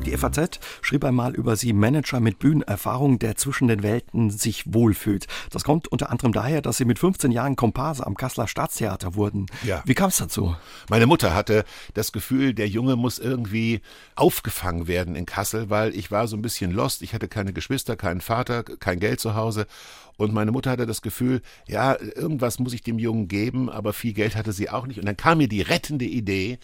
Die 0.06 0.18
FAZ 0.18 0.60
schrieb 0.82 1.04
einmal 1.04 1.36
über 1.36 1.56
sie 1.56 1.74
Manager 1.74 2.20
mit 2.20 2.40
Bühnenerfahrung, 2.40 3.20
der 3.20 3.36
zwischen 3.36 3.68
den 3.68 3.84
Welten 3.84 4.32
sich 4.32 4.74
wohlfühlt. 4.74 5.28
Das 5.52 5.64
kommt 5.64 5.88
unter 5.90 6.10
anderem 6.10 6.34
daher, 6.34 6.62
dass 6.62 6.78
sie 6.78 6.86
mit 6.86 6.98
15 6.98 7.32
Jahren 7.32 7.56
Komparse 7.56 8.06
am 8.06 8.16
Kasseler 8.16 8.48
Staatstheater 8.48 9.14
wurden. 9.14 9.46
Ja. 9.64 9.84
Wie 9.86 9.94
kam 9.94 10.10
es 10.10 10.18
dazu? 10.18 10.56
Meine 10.90 11.06
Mutter 11.06 11.36
hatte 11.36 11.66
das 11.94 12.12
Gefühl, 12.12 12.56
der 12.56 12.68
Junge 12.68 12.96
muss 12.96 13.20
irgendwie 13.20 13.82
aufgefangen 14.16 14.88
werden 14.88 15.16
in 15.16 15.28
Kassel, 15.28 15.70
weil 15.70 15.96
ich 15.96 16.10
war 16.10 16.28
so 16.28 16.36
ein 16.36 16.42
bisschen 16.42 16.72
lost. 16.72 17.04
Ich 17.04 17.14
hatte 17.14 17.28
keine 17.28 17.54
Geschwister, 17.54 17.96
keinen 17.96 18.22
Vater, 18.22 18.64
kein 18.64 19.00
Geld 19.00 19.20
zu 19.20 19.36
Hause 19.36 19.68
und 20.22 20.34
meine 20.34 20.52
Mutter 20.52 20.70
hatte 20.70 20.86
das 20.86 21.02
Gefühl, 21.02 21.42
ja, 21.68 22.00
irgendwas 22.00 22.60
muss 22.60 22.74
ich 22.74 22.84
dem 22.84 23.00
Jungen 23.00 23.28
geben, 23.28 23.70
aber 23.72 23.92
viel 23.92 24.14
Geld 24.14 24.36
hatte 24.36 24.54
sie 24.54 24.70
auch 24.70 24.86
nicht. 24.86 25.00
Und 25.00 25.06
dann 25.08 25.18
kam 25.18 25.40
mir 25.40 25.48
die 25.48 25.64
rettende 25.64 26.06
Idee, 26.06 26.60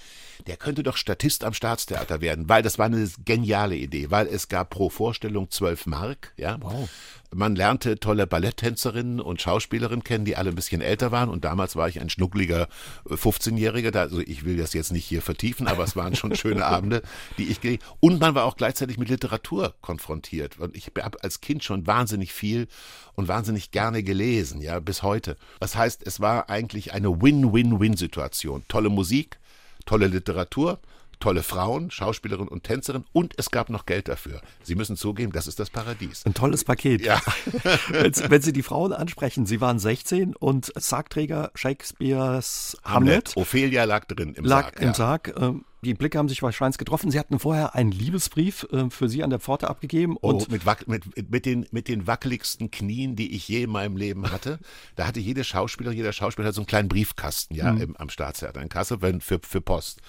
der 0.46 0.58
könnte 0.58 0.84
doch 0.84 0.96
Statist 0.96 1.44
am 1.44 1.54
Staatstheater 1.54 2.22
werden, 2.22 2.48
weil 2.48 2.62
das 2.62 2.78
war 2.78 2.86
eine 2.86 3.10
geniale 3.26 3.76
Idee, 3.76 4.12
weil 4.12 4.28
es 4.28 4.48
gab 4.48 4.70
pro 4.70 4.90
Vorstellung 4.90 5.50
zwölf 5.50 5.88
Mark, 5.88 6.34
ja. 6.38 6.58
Wow. 6.62 6.88
Man 7.34 7.56
lernte 7.56 8.00
tolle 8.00 8.26
Balletttänzerinnen 8.26 9.20
und 9.20 9.42
Schauspielerinnen 9.42 10.04
kennen, 10.04 10.26
die 10.26 10.36
alle 10.36 10.50
ein 10.50 10.56
bisschen 10.56 10.82
älter 10.82 11.12
waren. 11.12 11.30
Und 11.30 11.44
damals 11.46 11.76
war 11.76 11.90
ich 11.90 12.00
ein 12.00 12.10
schnuckliger 12.10 12.68
15-Jähriger. 13.06 13.96
Äh, 13.96 14.00
also 14.00 14.20
ich 14.20 14.46
will 14.46 14.58
das 14.58 14.74
jetzt 14.74 14.92
nicht 14.92 15.06
hier 15.06 15.22
vertiefen, 15.22 15.68
aber 15.68 15.84
es 15.84 15.96
waren 15.96 16.16
schon 16.16 16.36
schöne 16.36 16.66
Abende, 16.66 17.02
die 17.38 17.48
ich 17.48 17.62
gehe. 17.62 17.80
Und 18.00 18.20
man 18.20 18.36
war 18.36 18.46
auch 18.46 18.56
gleichzeitig 18.56 18.98
mit 18.98 19.10
Literatur 19.10 19.76
konfrontiert. 19.82 20.60
Und 20.60 20.76
ich 20.76 20.92
habe 21.04 21.24
als 21.24 21.42
Kind 21.42 21.64
schon 21.64 21.86
wahnsinnig 21.86 22.34
viel 22.34 22.68
und 23.16 23.28
wahnsinnig 23.28 23.72
gerne 23.72 24.04
gelesen, 24.04 24.62
ja, 24.62 24.80
bis 24.80 25.04
heute. 25.04 25.36
Das 25.60 25.76
heißt, 25.76 26.06
es 26.06 26.20
war 26.20 26.50
eigentlich 26.50 26.94
eine 26.94 27.22
Win-Win-Win-Situation. 27.22 28.64
Tolle 28.68 28.90
Musik, 28.90 29.40
tolle 29.86 30.08
Literatur, 30.08 30.80
tolle 31.20 31.44
Frauen, 31.44 31.92
Schauspielerin 31.92 32.48
und 32.48 32.64
Tänzerin 32.64 33.06
und 33.14 33.34
es 33.38 33.52
gab 33.52 33.70
noch 33.70 33.86
Geld 33.86 34.08
dafür. 34.08 34.42
Sie 34.64 34.76
müssen 34.76 34.96
zugeben, 34.96 35.32
das 35.32 35.48
ist 35.48 35.60
das 35.60 35.70
Paradies. 35.70 36.26
Ein 36.26 36.34
tolles 36.34 36.64
Paket. 36.64 37.02
Ja. 37.02 37.22
wenn, 37.90 38.14
wenn, 38.30 38.42
Sie 38.42 38.54
die 38.54 38.64
Frauen 38.64 38.94
ansprechen, 38.94 39.46
Sie 39.46 39.62
waren 39.62 39.80
16 39.80 40.36
und 40.36 40.72
Sargträger 40.76 41.52
Shakespeares 41.56 42.78
Hamlet. 42.84 43.08
Hamlet. 43.08 43.38
Ophelia 43.38 43.84
lag 43.84 44.06
drin 44.06 44.34
im 44.34 44.46
lag 44.46 44.66
Sarg. 44.66 44.80
Im 44.80 44.88
ja. 44.88 44.94
Sarg. 44.94 45.34
Ähm, 45.38 45.66
die 45.84 45.94
Blicke 45.94 46.18
haben 46.18 46.28
sich 46.28 46.42
wahrscheinlich 46.42 46.78
getroffen. 46.78 47.12
Sie 47.12 47.20
hatten 47.20 47.40
vorher 47.40 47.76
einen 47.76 47.92
Liebesbrief 47.92 48.68
äh, 48.72 48.90
für 48.90 49.08
Sie 49.10 49.24
an 49.24 49.30
der 49.30 49.40
Pforte 49.40 49.70
abgegeben. 49.70 50.18
Oh, 50.22 50.30
und 50.30 50.52
mit, 50.52 50.64
mit, 50.88 51.32
mit, 51.32 51.46
den, 51.46 51.68
mit 51.72 51.88
den 51.88 52.08
wackeligsten 52.08 52.72
Knien, 52.72 53.16
die 53.16 53.36
ich 53.36 53.48
je 53.48 53.64
in 53.64 53.70
meinem 53.70 53.96
Leben 53.96 54.32
hatte. 54.32 54.60
Da 54.96 55.08
hatte 55.08 55.20
jede 55.20 55.44
Schauspieler, 55.44 55.92
jeder 55.92 56.14
Schauspieler 56.14 56.52
so 56.52 56.62
einen 56.62 56.68
kleinen 56.68 56.90
Briefkasten 56.90 57.54
ja, 57.54 57.72
mhm. 57.72 57.82
im, 57.82 57.98
am 57.98 58.10
Staatstheater 58.10 58.62
in 58.62 58.70
Kassel 58.70 58.98
für, 59.20 59.40
für 59.40 59.62
Post. 59.62 60.02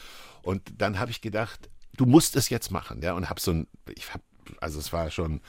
Und 0.48 0.62
dann 0.78 0.98
habe 0.98 1.10
ich 1.10 1.20
gedacht, 1.20 1.68
du 1.98 2.06
musst 2.06 2.34
es 2.34 2.48
jetzt 2.48 2.70
machen, 2.70 3.02
ja, 3.02 3.12
und 3.12 3.28
habe 3.28 3.38
so 3.38 3.50
ein, 3.50 3.66
ich 3.94 4.14
habe 4.14 4.22
also 4.62 4.78
es 4.78 4.94
war 4.94 5.10
schon 5.10 5.42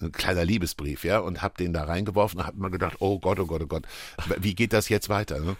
ein 0.00 0.10
kleiner 0.10 0.44
Liebesbrief, 0.44 1.04
ja, 1.04 1.20
und 1.20 1.40
habe 1.40 1.54
den 1.56 1.72
da 1.72 1.84
reingeworfen 1.84 2.40
und 2.40 2.46
habe 2.48 2.58
mir 2.58 2.72
gedacht, 2.72 2.96
oh 2.98 3.20
Gott, 3.20 3.38
oh 3.38 3.46
Gott, 3.46 3.62
oh 3.62 3.68
Gott, 3.68 3.84
wie 4.40 4.56
geht 4.56 4.72
das 4.72 4.88
jetzt 4.88 5.08
weiter? 5.08 5.38
Ne? 5.38 5.54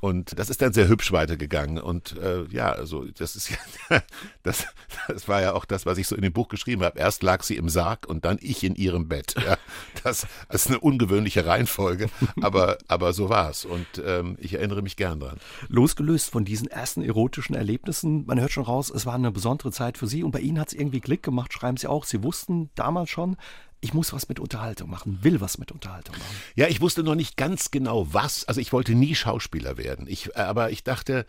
Und 0.00 0.38
das 0.38 0.48
ist 0.48 0.62
dann 0.62 0.72
sehr 0.72 0.88
hübsch 0.88 1.12
weitergegangen. 1.12 1.78
Und 1.78 2.16
äh, 2.16 2.44
ja, 2.50 2.72
also 2.72 3.04
das 3.04 3.36
ist 3.36 3.50
ja, 3.50 4.02
das, 4.42 4.66
das 5.08 5.28
war 5.28 5.42
ja 5.42 5.52
auch 5.52 5.64
das, 5.64 5.86
was 5.86 5.98
ich 5.98 6.08
so 6.08 6.16
in 6.16 6.22
dem 6.22 6.32
Buch 6.32 6.48
geschrieben 6.48 6.82
habe. 6.82 6.98
Erst 6.98 7.22
lag 7.22 7.42
sie 7.42 7.56
im 7.56 7.68
Sarg 7.68 8.06
und 8.08 8.24
dann 8.24 8.38
ich 8.40 8.64
in 8.64 8.74
ihrem 8.74 9.08
Bett. 9.08 9.34
Ja, 9.50 9.56
das, 10.04 10.26
das 10.48 10.66
ist 10.66 10.68
eine 10.68 10.78
ungewöhnliche 10.78 11.46
Reihenfolge, 11.46 12.08
aber, 12.40 12.78
aber 12.88 13.12
so 13.12 13.30
war's. 13.30 13.64
Und 13.64 13.86
ähm, 14.04 14.36
ich 14.38 14.54
erinnere 14.54 14.82
mich 14.82 14.96
gern 14.96 15.18
dran. 15.18 15.38
Losgelöst 15.68 16.30
von 16.30 16.44
diesen 16.44 16.68
ersten 16.68 17.02
erotischen 17.02 17.56
Erlebnissen, 17.56 18.26
man 18.26 18.38
hört 18.38 18.52
schon 18.52 18.64
raus, 18.64 18.92
es 18.94 19.06
war 19.06 19.14
eine 19.14 19.32
besondere 19.32 19.72
Zeit 19.72 19.98
für 19.98 20.06
Sie 20.06 20.22
und 20.22 20.30
bei 20.30 20.40
Ihnen 20.40 20.60
hat 20.60 20.68
es 20.68 20.74
irgendwie 20.74 21.00
Klick 21.00 21.22
gemacht, 21.22 21.52
schreiben 21.52 21.78
Sie 21.78 21.88
auch. 21.88 22.04
Sie 22.04 22.22
wussten 22.22 22.70
damals 22.74 23.10
schon, 23.10 23.36
ich 23.80 23.94
muss 23.94 24.12
was 24.12 24.28
mit 24.28 24.38
Unterhaltung 24.38 24.90
machen, 24.90 25.18
will 25.22 25.40
was 25.40 25.58
mit 25.58 25.72
Unterhaltung 25.72 26.14
machen. 26.16 26.36
Ja, 26.54 26.68
ich 26.68 26.80
wusste 26.80 27.02
noch 27.02 27.14
nicht 27.14 27.36
ganz 27.36 27.70
genau 27.70 28.12
was. 28.12 28.46
Also 28.46 28.60
ich 28.60 28.72
wollte 28.72 28.94
nie 28.94 29.14
Schauspieler 29.14 29.78
werden. 29.78 30.06
Ich, 30.06 30.28
äh, 30.36 30.40
aber 30.40 30.70
ich 30.70 30.84
dachte, 30.84 31.24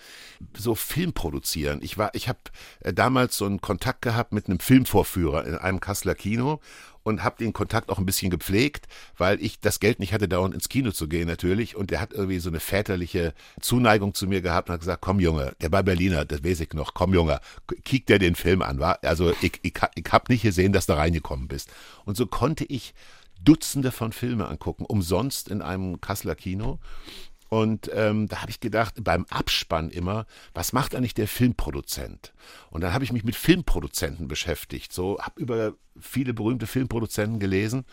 so 0.58 0.76
Film 0.76 1.14
produzieren. 1.14 1.80
Ich 1.82 1.98
war, 1.98 2.14
ich 2.14 2.28
habe 2.28 2.40
äh, 2.82 2.94
damals 2.94 3.38
so 3.38 3.46
einen 3.46 3.62
Kontakt 3.62 4.02
gehabt 4.02 4.34
mit 4.34 4.48
einem 4.48 4.60
Filmvorführer 4.60 5.46
in 5.46 5.56
einem 5.56 5.80
Kasseler 5.80 6.16
Kino 6.16 6.60
und 7.04 7.24
habe 7.24 7.38
den 7.38 7.54
Kontakt 7.54 7.90
auch 7.90 7.98
ein 7.98 8.06
bisschen 8.06 8.30
gepflegt, 8.30 8.88
weil 9.18 9.42
ich 9.42 9.60
das 9.60 9.80
Geld 9.80 10.00
nicht 10.00 10.14
hatte, 10.14 10.28
dauernd 10.28 10.54
ins 10.54 10.70
Kino 10.70 10.92
zu 10.92 11.08
gehen 11.08 11.28
natürlich. 11.28 11.76
Und 11.76 11.92
der 11.92 12.02
hat 12.02 12.14
irgendwie 12.14 12.40
so 12.40 12.50
eine 12.50 12.60
väterliche 12.60 13.34
Zuneigung 13.60 14.14
zu 14.14 14.28
mir 14.28 14.42
gehabt 14.42 14.70
und 14.70 14.74
hat 14.74 14.82
gesagt, 14.82 15.02
komm 15.02 15.20
Junge, 15.20 15.54
der 15.62 15.72
war 15.72 15.84
Berliner, 15.84 16.26
das 16.26 16.44
weiß 16.44 16.60
ich 16.62 16.74
noch, 16.74 16.94
komm 16.94 17.14
Junge, 17.14 17.40
kick 17.84 18.06
dir 18.06 18.20
den 18.20 18.36
Film 18.36 18.62
an. 18.62 18.80
War? 18.80 19.00
Also 19.04 19.32
ich, 19.42 19.60
ich, 19.64 19.74
ich 19.96 20.12
habe 20.12 20.32
nicht 20.32 20.44
gesehen, 20.44 20.74
dass 20.74 20.86
du 20.86 20.94
reingekommen 20.94 21.48
bist. 21.48 21.70
Und 22.06 22.18
so 22.18 22.26
konnte 22.26 22.66
ich 22.66 22.94
Dutzende 23.44 23.92
von 23.92 24.12
Filmen 24.12 24.46
angucken, 24.46 24.86
umsonst 24.86 25.48
in 25.48 25.62
einem 25.62 26.00
Kasseler 26.00 26.36
Kino. 26.36 26.80
Und 27.54 27.92
ähm, 27.94 28.30
da 28.30 28.42
habe 28.42 28.50
ich 28.50 28.62
gedacht, 28.62 29.04
beim 29.04 29.26
Abspann 29.30 29.90
immer, 29.90 30.26
was 30.54 30.72
macht 30.72 30.96
eigentlich 30.96 31.16
der 31.16 31.28
Filmproduzent? 31.28 32.32
Und 32.70 32.80
dann 32.80 32.94
habe 32.94 33.04
ich 33.04 33.12
mich 33.12 33.26
mit 33.26 33.36
Filmproduzenten 33.36 34.30
beschäftigt. 34.30 34.94
So 34.94 35.20
habe 35.20 35.42
über 35.42 35.74
viele 36.00 36.34
berühmte 36.34 36.66
Filmproduzenten 36.66 37.42
gelesen, 37.42 37.84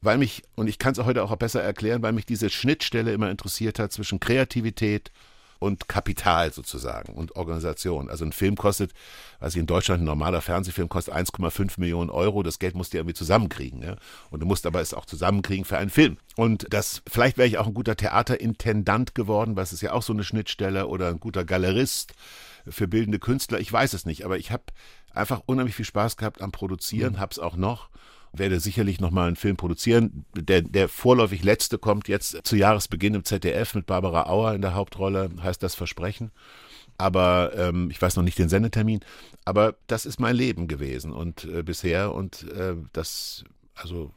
weil 0.00 0.18
mich, 0.18 0.42
und 0.56 0.66
ich 0.66 0.78
kann 0.78 0.90
es 0.90 0.98
heute 0.98 1.22
auch 1.22 1.36
besser 1.36 1.62
erklären, 1.62 2.02
weil 2.02 2.12
mich 2.12 2.26
diese 2.26 2.50
Schnittstelle 2.50 3.12
immer 3.12 3.30
interessiert 3.30 3.78
hat 3.78 3.92
zwischen 3.92 4.18
Kreativität 4.18 5.12
und 5.60 5.88
Kapital 5.88 6.52
sozusagen 6.52 7.12
und 7.12 7.36
Organisation. 7.36 8.10
Also 8.10 8.24
ein 8.24 8.32
Film 8.32 8.56
kostet, 8.56 8.92
weiß 9.38 9.54
ich, 9.54 9.60
in 9.60 9.66
Deutschland 9.66 10.02
ein 10.02 10.06
normaler 10.06 10.40
Fernsehfilm 10.40 10.88
kostet 10.88 11.14
1,5 11.14 11.78
Millionen 11.78 12.10
Euro. 12.10 12.42
Das 12.42 12.58
Geld 12.58 12.74
musst 12.74 12.92
du 12.92 12.98
irgendwie 12.98 13.14
zusammenkriegen. 13.14 13.82
Ja? 13.82 13.96
Und 14.30 14.40
du 14.40 14.46
musst 14.46 14.66
aber 14.66 14.80
es 14.80 14.94
auch 14.94 15.04
zusammenkriegen 15.04 15.66
für 15.66 15.76
einen 15.76 15.90
Film. 15.90 16.16
Und 16.34 16.66
das, 16.70 17.02
vielleicht 17.06 17.36
wäre 17.36 17.46
ich 17.46 17.58
auch 17.58 17.66
ein 17.66 17.74
guter 17.74 17.94
Theaterintendant 17.94 19.14
geworden, 19.14 19.54
was 19.54 19.72
ist 19.72 19.82
ja 19.82 19.92
auch 19.92 20.02
so 20.02 20.14
eine 20.14 20.24
Schnittstelle 20.24 20.86
oder 20.86 21.08
ein 21.08 21.20
guter 21.20 21.44
Galerist 21.44 22.14
für 22.66 22.88
bildende 22.88 23.18
Künstler. 23.18 23.60
Ich 23.60 23.70
weiß 23.70 23.92
es 23.92 24.06
nicht, 24.06 24.24
aber 24.24 24.38
ich 24.38 24.50
habe 24.50 24.64
einfach 25.12 25.42
unheimlich 25.44 25.76
viel 25.76 25.84
Spaß 25.84 26.16
gehabt 26.16 26.40
am 26.40 26.52
Produzieren, 26.52 27.14
mhm. 27.14 27.20
habe 27.20 27.32
es 27.32 27.38
auch 27.38 27.56
noch 27.56 27.90
werde 28.32 28.60
sicherlich 28.60 29.00
nochmal 29.00 29.26
einen 29.26 29.36
Film 29.36 29.56
produzieren. 29.56 30.24
Der, 30.34 30.62
der 30.62 30.88
vorläufig 30.88 31.42
letzte 31.42 31.78
kommt 31.78 32.08
jetzt 32.08 32.40
zu 32.44 32.56
Jahresbeginn 32.56 33.14
im 33.14 33.24
ZDF 33.24 33.74
mit 33.74 33.86
Barbara 33.86 34.28
Auer 34.28 34.54
in 34.54 34.62
der 34.62 34.74
Hauptrolle, 34.74 35.30
heißt 35.42 35.62
das 35.62 35.74
Versprechen. 35.74 36.30
Aber 36.98 37.52
ähm, 37.56 37.90
ich 37.90 38.00
weiß 38.00 38.16
noch 38.16 38.22
nicht 38.22 38.38
den 38.38 38.48
Sendetermin. 38.48 39.00
Aber 39.44 39.74
das 39.86 40.06
ist 40.06 40.20
mein 40.20 40.36
Leben 40.36 40.68
gewesen 40.68 41.12
und 41.12 41.44
äh, 41.44 41.62
bisher 41.62 42.14
und 42.14 42.50
äh, 42.52 42.74
das, 42.92 43.44
also 43.74 44.12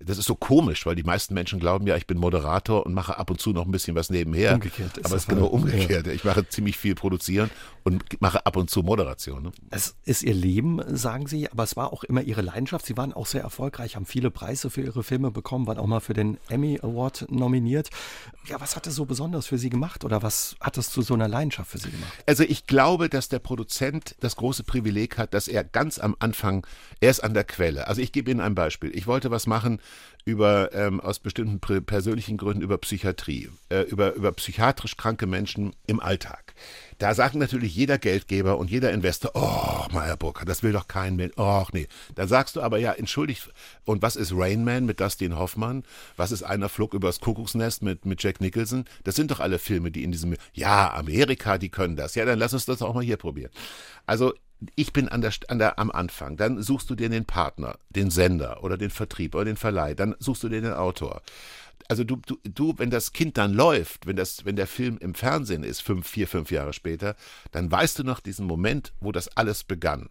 das 0.00 0.18
ist 0.18 0.26
so 0.26 0.34
komisch, 0.34 0.86
weil 0.86 0.94
die 0.94 1.02
meisten 1.02 1.34
Menschen 1.34 1.58
glauben 1.58 1.86
ja, 1.86 1.96
ich 1.96 2.06
bin 2.06 2.18
Moderator 2.18 2.86
und 2.86 2.94
mache 2.94 3.18
ab 3.18 3.30
und 3.30 3.40
zu 3.40 3.50
noch 3.50 3.64
ein 3.64 3.70
bisschen 3.70 3.96
was 3.96 4.10
nebenher. 4.10 4.54
Umgekehrt. 4.54 5.04
Aber 5.04 5.16
es 5.16 5.22
ist 5.22 5.28
genau 5.28 5.46
umgekehrt. 5.46 6.06
Ja. 6.06 6.12
Ich 6.12 6.24
mache 6.24 6.48
ziemlich 6.48 6.76
viel 6.76 6.94
produzieren 6.94 7.50
und 7.84 8.20
mache 8.20 8.44
ab 8.46 8.56
und 8.56 8.70
zu 8.70 8.82
Moderation. 8.82 9.44
Ne? 9.44 9.52
Es 9.70 9.96
ist 10.04 10.22
ihr 10.22 10.34
Leben, 10.34 10.80
sagen 10.96 11.26
Sie, 11.26 11.50
aber 11.50 11.64
es 11.64 11.76
war 11.76 11.92
auch 11.92 12.04
immer 12.04 12.22
ihre 12.22 12.42
Leidenschaft. 12.42 12.86
Sie 12.86 12.96
waren 12.96 13.12
auch 13.12 13.26
sehr 13.26 13.42
erfolgreich, 13.42 13.96
haben 13.96 14.06
viele 14.06 14.30
Preise 14.30 14.70
für 14.70 14.82
ihre 14.82 15.02
Filme 15.02 15.30
bekommen, 15.30 15.66
waren 15.66 15.78
auch 15.78 15.86
mal 15.86 16.00
für 16.00 16.14
den 16.14 16.38
Emmy 16.48 16.78
Award 16.82 17.26
nominiert. 17.30 17.90
Ja, 18.46 18.60
was 18.60 18.76
hat 18.76 18.86
es 18.86 18.94
so 18.94 19.04
besonders 19.04 19.46
für 19.46 19.58
Sie 19.58 19.68
gemacht 19.68 20.04
oder 20.04 20.22
was 20.22 20.56
hat 20.60 20.78
es 20.78 20.90
zu 20.90 21.02
so 21.02 21.14
einer 21.14 21.28
Leidenschaft 21.28 21.70
für 21.70 21.78
Sie 21.78 21.90
gemacht? 21.90 22.12
Also 22.26 22.44
ich 22.44 22.66
glaube, 22.66 23.08
dass 23.08 23.28
der 23.28 23.40
Produzent 23.40 24.14
das 24.20 24.36
große 24.36 24.62
Privileg 24.62 25.18
hat, 25.18 25.34
dass 25.34 25.48
er 25.48 25.64
ganz 25.64 25.98
am 25.98 26.14
Anfang, 26.18 26.66
er 27.00 27.10
ist 27.10 27.20
an 27.20 27.34
der 27.34 27.44
Quelle. 27.44 27.88
Also 27.88 28.00
ich 28.00 28.12
gebe 28.12 28.30
Ihnen 28.30 28.40
ein 28.40 28.54
Beispiel. 28.54 28.94
Ich 28.94 29.06
wollte 29.06 29.30
was 29.30 29.46
machen 29.46 29.80
über 30.28 30.74
ähm, 30.74 31.00
aus 31.00 31.20
bestimmten 31.20 31.58
persönlichen 31.58 32.36
Gründen 32.36 32.62
über 32.62 32.76
Psychiatrie, 32.76 33.48
äh, 33.70 33.82
über, 33.82 34.12
über 34.12 34.30
psychiatrisch 34.32 34.98
kranke 34.98 35.26
Menschen 35.26 35.74
im 35.86 36.00
Alltag. 36.00 36.54
Da 36.98 37.14
sagt 37.14 37.34
natürlich 37.36 37.74
jeder 37.74 37.96
Geldgeber 37.96 38.58
und 38.58 38.70
jeder 38.70 38.92
Investor, 38.92 39.30
oh, 39.34 39.90
Meyerburger, 39.90 40.44
das 40.44 40.62
will 40.62 40.72
doch 40.72 40.86
kein 40.86 41.16
Mensch. 41.16 41.32
Oh, 41.36 41.64
nee. 41.72 41.88
Dann 42.14 42.28
sagst 42.28 42.56
du 42.56 42.60
aber, 42.60 42.78
ja, 42.78 42.92
entschuldigt, 42.92 43.50
und 43.86 44.02
was 44.02 44.16
ist 44.16 44.32
Rain 44.34 44.64
Man 44.64 44.84
mit 44.84 45.00
Dustin 45.00 45.38
Hoffmann? 45.38 45.84
Was 46.16 46.30
ist 46.30 46.42
Einer 46.42 46.68
flog 46.68 46.92
übers 46.92 47.20
Kuckucksnest 47.20 47.82
mit, 47.82 48.04
mit 48.04 48.22
Jack 48.22 48.42
Nicholson? 48.42 48.84
Das 49.04 49.14
sind 49.14 49.30
doch 49.30 49.40
alle 49.40 49.58
Filme, 49.58 49.90
die 49.90 50.02
in 50.02 50.12
diesem, 50.12 50.34
ja, 50.52 50.92
Amerika, 50.92 51.56
die 51.56 51.70
können 51.70 51.96
das. 51.96 52.16
Ja, 52.16 52.26
dann 52.26 52.38
lass 52.38 52.52
uns 52.52 52.66
das 52.66 52.82
auch 52.82 52.92
mal 52.92 53.04
hier 53.04 53.16
probieren. 53.16 53.50
Also, 54.04 54.34
ich 54.74 54.92
bin 54.92 55.08
an 55.08 55.20
der, 55.20 55.32
an 55.48 55.58
der, 55.58 55.78
am 55.78 55.90
Anfang. 55.90 56.36
Dann 56.36 56.62
suchst 56.62 56.90
du 56.90 56.94
dir 56.94 57.08
den 57.08 57.24
Partner, 57.24 57.78
den 57.90 58.10
Sender 58.10 58.62
oder 58.64 58.76
den 58.76 58.90
Vertrieb 58.90 59.34
oder 59.34 59.44
den 59.44 59.56
Verleih. 59.56 59.94
Dann 59.94 60.16
suchst 60.18 60.42
du 60.42 60.48
dir 60.48 60.60
den 60.60 60.72
Autor 60.72 61.22
also 61.88 62.04
du, 62.04 62.16
du, 62.16 62.38
du, 62.44 62.74
wenn 62.76 62.90
das 62.90 63.12
Kind 63.12 63.38
dann 63.38 63.54
läuft, 63.54 64.06
wenn 64.06 64.16
das, 64.16 64.44
wenn 64.44 64.56
der 64.56 64.66
Film 64.66 64.98
im 64.98 65.14
Fernsehen 65.14 65.64
ist, 65.64 65.80
fünf, 65.80 66.06
vier, 66.06 66.28
fünf 66.28 66.50
Jahre 66.50 66.72
später, 66.72 67.16
dann 67.50 67.70
weißt 67.70 67.98
du 67.98 68.04
noch 68.04 68.20
diesen 68.20 68.46
Moment, 68.46 68.92
wo 69.00 69.10
das 69.10 69.28
alles 69.36 69.64
begann. 69.64 70.10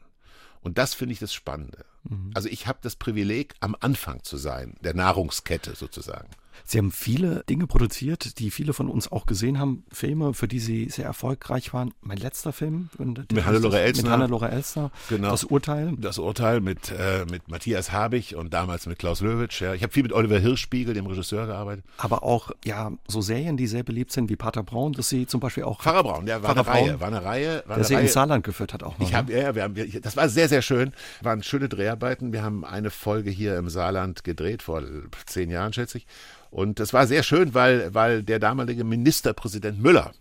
Und 0.62 0.78
das 0.78 0.96
finde 0.96 1.14
ich 1.14 1.20
das 1.20 1.34
Spannende. 1.34 1.86
Mhm. 2.04 2.32
Also 2.34 2.50
ich 2.50 2.68
habe 2.68 2.80
das 2.82 2.96
Privileg, 2.96 3.54
am 3.60 3.76
Anfang 3.80 4.24
zu 4.24 4.38
sein, 4.38 4.76
der 4.82 4.96
Nahrungskette 4.96 5.76
sozusagen. 5.76 6.30
Sie 6.66 6.78
haben 6.78 6.92
viele 6.92 7.44
Dinge 7.50 7.68
produziert, 7.68 8.40
die 8.40 8.52
viele 8.52 8.74
von 8.74 8.90
uns 8.90 9.12
auch 9.12 9.26
gesehen 9.26 9.60
haben. 9.60 9.84
Filme, 9.92 10.34
für 10.34 10.48
die 10.48 10.60
Sie 10.60 10.90
sehr 10.90 11.06
erfolgreich 11.06 11.74
waren. 11.74 11.94
Mein 12.02 12.18
letzter 12.18 12.54
Film. 12.54 12.90
Mit 12.98 13.46
Hannelore 13.46 13.80
Elsner. 13.80 14.04
Mit 14.04 14.12
Hannelore 14.12 14.50
Elsner. 14.50 14.92
Genau. 15.10 15.32
Das 15.32 15.44
Urteil. 15.44 15.94
Das 15.98 16.18
Urteil 16.18 16.62
mit, 16.62 16.92
äh, 16.92 17.26
mit 17.30 17.50
Matthias 17.50 17.92
Habich 17.92 18.36
und 18.36 18.54
damals 18.54 18.86
mit 18.86 19.00
Klaus 19.00 19.22
Löwitsch. 19.22 19.62
Ja. 19.62 19.74
Ich 19.74 19.84
habe 19.84 19.94
viel 19.94 20.04
mit 20.04 20.14
Oliver 20.14 20.40
Hirschspiegel, 20.40 20.94
dem 20.94 21.06
Regisseur, 21.06 21.48
gearbeitet. 21.48 21.86
Aber 21.98 22.24
auch, 22.24 22.52
ja, 22.66 22.92
so 23.08 23.22
Serien, 23.22 23.58
die 23.58 23.68
sehr 23.68 23.84
beliebt 23.84 24.12
sind, 24.12 24.30
wie 24.30 24.36
Pater 24.36 24.64
Braun, 24.64 24.94
dass 24.94 25.10
Sie 25.10 25.28
zum 25.28 25.40
Beispiel 25.40 25.64
auch... 25.64 25.82
Pfarrer 25.82 26.04
Braun, 26.04 26.26
der 26.26 26.44
war 26.44 26.54
Pfarrer 26.54 26.72
eine 26.72 26.80
Braun, 26.80 26.90
Reihe. 26.90 27.00
War 27.00 27.08
eine 27.08 27.24
Reihe. 27.24 27.64
War 27.68 27.76
der 27.78 27.86
Sie 27.86 27.94
ins 27.96 28.14
Saarland 28.14 28.44
geführt 28.44 28.74
hat 28.74 28.84
auch 28.84 28.98
noch. 28.98 29.08
Ich 29.08 29.14
hab, 29.14 29.28
ne? 29.30 29.42
ja, 29.42 29.56
wir 29.56 29.64
haben, 29.64 29.76
das 30.02 30.18
war 30.18 30.30
sehr, 30.30 30.50
sehr 30.50 30.62
schön. 30.62 30.94
Waren 31.22 31.44
schöne 31.44 31.70
Dreharbeiten. 31.70 32.34
Wir 32.34 32.44
haben 32.44 32.66
eine 32.66 32.90
Folge 32.90 33.30
hier 33.30 33.58
im 33.58 33.70
Saarland 33.70 34.24
gedreht, 34.24 34.64
vor 34.64 34.84
zehn 35.26 35.50
Jahren, 35.50 35.74
schätze 35.74 36.00
ich. 36.00 36.08
Und 36.50 36.80
das 36.80 36.94
war 36.94 37.08
sehr 37.08 37.24
schön, 37.24 37.54
weil, 37.54 37.94
weil 37.94 38.24
der 38.24 38.40
damalige 38.40 38.84
Ministerpräsident 38.84 39.82
Müller 39.82 40.14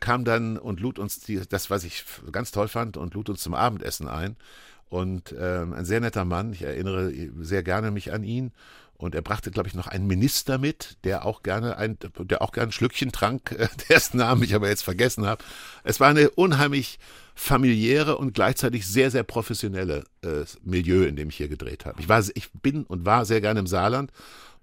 kam 0.00 0.24
dann 0.24 0.56
und 0.58 0.80
lud 0.80 0.98
uns 0.98 1.20
die, 1.20 1.40
das, 1.48 1.70
was 1.70 1.84
ich 1.84 2.04
ganz 2.32 2.50
toll 2.50 2.68
fand, 2.68 2.96
und 2.96 3.14
lud 3.14 3.28
uns 3.28 3.42
zum 3.42 3.54
Abendessen 3.54 4.08
ein. 4.08 4.36
Und 4.88 5.34
ähm, 5.38 5.72
ein 5.72 5.84
sehr 5.84 6.00
netter 6.00 6.24
Mann, 6.24 6.52
ich 6.52 6.62
erinnere 6.62 7.12
sehr 7.40 7.62
gerne 7.62 7.90
mich 7.90 8.12
an 8.12 8.24
ihn. 8.24 8.52
Und 8.96 9.14
er 9.14 9.22
brachte, 9.22 9.50
glaube 9.50 9.66
ich, 9.66 9.74
noch 9.74 9.86
einen 9.86 10.06
Minister 10.06 10.58
mit, 10.58 10.98
der 11.04 11.24
auch 11.24 11.42
gerne 11.42 11.78
ein, 11.78 11.96
der 12.18 12.42
auch 12.42 12.52
gerne 12.52 12.68
ein 12.68 12.72
Schlückchen 12.72 13.12
trank, 13.12 13.56
dessen 13.88 14.18
Namen 14.18 14.42
ich 14.42 14.54
aber 14.54 14.68
jetzt 14.68 14.82
vergessen 14.82 15.26
habe. 15.26 15.42
Es 15.84 16.00
war 16.00 16.08
eine 16.08 16.28
unheimlich 16.30 16.98
familiäre 17.34 18.18
und 18.18 18.34
gleichzeitig 18.34 18.86
sehr, 18.86 19.10
sehr 19.10 19.22
professionelle 19.22 20.04
äh, 20.22 20.44
Milieu, 20.62 21.04
in 21.04 21.16
dem 21.16 21.30
ich 21.30 21.36
hier 21.36 21.48
gedreht 21.48 21.86
habe. 21.86 22.00
Ich 22.00 22.08
ich 22.34 22.50
bin 22.52 22.84
und 22.84 23.06
war 23.06 23.24
sehr 23.24 23.40
gerne 23.40 23.60
im 23.60 23.66
Saarland 23.66 24.12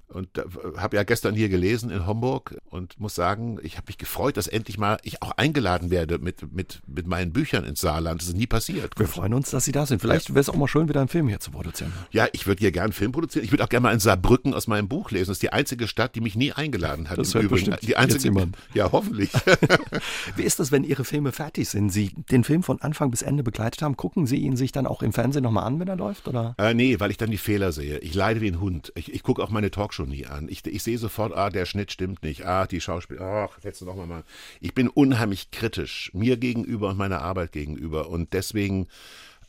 und 0.09 0.29
habe 0.77 0.95
ja 0.95 1.03
gestern 1.03 1.35
hier 1.35 1.49
gelesen 1.49 1.89
in 1.89 2.07
Homburg 2.07 2.57
und 2.69 2.99
muss 2.99 3.15
sagen, 3.15 3.59
ich 3.61 3.75
habe 3.75 3.87
mich 3.87 3.97
gefreut, 3.97 4.37
dass 4.37 4.47
endlich 4.47 4.77
mal 4.77 4.97
ich 5.03 5.21
auch 5.21 5.31
eingeladen 5.31 5.91
werde 5.91 6.17
mit, 6.17 6.53
mit, 6.53 6.81
mit 6.87 7.07
meinen 7.07 7.33
Büchern 7.33 7.65
ins 7.65 7.81
Saarland. 7.81 8.21
Das 8.21 8.29
ist 8.29 8.37
nie 8.37 8.47
passiert. 8.47 8.97
Wir 8.97 9.07
freuen 9.07 9.33
uns, 9.33 9.51
dass 9.51 9.65
Sie 9.65 9.71
da 9.71 9.85
sind. 9.85 10.01
Vielleicht 10.01 10.29
wäre 10.29 10.39
es 10.39 10.49
auch 10.49 10.55
mal 10.55 10.67
schön, 10.67 10.87
wieder 10.87 11.01
einen 11.01 11.09
Film 11.09 11.27
hier 11.27 11.39
zu 11.39 11.51
produzieren. 11.51 11.91
Ja, 12.11 12.27
ich 12.31 12.47
würde 12.47 12.59
hier 12.59 12.71
gerne 12.71 12.85
einen 12.85 12.93
Film 12.93 13.11
produzieren. 13.11 13.43
Ich 13.43 13.51
würde 13.51 13.63
auch 13.63 13.69
gerne 13.69 13.83
mal 13.83 13.93
in 13.93 13.99
Saarbrücken 13.99 14.53
aus 14.53 14.67
meinem 14.67 14.87
Buch 14.87 15.11
lesen. 15.11 15.27
Das 15.27 15.37
ist 15.37 15.43
die 15.43 15.51
einzige 15.51 15.87
Stadt, 15.87 16.15
die 16.15 16.21
mich 16.21 16.35
nie 16.35 16.53
eingeladen 16.53 17.09
hat. 17.09 17.17
Das 17.17 17.33
hört 17.33 17.49
bestimmt 17.49 17.79
die 17.81 17.97
einzige, 17.97 18.47
Ja, 18.73 18.91
hoffentlich. 18.91 19.31
Wie 20.35 20.43
ist 20.43 20.59
das, 20.59 20.71
wenn 20.71 20.83
Ihre 20.83 21.03
Filme 21.03 21.31
fertig 21.33 21.67
sind? 21.67 21.89
Sie 21.89 22.11
den 22.31 22.43
Film 22.43 22.63
von 22.63 22.81
Anfang 22.81 23.11
bis 23.11 23.21
Ende 23.21 23.43
begleitet 23.43 23.81
haben, 23.81 23.97
gucken 23.97 24.25
Sie 24.25 24.37
ihn 24.37 24.55
sich 24.55 24.71
dann 24.71 24.87
auch 24.87 25.01
im 25.01 25.11
Fernsehen 25.11 25.43
nochmal 25.43 25.65
an, 25.65 25.79
wenn 25.79 25.87
er 25.87 25.97
läuft? 25.97 26.27
Oder? 26.27 26.55
Äh, 26.57 26.73
nee, 26.73 26.99
weil 26.99 27.11
ich 27.11 27.17
dann 27.17 27.31
die 27.31 27.37
Fehler 27.37 27.71
sehe. 27.71 27.99
Ich 27.99 28.13
leide 28.13 28.41
wie 28.41 28.47
ein 28.47 28.61
Hund. 28.61 28.93
Ich, 28.95 29.13
ich 29.13 29.23
gucke 29.23 29.43
auch 29.43 29.49
meine 29.49 29.71
Talkshow 29.71 29.96
nie 30.05 30.25
an. 30.25 30.47
Ich, 30.49 30.65
ich 30.65 30.83
sehe 30.83 30.97
sofort, 30.97 31.33
ah, 31.33 31.49
der 31.49 31.65
Schnitt 31.65 31.91
stimmt 31.91 32.23
nicht, 32.23 32.45
ah, 32.45 32.67
die 32.67 32.81
Schauspieler, 32.81 33.21
ach, 33.21 33.59
jetzt 33.63 33.81
noch 33.81 33.95
mal 33.95 34.07
mal. 34.07 34.23
Ich 34.59 34.73
bin 34.73 34.87
unheimlich 34.87 35.51
kritisch 35.51 36.11
mir 36.13 36.37
gegenüber 36.37 36.89
und 36.89 36.97
meiner 36.97 37.21
Arbeit 37.21 37.51
gegenüber 37.51 38.09
und 38.09 38.33
deswegen 38.33 38.87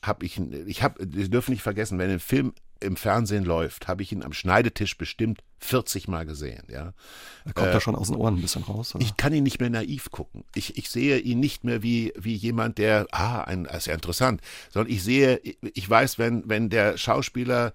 habe 0.02 0.24
ich, 0.24 0.40
ich 0.66 0.82
habe, 0.82 1.06
Sie 1.10 1.30
dürfen 1.30 1.50
nicht 1.50 1.62
vergessen, 1.62 1.98
wenn 1.98 2.10
ein 2.10 2.20
Film 2.20 2.52
im 2.80 2.96
Fernsehen 2.96 3.44
läuft, 3.44 3.88
habe 3.88 4.02
ich 4.02 4.12
ihn 4.12 4.22
am 4.22 4.32
Schneidetisch 4.32 4.96
bestimmt 4.96 5.42
40 5.60 6.06
Mal 6.06 6.24
gesehen. 6.24 6.62
Ja. 6.68 6.92
Er 7.44 7.52
kommt 7.52 7.68
äh, 7.68 7.72
da 7.72 7.80
schon 7.80 7.96
aus 7.96 8.08
den 8.08 8.16
Ohren 8.16 8.36
ein 8.36 8.40
bisschen 8.40 8.62
raus. 8.62 8.94
Oder? 8.94 9.04
Ich 9.04 9.16
kann 9.16 9.32
ihn 9.32 9.42
nicht 9.42 9.60
mehr 9.60 9.70
naiv 9.70 10.10
gucken. 10.10 10.44
Ich, 10.54 10.76
ich 10.78 10.88
sehe 10.88 11.18
ihn 11.18 11.40
nicht 11.40 11.64
mehr 11.64 11.82
wie, 11.82 12.12
wie 12.16 12.34
jemand, 12.34 12.78
der, 12.78 13.08
ah, 13.10 13.40
ein, 13.42 13.64
ist 13.64 13.86
ja 13.86 13.94
interessant, 13.94 14.40
sondern 14.70 14.92
ich 14.92 15.02
sehe, 15.02 15.40
ich 15.42 15.90
weiß, 15.90 16.18
wenn, 16.18 16.48
wenn 16.48 16.70
der 16.70 16.96
Schauspieler 16.96 17.72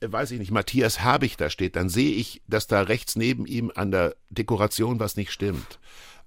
weiß 0.00 0.30
ich 0.32 0.38
nicht, 0.38 0.50
Matthias 0.50 1.02
Habich 1.02 1.36
da 1.36 1.50
steht, 1.50 1.76
dann 1.76 1.88
sehe 1.88 2.12
ich, 2.12 2.42
dass 2.46 2.66
da 2.66 2.82
rechts 2.82 3.16
neben 3.16 3.46
ihm 3.46 3.72
an 3.74 3.90
der 3.90 4.14
Dekoration 4.30 5.00
was 5.00 5.16
nicht 5.16 5.32
stimmt. 5.32 5.78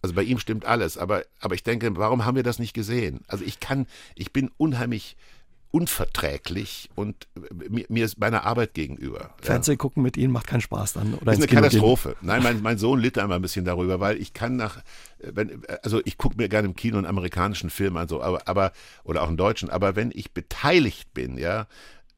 Also 0.02 0.16
bei 0.16 0.24
ihm 0.24 0.40
stimmt 0.40 0.66
alles, 0.66 0.98
aber, 0.98 1.24
aber 1.40 1.56
ich 1.56 1.64
denke, 1.64 1.98
warum 1.98 2.26
haben 2.26 2.36
wir 2.36 2.44
das 2.44 2.60
nicht 2.60 2.74
gesehen? 2.74 3.22
Also 3.28 3.44
ich 3.44 3.60
kann, 3.60 3.86
ich 4.16 4.32
bin 4.32 4.50
unheimlich 4.58 5.18
unverträglich 5.72 6.90
und 6.96 7.28
mir, 7.70 7.86
mir 7.90 8.06
ist 8.06 8.20
meiner 8.20 8.44
Arbeit 8.44 8.74
gegenüber. 8.74 9.36
Fernsehen 9.42 9.78
gucken 9.78 10.02
mit 10.02 10.18
Ihnen 10.18 10.32
macht 10.34 10.48
keinen 10.48 10.62
Spaß 10.62 10.94
dann, 10.94 11.14
oder? 11.14 11.26
Das 11.26 11.38
ist 11.38 11.44
eine 11.50 11.62
Katastrophe. 11.62 12.10
Gehen. 12.20 12.28
Nein, 12.28 12.42
mein, 12.42 12.62
mein 12.64 12.78
Sohn 12.80 13.00
litt 13.00 13.20
einmal 13.20 13.38
ein 13.38 13.42
bisschen 13.42 13.66
darüber, 13.66 14.00
weil 14.00 14.18
ich 14.18 14.34
kann 14.34 14.56
nach, 14.56 14.82
wenn, 15.20 15.62
also 15.84 16.02
ich 16.06 16.18
gucke 16.18 16.38
mir 16.38 16.50
gerne 16.50 16.68
im 16.68 16.76
Kino 16.76 16.98
einen 16.98 17.06
amerikanischen 17.06 17.70
Film 17.70 17.98
an, 17.98 18.08
so, 18.08 18.24
aber, 18.24 18.48
aber, 18.48 18.72
oder 19.04 19.22
auch 19.22 19.28
einen 19.28 19.38
deutschen, 19.38 19.70
aber 19.70 19.96
wenn 19.96 20.12
ich 20.12 20.32
beteiligt 20.32 21.14
bin, 21.14 21.38
ja, 21.38 21.68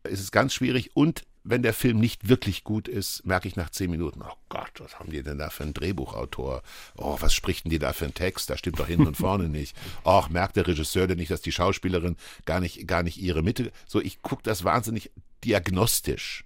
ist 0.03 0.19
es 0.19 0.31
ganz 0.31 0.53
schwierig 0.53 0.95
und 0.95 1.23
wenn 1.43 1.63
der 1.63 1.73
Film 1.73 1.99
nicht 1.99 2.29
wirklich 2.29 2.63
gut 2.63 2.87
ist, 2.87 3.25
merke 3.25 3.47
ich 3.47 3.55
nach 3.55 3.69
zehn 3.69 3.89
Minuten, 3.89 4.21
oh 4.21 4.35
Gott, 4.49 4.71
was 4.77 4.99
haben 4.99 5.11
die 5.11 5.23
denn 5.23 5.37
da 5.37 5.49
für 5.49 5.63
einen 5.63 5.73
Drehbuchautor? 5.73 6.61
Oh, 6.97 7.17
was 7.19 7.33
spricht 7.33 7.65
denn 7.65 7.71
die 7.71 7.79
da 7.79 7.93
für 7.93 8.05
einen 8.05 8.13
Text? 8.13 8.49
Da 8.49 8.57
stimmt 8.57 8.79
doch 8.79 8.87
hinten 8.87 9.07
und 9.07 9.17
vorne 9.17 9.49
nicht. 9.49 9.75
Och, 10.05 10.29
merkt 10.29 10.55
der 10.55 10.67
Regisseur 10.67 11.07
denn 11.07 11.17
nicht, 11.17 11.31
dass 11.31 11.41
die 11.41 11.51
Schauspielerin 11.51 12.15
gar 12.45 12.59
nicht, 12.59 12.87
gar 12.87 13.03
nicht 13.03 13.17
ihre 13.17 13.41
Mitte, 13.41 13.71
so 13.87 13.99
ich 13.99 14.21
gucke 14.21 14.43
das 14.43 14.63
wahnsinnig 14.63 15.11
diagnostisch. 15.43 16.45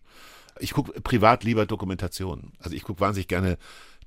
Ich 0.59 0.71
gucke 0.71 1.01
privat 1.01 1.43
lieber 1.43 1.65
Dokumentationen. 1.65 2.53
Also 2.59 2.75
ich 2.75 2.83
gucke 2.83 3.01
wahnsinnig 3.01 3.27
gerne 3.27 3.57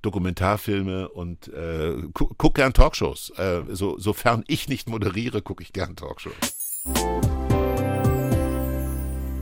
Dokumentarfilme 0.00 1.08
und 1.11 1.48
äh, 1.48 1.96
gucke 2.14 2.34
guck 2.38 2.54
gern 2.54 2.72
Talkshows. 2.72 3.30
Äh, 3.37 3.62
so, 3.68 3.98
sofern 3.98 4.44
ich 4.46 4.68
nicht 4.68 4.88
moderiere, 4.88 5.42
gucke 5.42 5.62
ich 5.62 5.74
gern 5.74 5.96
Talkshows. 5.96 6.34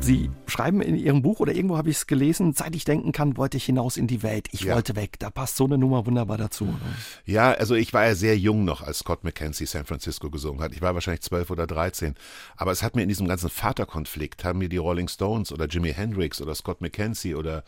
Sie 0.07 0.31
schreiben 0.47 0.81
in 0.83 0.95
Ihrem 0.95 1.21
Buch 1.21 1.41
oder 1.41 1.53
irgendwo 1.53 1.77
habe 1.77 1.91
ich 1.91 1.97
es 1.97 2.07
gelesen, 2.07 2.53
seit 2.53 2.77
ich 2.77 2.85
denken 2.85 3.11
kann, 3.11 3.37
wollte 3.37 3.57
ich 3.57 3.65
hinaus 3.65 3.97
in 3.97 4.07
die 4.07 4.23
Welt. 4.23 4.47
Ich 4.53 4.61
ja. 4.61 4.75
wollte 4.77 4.95
weg. 4.95 5.19
Da 5.19 5.31
passt 5.31 5.57
so 5.57 5.65
eine 5.65 5.79
Nummer 5.79 6.07
wunderbar 6.07 6.39
dazu. 6.39 6.65
Oder? 6.65 6.95
Ja, 7.25 7.51
also 7.51 7.75
ich 7.75 7.93
war 7.93 8.07
ja 8.07 8.15
sehr 8.15 8.39
jung 8.39 8.65
noch, 8.65 8.83
als 8.83 9.01
Scott 9.01 9.25
McKenzie 9.25 9.67
San 9.67 9.85
Francisco 9.85 10.31
gesungen 10.31 10.63
hat. 10.63 10.73
Ich 10.73 10.81
war 10.81 10.95
wahrscheinlich 10.95 11.23
zwölf 11.23 11.51
oder 11.51 11.67
dreizehn. 11.67 12.15
Aber 12.57 12.71
es 12.71 12.85
hat 12.85 12.95
mir 12.95 13.03
in 13.03 13.09
diesem 13.09 13.27
ganzen 13.27 13.51
Vaterkonflikt, 13.51 14.45
haben 14.45 14.61
mir 14.61 14.69
die 14.69 14.77
Rolling 14.77 15.09
Stones 15.09 15.51
oder 15.51 15.67
Jimi 15.67 15.93
Hendrix 15.93 16.41
oder 16.41 16.55
Scott 16.55 16.81
McKenzie 16.81 17.35
oder 17.35 17.65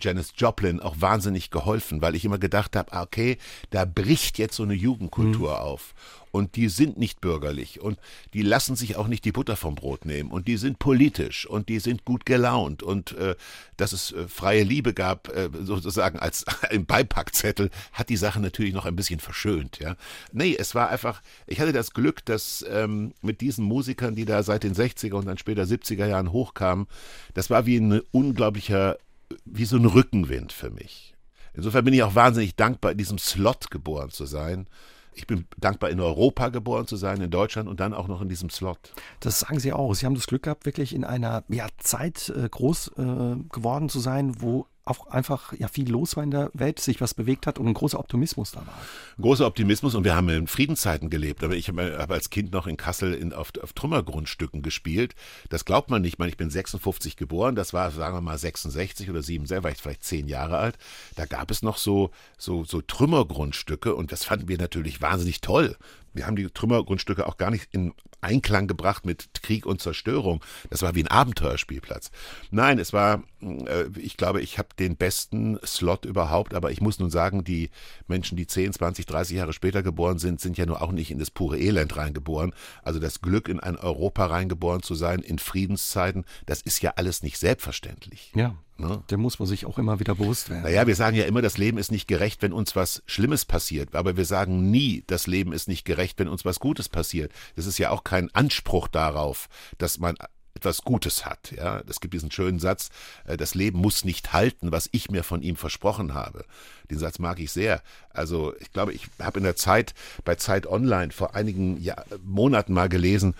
Janis 0.00 0.32
Joplin 0.34 0.80
auch 0.80 0.96
wahnsinnig 0.98 1.50
geholfen, 1.50 2.00
weil 2.00 2.14
ich 2.14 2.24
immer 2.24 2.38
gedacht 2.38 2.74
habe, 2.74 2.90
ah, 2.94 3.02
okay, 3.02 3.36
da 3.68 3.84
bricht 3.84 4.38
jetzt 4.38 4.56
so 4.56 4.62
eine 4.62 4.74
Jugendkultur 4.74 5.50
mhm. 5.50 5.56
auf 5.56 5.94
und 6.32 6.56
die 6.56 6.68
sind 6.68 6.98
nicht 6.98 7.20
bürgerlich 7.20 7.80
und 7.80 7.98
die 8.34 8.42
lassen 8.42 8.74
sich 8.74 8.96
auch 8.96 9.06
nicht 9.06 9.24
die 9.24 9.32
Butter 9.32 9.54
vom 9.54 9.76
Brot 9.76 10.04
nehmen 10.04 10.32
und 10.32 10.48
die 10.48 10.56
sind 10.56 10.80
politisch 10.80 11.46
und 11.46 11.68
die 11.68 11.78
sind 11.78 12.04
gut 12.04 12.26
gelaunt 12.26 12.82
und 12.82 13.12
äh, 13.12 13.36
dass 13.76 13.92
es 13.92 14.10
äh, 14.12 14.26
freie 14.26 14.64
Liebe 14.64 14.94
gab, 14.94 15.28
äh, 15.28 15.48
sozusagen 15.62 16.18
als 16.18 16.44
ein 16.70 16.86
Beipackzettel, 16.86 17.70
hat 17.92 18.08
die 18.08 18.16
Sache 18.16 18.40
natürlich 18.40 18.74
noch 18.74 18.86
ein 18.86 18.96
bisschen 18.96 19.20
verschönt. 19.20 19.78
Ja, 19.78 19.96
nee, 20.32 20.56
es 20.58 20.74
war 20.74 20.88
einfach. 20.88 21.22
Ich 21.46 21.60
hatte 21.60 21.72
das 21.72 21.92
Glück, 21.92 22.24
dass 22.24 22.64
ähm, 22.68 23.12
mit 23.20 23.40
diesen 23.40 23.64
Musikern, 23.64 24.14
die 24.14 24.24
da 24.24 24.42
seit 24.42 24.64
den 24.64 24.74
60er 24.74 25.14
und 25.14 25.26
dann 25.26 25.38
später 25.38 25.62
70er 25.62 26.06
Jahren 26.06 26.32
hochkamen, 26.32 26.86
das 27.34 27.50
war 27.50 27.66
wie 27.66 27.76
ein 27.76 28.00
unglaublicher 28.10 28.96
wie 29.44 29.64
so 29.64 29.76
ein 29.76 29.86
Rückenwind 29.86 30.52
für 30.52 30.70
mich. 30.70 31.14
Insofern 31.54 31.84
bin 31.84 31.94
ich 31.94 32.02
auch 32.02 32.14
wahnsinnig 32.14 32.56
dankbar, 32.56 32.92
in 32.92 32.98
diesem 32.98 33.18
Slot 33.18 33.70
geboren 33.70 34.10
zu 34.10 34.24
sein. 34.24 34.66
Ich 35.14 35.26
bin 35.26 35.46
dankbar, 35.58 35.90
in 35.90 36.00
Europa 36.00 36.48
geboren 36.48 36.86
zu 36.86 36.96
sein, 36.96 37.20
in 37.20 37.30
Deutschland 37.30 37.68
und 37.68 37.80
dann 37.80 37.92
auch 37.92 38.08
noch 38.08 38.22
in 38.22 38.28
diesem 38.28 38.50
Slot. 38.50 38.94
Das 39.20 39.40
sagen 39.40 39.58
Sie 39.58 39.72
auch. 39.72 39.94
Sie 39.94 40.06
haben 40.06 40.14
das 40.14 40.26
Glück 40.26 40.44
gehabt, 40.44 40.64
wirklich 40.64 40.94
in 40.94 41.04
einer 41.04 41.44
ja, 41.48 41.66
Zeit 41.78 42.30
äh, 42.30 42.48
groß 42.48 42.92
äh, 42.96 43.36
geworden 43.52 43.88
zu 43.88 44.00
sein, 44.00 44.40
wo 44.40 44.66
auch 44.84 45.06
einfach 45.06 45.52
ja 45.52 45.68
viel 45.68 45.90
los 45.90 46.16
war 46.16 46.24
in 46.24 46.30
der 46.30 46.50
Welt, 46.54 46.80
sich 46.80 47.00
was 47.00 47.14
bewegt 47.14 47.46
hat 47.46 47.58
und 47.58 47.68
ein 47.68 47.74
großer 47.74 47.98
Optimismus 47.98 48.52
da 48.52 48.66
war. 48.66 48.80
Großer 49.20 49.46
Optimismus 49.46 49.94
und 49.94 50.04
wir 50.04 50.16
haben 50.16 50.28
in 50.28 50.46
Friedenszeiten 50.46 51.08
gelebt. 51.08 51.44
Aber 51.44 51.54
ich 51.54 51.68
habe 51.68 51.96
hab 51.98 52.10
als 52.10 52.30
Kind 52.30 52.52
noch 52.52 52.66
in 52.66 52.76
Kassel 52.76 53.14
in, 53.14 53.32
auf, 53.32 53.52
auf 53.62 53.72
Trümmergrundstücken 53.72 54.62
gespielt. 54.62 55.14
Das 55.50 55.64
glaubt 55.64 55.90
man 55.90 56.02
nicht. 56.02 56.14
Ich, 56.14 56.18
meine, 56.18 56.30
ich 56.30 56.36
bin 56.36 56.50
56 56.50 57.16
geboren, 57.16 57.54
das 57.54 57.72
war, 57.72 57.90
sagen 57.90 58.16
wir 58.16 58.20
mal, 58.20 58.36
66 58.36 59.08
oder 59.08 59.22
67, 59.22 59.64
war 59.64 59.70
ich 59.70 59.78
vielleicht 59.78 60.04
zehn 60.04 60.28
Jahre 60.28 60.58
alt. 60.58 60.76
Da 61.16 61.26
gab 61.26 61.50
es 61.50 61.62
noch 61.62 61.78
so, 61.78 62.10
so, 62.36 62.64
so 62.64 62.82
Trümmergrundstücke 62.82 63.94
und 63.94 64.12
das 64.12 64.24
fanden 64.24 64.48
wir 64.48 64.58
natürlich 64.58 65.00
wahnsinnig 65.00 65.40
toll. 65.40 65.76
Wir 66.14 66.26
haben 66.26 66.36
die 66.36 66.46
Trümmergrundstücke 66.46 67.26
auch 67.26 67.36
gar 67.36 67.50
nicht 67.50 67.68
in 67.72 67.94
Einklang 68.20 68.68
gebracht 68.68 69.04
mit 69.04 69.30
Krieg 69.42 69.66
und 69.66 69.82
Zerstörung. 69.82 70.44
Das 70.70 70.82
war 70.82 70.94
wie 70.94 71.02
ein 71.02 71.08
Abenteuerspielplatz. 71.08 72.10
Nein, 72.50 72.78
es 72.78 72.92
war, 72.92 73.24
äh, 73.40 73.86
ich 73.98 74.16
glaube, 74.16 74.40
ich 74.40 74.58
habe 74.58 74.68
den 74.78 74.96
besten 74.96 75.58
Slot 75.66 76.04
überhaupt, 76.04 76.54
aber 76.54 76.70
ich 76.70 76.80
muss 76.80 77.00
nun 77.00 77.10
sagen, 77.10 77.42
die 77.42 77.70
Menschen, 78.06 78.36
die 78.36 78.46
10, 78.46 78.74
20, 78.74 79.06
30 79.06 79.36
Jahre 79.36 79.52
später 79.52 79.82
geboren 79.82 80.18
sind, 80.18 80.40
sind 80.40 80.56
ja 80.56 80.66
nur 80.66 80.82
auch 80.82 80.92
nicht 80.92 81.10
in 81.10 81.18
das 81.18 81.30
pure 81.30 81.58
Elend 81.58 81.96
reingeboren. 81.96 82.54
Also 82.82 83.00
das 83.00 83.20
Glück, 83.20 83.48
in 83.48 83.58
ein 83.58 83.76
Europa 83.76 84.26
reingeboren 84.26 84.82
zu 84.82 84.94
sein, 84.94 85.18
in 85.18 85.38
Friedenszeiten, 85.38 86.24
das 86.46 86.62
ist 86.62 86.80
ja 86.80 86.92
alles 86.96 87.22
nicht 87.22 87.38
selbstverständlich. 87.38 88.32
Ja. 88.36 88.56
Ne? 88.82 89.02
Der 89.10 89.18
muss 89.18 89.38
man 89.38 89.46
sich 89.46 89.64
auch 89.64 89.78
immer 89.78 90.00
wieder 90.00 90.16
bewusst 90.16 90.50
werden. 90.50 90.64
Naja, 90.64 90.86
wir 90.86 90.96
sagen 90.96 91.16
ja 91.16 91.24
immer, 91.24 91.40
das 91.40 91.56
Leben 91.56 91.78
ist 91.78 91.92
nicht 91.92 92.08
gerecht, 92.08 92.42
wenn 92.42 92.52
uns 92.52 92.74
was 92.74 93.02
Schlimmes 93.06 93.44
passiert. 93.44 93.94
Aber 93.94 94.16
wir 94.16 94.24
sagen 94.24 94.70
nie, 94.70 95.04
das 95.06 95.28
Leben 95.28 95.52
ist 95.52 95.68
nicht 95.68 95.84
gerecht, 95.84 96.18
wenn 96.18 96.28
uns 96.28 96.44
was 96.44 96.58
Gutes 96.58 96.88
passiert. 96.88 97.30
Das 97.54 97.66
ist 97.66 97.78
ja 97.78 97.90
auch 97.90 98.02
kein 98.02 98.28
Anspruch 98.34 98.88
darauf, 98.88 99.48
dass 99.78 100.00
man 100.00 100.16
etwas 100.62 100.82
Gutes 100.82 101.26
hat. 101.26 101.52
Ja, 101.56 101.82
es 101.88 102.00
gibt 102.00 102.14
diesen 102.14 102.30
schönen 102.30 102.60
Satz: 102.60 102.90
äh, 103.24 103.36
Das 103.36 103.54
Leben 103.54 103.80
muss 103.80 104.04
nicht 104.04 104.32
halten, 104.32 104.70
was 104.70 104.88
ich 104.92 105.10
mir 105.10 105.24
von 105.24 105.42
ihm 105.42 105.56
versprochen 105.56 106.14
habe. 106.14 106.44
Den 106.90 106.98
Satz 106.98 107.18
mag 107.18 107.40
ich 107.40 107.50
sehr. 107.50 107.82
Also 108.10 108.54
ich 108.60 108.72
glaube, 108.72 108.92
ich 108.92 109.06
habe 109.20 109.38
in 109.38 109.44
der 109.44 109.56
Zeit 109.56 109.94
bei 110.24 110.36
Zeit 110.36 110.66
Online 110.66 111.12
vor 111.12 111.34
einigen 111.34 111.80
Jahr, 111.82 112.04
Monaten 112.24 112.74
mal 112.74 112.88
gelesen, 112.88 113.34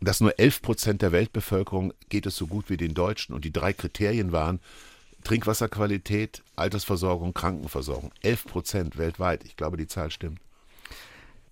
dass 0.00 0.20
nur 0.20 0.38
11 0.38 0.62
Prozent 0.62 1.02
der 1.02 1.12
Weltbevölkerung 1.12 1.94
geht 2.08 2.26
es 2.26 2.36
so 2.36 2.46
gut 2.46 2.68
wie 2.68 2.76
den 2.76 2.94
Deutschen. 2.94 3.34
Und 3.34 3.44
die 3.44 3.52
drei 3.52 3.72
Kriterien 3.72 4.32
waren 4.32 4.60
Trinkwasserqualität, 5.24 6.42
Altersversorgung, 6.56 7.32
Krankenversorgung. 7.32 8.12
11 8.22 8.44
Prozent 8.44 8.98
weltweit. 8.98 9.44
Ich 9.44 9.56
glaube, 9.56 9.76
die 9.76 9.86
Zahl 9.86 10.10
stimmt. 10.10 10.40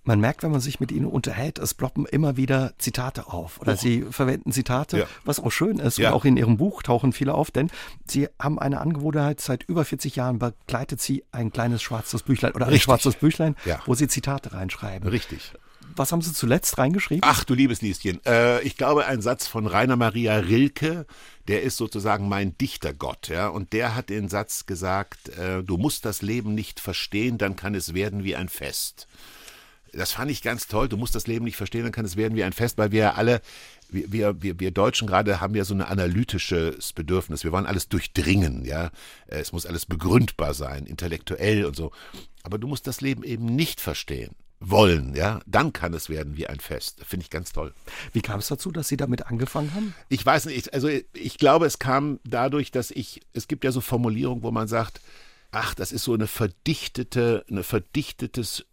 Man 0.04 0.20
merkt, 0.20 0.42
wenn 0.42 0.50
man 0.50 0.60
sich 0.60 0.80
mit 0.80 0.92
ihnen 0.92 1.06
unterhält, 1.06 1.58
es 1.58 1.72
ploppen 1.72 2.04
immer 2.04 2.36
wieder 2.36 2.74
Zitate 2.78 3.28
auf. 3.28 3.60
Oder 3.60 3.72
oh. 3.72 3.76
sie 3.76 4.02
verwenden 4.02 4.52
Zitate, 4.52 4.98
ja. 4.98 5.06
was 5.24 5.40
auch 5.40 5.50
schön 5.50 5.78
ist. 5.78 5.96
Ja. 5.96 6.10
Und 6.10 6.14
auch 6.14 6.24
in 6.26 6.36
ihrem 6.36 6.58
Buch 6.58 6.82
tauchen 6.82 7.12
viele 7.12 7.34
auf, 7.34 7.50
denn 7.50 7.70
sie 8.06 8.28
haben 8.38 8.58
eine 8.58 8.80
Angewohnheit, 8.80 9.40
seit 9.40 9.62
über 9.64 9.84
40 9.84 10.16
Jahren 10.16 10.38
begleitet 10.38 11.00
sie 11.00 11.24
ein 11.32 11.50
kleines 11.52 11.82
schwarzes 11.82 12.22
Büchlein 12.22 12.52
oder 12.52 12.66
ein 12.66 12.70
Richtig. 12.70 12.84
schwarzes 12.84 13.16
Büchlein, 13.16 13.56
ja. 13.64 13.80
wo 13.86 13.94
sie 13.94 14.06
Zitate 14.06 14.52
reinschreiben. 14.52 15.08
Richtig. 15.08 15.52
Was 15.96 16.10
haben 16.10 16.22
Sie 16.22 16.32
zuletzt 16.32 16.76
reingeschrieben? 16.78 17.22
Ach 17.24 17.44
du 17.44 17.54
liebes 17.54 17.80
Lieschen, 17.80 18.20
äh, 18.26 18.60
ich 18.62 18.76
glaube 18.76 19.06
ein 19.06 19.22
Satz 19.22 19.46
von 19.46 19.66
Rainer 19.66 19.96
Maria 19.96 20.36
Rilke, 20.38 21.06
der 21.46 21.62
ist 21.62 21.76
sozusagen 21.76 22.28
mein 22.28 22.58
Dichtergott, 22.58 23.28
ja, 23.28 23.46
und 23.48 23.72
der 23.72 23.94
hat 23.94 24.08
den 24.08 24.28
Satz 24.28 24.66
gesagt, 24.66 25.28
äh, 25.38 25.62
du 25.62 25.76
musst 25.76 26.04
das 26.04 26.20
Leben 26.20 26.54
nicht 26.54 26.80
verstehen, 26.80 27.38
dann 27.38 27.54
kann 27.54 27.74
es 27.76 27.94
werden 27.94 28.24
wie 28.24 28.34
ein 28.34 28.48
Fest 28.48 29.06
das 29.96 30.12
fand 30.12 30.30
ich 30.30 30.42
ganz 30.42 30.66
toll. 30.66 30.88
Du 30.88 30.96
musst 30.96 31.14
das 31.14 31.26
Leben 31.26 31.44
nicht 31.44 31.56
verstehen, 31.56 31.82
dann 31.82 31.92
kann 31.92 32.04
es 32.04 32.16
werden 32.16 32.36
wie 32.36 32.44
ein 32.44 32.52
Fest, 32.52 32.78
weil 32.78 32.92
wir 32.92 33.00
ja 33.00 33.14
alle, 33.14 33.40
wir, 33.88 34.42
wir, 34.42 34.60
wir 34.60 34.70
Deutschen 34.70 35.06
gerade 35.06 35.40
haben 35.40 35.54
ja 35.54 35.64
so 35.64 35.74
ein 35.74 35.82
analytisches 35.82 36.92
Bedürfnis. 36.92 37.44
Wir 37.44 37.52
wollen 37.52 37.66
alles 37.66 37.88
durchdringen, 37.88 38.64
ja. 38.64 38.90
Es 39.26 39.52
muss 39.52 39.66
alles 39.66 39.86
begründbar 39.86 40.54
sein, 40.54 40.86
intellektuell 40.86 41.64
und 41.64 41.76
so. 41.76 41.92
Aber 42.42 42.58
du 42.58 42.66
musst 42.66 42.86
das 42.86 43.00
Leben 43.00 43.22
eben 43.22 43.46
nicht 43.46 43.80
verstehen 43.80 44.34
wollen, 44.70 45.14
ja, 45.14 45.40
dann 45.46 45.72
kann 45.72 45.94
es 45.94 46.08
werden 46.08 46.36
wie 46.36 46.46
ein 46.46 46.60
Fest. 46.60 47.00
Finde 47.04 47.24
ich 47.24 47.30
ganz 47.30 47.52
toll. 47.52 47.74
Wie 48.12 48.22
kam 48.22 48.40
es 48.40 48.48
dazu, 48.48 48.70
dass 48.70 48.88
Sie 48.88 48.96
damit 48.96 49.26
angefangen 49.26 49.74
haben? 49.74 49.94
Ich 50.08 50.24
weiß 50.24 50.46
nicht, 50.46 50.72
also 50.72 50.88
ich 50.88 51.38
glaube, 51.38 51.66
es 51.66 51.78
kam 51.78 52.20
dadurch, 52.24 52.70
dass 52.70 52.90
ich, 52.90 53.20
es 53.32 53.48
gibt 53.48 53.64
ja 53.64 53.72
so 53.72 53.80
Formulierungen, 53.80 54.42
wo 54.42 54.50
man 54.50 54.68
sagt, 54.68 55.00
ach, 55.50 55.74
das 55.74 55.92
ist 55.92 56.04
so 56.04 56.14
eine 56.14 56.26
verdichtete, 56.26 57.44
eine 57.48 57.62
verdichtetes 57.62 58.60
äh, 58.60 58.64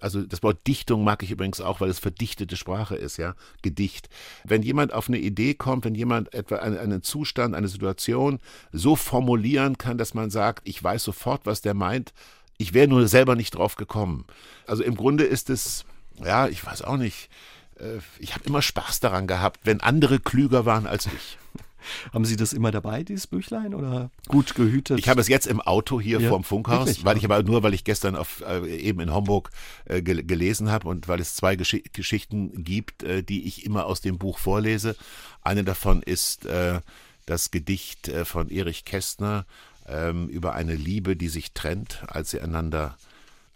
also 0.00 0.22
das 0.22 0.42
Wort 0.42 0.66
Dichtung 0.66 1.04
mag 1.04 1.22
ich 1.22 1.30
übrigens 1.30 1.60
auch, 1.60 1.80
weil 1.80 1.90
es 1.90 1.98
verdichtete 1.98 2.56
Sprache 2.56 2.96
ist, 2.96 3.16
ja, 3.16 3.34
Gedicht. 3.62 4.08
Wenn 4.44 4.62
jemand 4.62 4.92
auf 4.92 5.08
eine 5.08 5.18
Idee 5.18 5.54
kommt, 5.54 5.84
wenn 5.84 5.94
jemand 5.94 6.34
etwa 6.34 6.56
einen 6.56 7.02
Zustand, 7.02 7.54
eine 7.54 7.68
Situation 7.68 8.38
so 8.72 8.96
formulieren 8.96 9.78
kann, 9.78 9.98
dass 9.98 10.14
man 10.14 10.30
sagt, 10.30 10.68
ich 10.68 10.82
weiß 10.82 11.02
sofort, 11.02 11.46
was 11.46 11.62
der 11.62 11.74
meint, 11.74 12.12
ich 12.58 12.74
wäre 12.74 12.88
nur 12.88 13.08
selber 13.08 13.36
nicht 13.36 13.52
drauf 13.52 13.76
gekommen. 13.76 14.26
Also 14.66 14.82
im 14.82 14.94
Grunde 14.94 15.24
ist 15.24 15.48
es, 15.48 15.84
ja, 16.22 16.46
ich 16.46 16.64
weiß 16.64 16.82
auch 16.82 16.98
nicht, 16.98 17.30
äh, 17.78 17.98
ich 18.18 18.34
habe 18.34 18.44
immer 18.44 18.62
Spaß 18.62 19.00
daran 19.00 19.26
gehabt, 19.26 19.60
wenn 19.64 19.80
andere 19.80 20.20
klüger 20.20 20.66
waren 20.66 20.86
als 20.86 21.06
ich. 21.06 21.38
Haben 22.12 22.24
Sie 22.24 22.36
das 22.36 22.52
immer 22.52 22.70
dabei, 22.70 23.02
dieses 23.02 23.26
Büchlein, 23.26 23.74
oder 23.74 24.10
gut 24.28 24.54
gehütet? 24.54 24.98
Ich 24.98 25.08
habe 25.08 25.20
es 25.20 25.28
jetzt 25.28 25.46
im 25.46 25.60
Auto 25.60 26.00
hier 26.00 26.20
ja, 26.20 26.28
vorm 26.28 26.44
Funkhaus, 26.44 26.86
wirklich? 26.86 27.04
weil 27.04 27.16
ich 27.16 27.24
aber 27.24 27.42
nur, 27.42 27.62
weil 27.62 27.74
ich 27.74 27.84
gestern 27.84 28.16
auf, 28.16 28.42
äh, 28.46 28.66
eben 28.76 29.00
in 29.00 29.12
Homburg 29.12 29.50
äh, 29.84 30.02
gel 30.02 30.22
gelesen 30.24 30.70
habe 30.70 30.88
und 30.88 31.08
weil 31.08 31.20
es 31.20 31.34
zwei 31.34 31.56
Gesch 31.56 31.76
Geschichten 31.92 32.64
gibt, 32.64 33.02
äh, 33.02 33.22
die 33.22 33.46
ich 33.46 33.64
immer 33.64 33.86
aus 33.86 34.00
dem 34.00 34.18
Buch 34.18 34.38
vorlese. 34.38 34.96
Eine 35.42 35.64
davon 35.64 36.02
ist 36.02 36.46
äh, 36.46 36.80
das 37.26 37.50
Gedicht 37.50 38.08
äh, 38.08 38.24
von 38.24 38.50
Erich 38.50 38.84
Kästner 38.84 39.46
ähm, 39.86 40.28
über 40.28 40.54
eine 40.54 40.74
Liebe, 40.74 41.16
die 41.16 41.28
sich 41.28 41.52
trennt, 41.52 42.02
als 42.08 42.30
sie 42.30 42.40
einander 42.40 42.96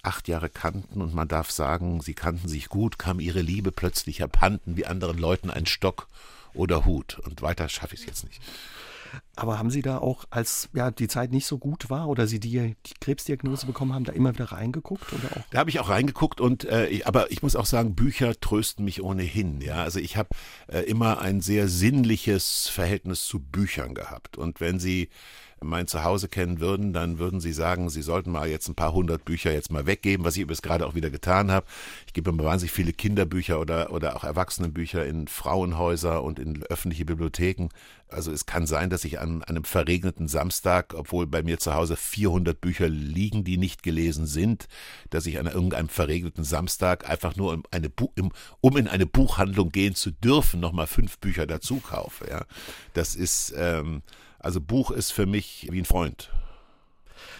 acht 0.04 0.28
Jahre 0.28 0.50
kannten 0.50 1.00
und 1.00 1.14
man 1.14 1.28
darf 1.28 1.50
sagen, 1.50 2.00
sie 2.00 2.14
kannten 2.14 2.48
sich 2.48 2.68
gut, 2.68 2.98
kam 2.98 3.20
ihre 3.20 3.40
Liebe 3.40 3.72
plötzlich 3.72 4.22
abhanden 4.22 4.76
wie 4.76 4.86
anderen 4.86 5.18
Leuten 5.18 5.50
ein 5.50 5.66
Stock 5.66 6.08
oder 6.54 6.84
Hut. 6.84 7.18
Und 7.24 7.42
weiter 7.42 7.68
schaffe 7.68 7.94
ich 7.94 8.00
es 8.00 8.06
jetzt 8.06 8.24
nicht. 8.24 8.40
Aber 9.36 9.58
haben 9.58 9.70
Sie 9.70 9.82
da 9.82 9.98
auch, 9.98 10.24
als 10.30 10.68
ja, 10.74 10.90
die 10.90 11.08
Zeit 11.08 11.32
nicht 11.32 11.46
so 11.46 11.58
gut 11.58 11.90
war 11.90 12.08
oder 12.08 12.26
Sie 12.26 12.40
die, 12.40 12.76
die 12.86 12.94
Krebsdiagnose 13.00 13.66
bekommen 13.66 13.92
haben, 13.92 14.04
da 14.04 14.12
immer 14.12 14.34
wieder 14.34 14.52
reingeguckt? 14.52 15.12
Oder 15.12 15.36
auch? 15.36 15.44
Da 15.50 15.58
habe 15.58 15.70
ich 15.70 15.80
auch 15.80 15.88
reingeguckt 15.88 16.40
und 16.40 16.64
äh, 16.64 16.86
ich, 16.86 17.06
aber 17.06 17.30
ich 17.30 17.42
muss 17.42 17.56
auch 17.56 17.66
sagen, 17.66 17.94
Bücher 17.94 18.38
trösten 18.40 18.84
mich 18.84 19.02
ohnehin. 19.02 19.60
Ja, 19.60 19.82
also 19.82 19.98
ich 19.98 20.16
habe 20.16 20.30
äh, 20.68 20.80
immer 20.80 21.20
ein 21.20 21.40
sehr 21.40 21.68
sinnliches 21.68 22.68
Verhältnis 22.68 23.24
zu 23.26 23.40
Büchern 23.40 23.94
gehabt. 23.94 24.36
Und 24.36 24.60
wenn 24.60 24.78
Sie 24.78 25.08
mein 25.64 25.86
Zuhause 25.86 26.28
kennen 26.28 26.60
würden, 26.60 26.92
dann 26.92 27.18
würden 27.18 27.40
sie 27.40 27.52
sagen, 27.52 27.90
sie 27.90 28.02
sollten 28.02 28.30
mal 28.30 28.48
jetzt 28.48 28.68
ein 28.68 28.74
paar 28.74 28.92
hundert 28.92 29.24
Bücher 29.24 29.52
jetzt 29.52 29.72
mal 29.72 29.86
weggeben, 29.86 30.24
was 30.24 30.36
ich 30.36 30.42
übrigens 30.42 30.62
gerade 30.62 30.86
auch 30.86 30.94
wieder 30.94 31.10
getan 31.10 31.50
habe. 31.50 31.66
Ich 32.06 32.12
gebe 32.12 32.32
mir 32.32 32.44
wahnsinnig 32.44 32.72
viele 32.72 32.92
Kinderbücher 32.92 33.60
oder, 33.60 33.92
oder 33.92 34.16
auch 34.16 34.24
Erwachsenenbücher 34.24 35.04
in 35.06 35.28
Frauenhäuser 35.28 36.22
und 36.22 36.38
in 36.38 36.62
öffentliche 36.64 37.04
Bibliotheken. 37.04 37.68
Also 38.08 38.30
es 38.30 38.46
kann 38.46 38.66
sein, 38.66 38.90
dass 38.90 39.04
ich 39.04 39.18
an, 39.18 39.42
einem 39.42 39.64
verregneten 39.64 40.28
Samstag, 40.28 40.94
obwohl 40.94 41.26
bei 41.26 41.42
mir 41.42 41.58
zu 41.58 41.74
Hause 41.74 41.96
400 41.96 42.60
Bücher 42.60 42.88
liegen, 42.88 43.44
die 43.44 43.56
nicht 43.56 43.82
gelesen 43.82 44.26
sind, 44.26 44.68
dass 45.10 45.26
ich 45.26 45.38
an 45.38 45.46
irgendeinem 45.46 45.88
verregneten 45.88 46.44
Samstag 46.44 47.08
einfach 47.08 47.34
nur 47.36 47.52
um, 47.52 47.64
eine 47.70 47.90
um 48.60 48.76
in 48.76 48.88
eine 48.88 49.06
Buchhandlung 49.06 49.70
gehen 49.70 49.94
zu 49.94 50.12
dürfen, 50.12 50.60
nochmal 50.60 50.86
fünf 50.86 51.18
Bücher 51.18 51.46
dazu 51.46 51.80
kaufe. 51.80 52.28
Ja, 52.28 52.44
das 52.92 53.16
ist 53.16 53.52
ähm, 53.56 54.02
also 54.44 54.60
Buch 54.60 54.90
ist 54.90 55.12
für 55.12 55.26
mich 55.26 55.68
wie 55.70 55.80
ein 55.80 55.84
Freund. 55.86 56.30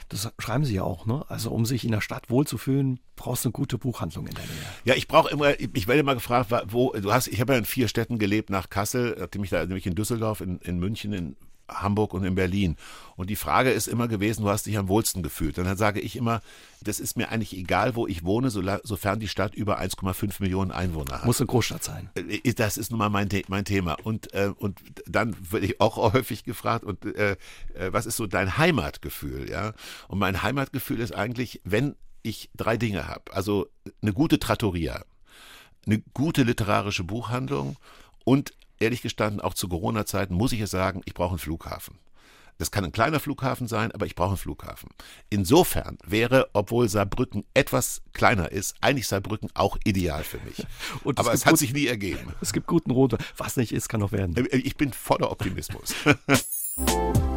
Das 0.09 0.31
schreiben 0.39 0.65
Sie 0.65 0.75
ja 0.75 0.83
auch, 0.83 1.07
ne? 1.07 1.25
Also 1.29 1.51
um 1.51 1.67
sich 1.67 1.85
in 1.85 1.93
der 1.93 2.01
Stadt 2.01 2.31
wohlzufühlen, 2.31 3.01
brauchst 3.17 3.45
du 3.45 3.49
eine 3.49 3.53
gute 3.53 3.79
Buchhandlung 3.79 4.27
in 4.27 4.35
der 4.35 4.45
Nähe. 4.45 4.55
Ja, 4.85 4.95
ich 4.95 5.09
brauche 5.09 5.31
immer, 5.31 5.59
ich 5.59 5.87
werde 5.87 6.01
immer 6.01 6.15
gefragt, 6.15 6.51
wo, 6.69 6.93
du 6.93 7.13
hast, 7.13 7.27
ich 7.29 7.41
habe 7.41 7.55
ja 7.55 7.59
in 7.59 7.65
vier 7.65 7.89
Städten 7.89 8.19
gelebt, 8.19 8.51
nach 8.51 8.71
Kassel, 8.71 9.17
nachdem 9.19 9.45
ich 9.45 9.51
da, 9.51 9.65
nämlich 9.65 9.87
in 9.87 9.95
Düsseldorf, 9.95 10.41
in, 10.41 10.59
in 10.59 10.79
München, 10.79 11.13
in 11.13 11.37
Hamburg 11.69 12.15
und 12.15 12.25
in 12.25 12.35
Berlin. 12.35 12.77
Und 13.17 13.31
die 13.31 13.37
Frage 13.37 13.71
ist 13.71 13.87
immer 13.87 14.09
gewesen, 14.09 14.43
du 14.43 14.51
hast 14.51 14.67
dich 14.67 14.77
am 14.77 14.89
wohlsten 14.89 15.23
gefühlt. 15.23 15.59
Und 15.59 15.65
dann 15.65 15.77
sage 15.77 16.01
ich 16.01 16.17
immer, 16.17 16.43
das 16.83 17.01
ist 17.01 17.17
mir 17.17 17.31
eigentlich 17.31 17.57
egal, 17.57 17.95
wo 17.95 18.07
ich 18.07 18.25
wohne, 18.25 18.51
sofern 18.51 19.21
die 19.21 19.29
Stadt 19.29 19.55
über 19.55 19.81
1,5 19.81 20.43
Millionen 20.43 20.71
Einwohner 20.71 21.19
hat. 21.19 21.25
Muss 21.25 21.41
eine 21.41 21.47
Großstadt 21.47 21.85
sein. 21.85 22.11
Äh, 22.15 22.53
das 22.55 22.77
ist 22.77 22.91
nun 22.91 22.99
mal 22.99 23.11
mein, 23.11 23.29
mein 23.49 23.65
Thema. 23.65 23.97
Und, 24.03 24.33
äh, 24.35 24.53
und 24.57 24.81
dann 25.07 25.37
werde 25.51 25.67
ich 25.67 25.81
auch 25.81 25.97
häufig 26.13 26.45
gefragt, 26.45 26.85
und 26.85 27.05
äh, 27.05 27.37
äh, 27.75 27.93
was 27.93 28.07
ist 28.07 28.17
so 28.17 28.27
dein 28.27 28.59
Heimatgefühl? 28.59 29.49
Ja? 29.49 29.73
Und 30.09 30.19
mein 30.19 30.43
Heimatgefühl 30.43 31.01
ist 31.01 31.15
eigentlich, 31.15 31.61
wenn 31.65 31.97
ich 32.23 32.51
drei 32.57 32.77
Dinge 32.77 33.07
habe. 33.07 33.33
Also 33.33 33.69
eine 34.03 34.13
gute 34.13 34.39
Trattoria, 34.39 35.05
eine 35.87 36.03
gute 36.15 36.43
literarische 36.43 37.05
Buchhandlung 37.05 37.77
und 38.25 38.55
ehrlich 38.85 39.03
gestanden, 39.03 39.41
auch 39.41 39.55
zu 39.55 39.69
Corona-Zeiten 39.69 40.35
muss 40.35 40.53
ich 40.53 40.61
es 40.61 40.71
sagen, 40.71 41.03
ich 41.05 41.15
brauche 41.15 41.31
einen 41.31 41.39
Flughafen. 41.39 41.99
Das 42.59 42.71
kann 42.71 42.85
ein 42.85 42.93
kleiner 42.93 43.19
Flughafen 43.19 43.67
sein, 43.67 43.91
aber 43.91 44.07
ich 44.07 44.15
brauche 44.15 44.29
einen 44.29 44.37
Flughafen. 44.37 44.91
Insofern 45.29 45.99
wäre, 46.07 46.51
obwohl 46.53 46.89
Saarbrücken 46.89 47.45
etwas 47.53 48.03
kleiner 48.13 48.53
ist, 48.53 48.77
eigentlich 48.81 49.09
Saarbrücken 49.09 49.51
auch 49.55 49.77
ideal 49.85 50.23
für 50.23 50.39
mich. 50.39 50.65
aber 51.17 51.33
es, 51.33 51.41
es 51.41 51.47
hat 51.47 51.59
sich 51.59 51.73
nie 51.73 51.87
ergeben. 51.87 52.33
Es 52.41 52.53
gibt 52.53 52.67
guten 52.67 52.91
Rote. 52.91 53.19
Was 53.37 53.57
nicht 53.57 53.73
ist, 53.73 53.89
kann 53.89 54.01
noch 54.01 54.13
werden. 54.13 54.47
Ich 54.53 54.77
bin 54.77 54.93
voller 54.93 55.31
Optimismus. 55.33 55.95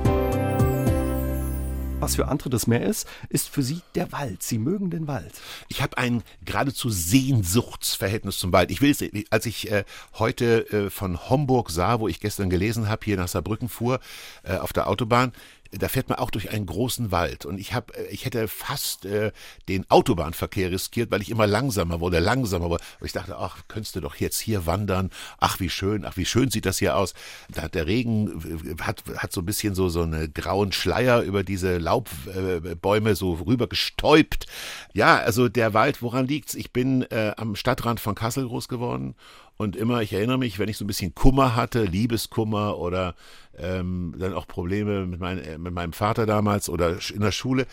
was 2.00 2.16
für 2.16 2.28
andere 2.28 2.50
das 2.50 2.68
Meer 2.68 2.84
ist, 2.84 3.08
ist 3.30 3.50
für 3.50 3.64
Sie 3.64 3.82
der 3.96 4.12
Wald. 4.12 4.44
Sie 4.44 4.60
mögen 4.60 4.90
den 4.92 5.08
Wald. 5.08 5.34
Ich 5.68 5.82
habe 5.82 5.98
ein 5.98 6.24
geradezu 6.46 6.90
Sehnsuchtsverhältnis 6.90 8.38
zum 8.38 8.54
Wald. 8.54 8.70
Ich 8.70 8.82
will 8.82 8.92
es, 8.92 9.04
als 9.32 9.46
ich 9.46 9.72
äh, 9.72 9.84
heute 10.14 10.70
äh, 10.72 10.90
von 10.90 11.30
Homburg 11.30 11.72
sah, 11.72 12.00
wo 12.00 12.08
ich 12.08 12.20
gestern 12.20 12.50
gelesen 12.50 12.88
habe, 12.88 13.04
hier 13.04 13.18
nach 13.18 13.28
Saarbrücken 13.28 13.68
fuhr, 13.68 14.00
äh, 14.44 14.58
auf 14.58 14.74
der 14.74 14.88
Autobahn, 14.88 15.34
da 15.72 15.88
fährt 15.88 16.10
man 16.10 16.18
auch 16.20 16.32
durch 16.32 16.50
einen 16.52 16.66
großen 16.66 17.12
Wald 17.12 17.46
und 17.46 17.60
ich 17.60 17.74
habe 17.74 17.94
ich 18.10 18.26
hätte 18.26 18.48
fast 18.48 19.06
äh, 19.06 19.32
den 19.68 19.90
Autobahnverkehr 19.90 20.72
riskiert, 20.72 21.12
weil 21.12 21.22
ich 21.22 21.30
immer 21.30 21.48
langsamer 21.48 22.00
wurde, 22.00 22.20
langsamer 22.20 22.70
wurde. 22.70 22.84
Und 23.00 23.06
ich 23.06 23.14
dachte, 23.14 23.38
ach, 23.38 23.64
könntest 23.68 23.96
du 23.96 24.02
doch 24.02 24.16
jetzt 24.16 24.40
hier 24.40 24.66
wandern. 24.66 25.10
Ach, 25.40 25.60
wie 25.60 25.70
schön, 25.70 26.06
ach, 26.06 26.18
wie 26.18 26.26
schön 26.26 26.50
sieht 26.50 26.66
das 26.66 26.80
hier 26.80 26.96
aus. 26.96 27.14
Da 27.50 27.64
hat 27.64 27.76
der 27.76 27.88
Regen 27.88 28.68
hat 28.82 29.04
hat 29.18 29.32
so 29.32 29.42
ein 29.42 29.46
bisschen 29.46 29.76
so 29.76 29.90
so 29.90 30.02
eine 30.02 30.30
grauen 30.30 30.72
Schleier 30.72 31.22
über 31.22 31.44
diese 31.44 31.78
Laubbäume 31.78 33.16
so 33.16 33.34
rüber 33.34 33.68
gestäubt. 33.68 34.46
Ja, 34.94 35.18
also 35.18 35.50
der 35.50 35.74
Wald, 35.74 36.02
woran 36.02 36.28
liegt's? 36.28 36.56
Ich 36.56 36.72
bin 36.72 37.04
äh, 37.04 37.34
am 37.38 37.56
Stadtrand 37.56 38.00
von 38.00 38.16
Kassel 38.16 38.48
groß 38.48 38.68
geworden 38.68 39.16
und 39.58 39.76
immer, 39.76 40.02
ich 40.02 40.14
erinnere 40.14 40.38
mich, 40.38 40.60
wenn 40.60 40.70
ich 40.70 40.78
so 40.78 40.86
ein 40.86 40.88
bisschen 40.88 41.16
Kummer 41.16 41.56
hatte, 41.56 41.84
Liebeskummer 41.84 42.78
oder 42.78 43.16
ähm, 43.58 44.16
dann 44.18 44.34
auch 44.34 44.48
Probleme 44.48 45.06
mit, 45.06 45.20
mein, 45.20 45.40
äh, 45.40 45.58
mit 45.58 45.74
meinem 45.74 45.94
Vater 45.94 46.26
damals 46.26 46.70
oder 46.70 46.98
in 47.14 47.22
der 47.22 47.32
Schule, 47.32 47.66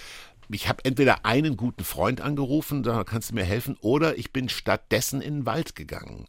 ich 0.51 0.69
habe 0.69 0.85
entweder 0.85 1.25
einen 1.25 1.57
guten 1.57 1.85
Freund 1.85 2.21
angerufen, 2.21 2.83
da 2.83 3.05
kannst 3.05 3.31
du 3.31 3.35
mir 3.35 3.45
helfen, 3.45 3.77
oder 3.81 4.19
ich 4.19 4.33
bin 4.33 4.49
stattdessen 4.49 5.21
in 5.21 5.35
den 5.35 5.47
Wald 5.47 5.75
gegangen. 5.75 6.27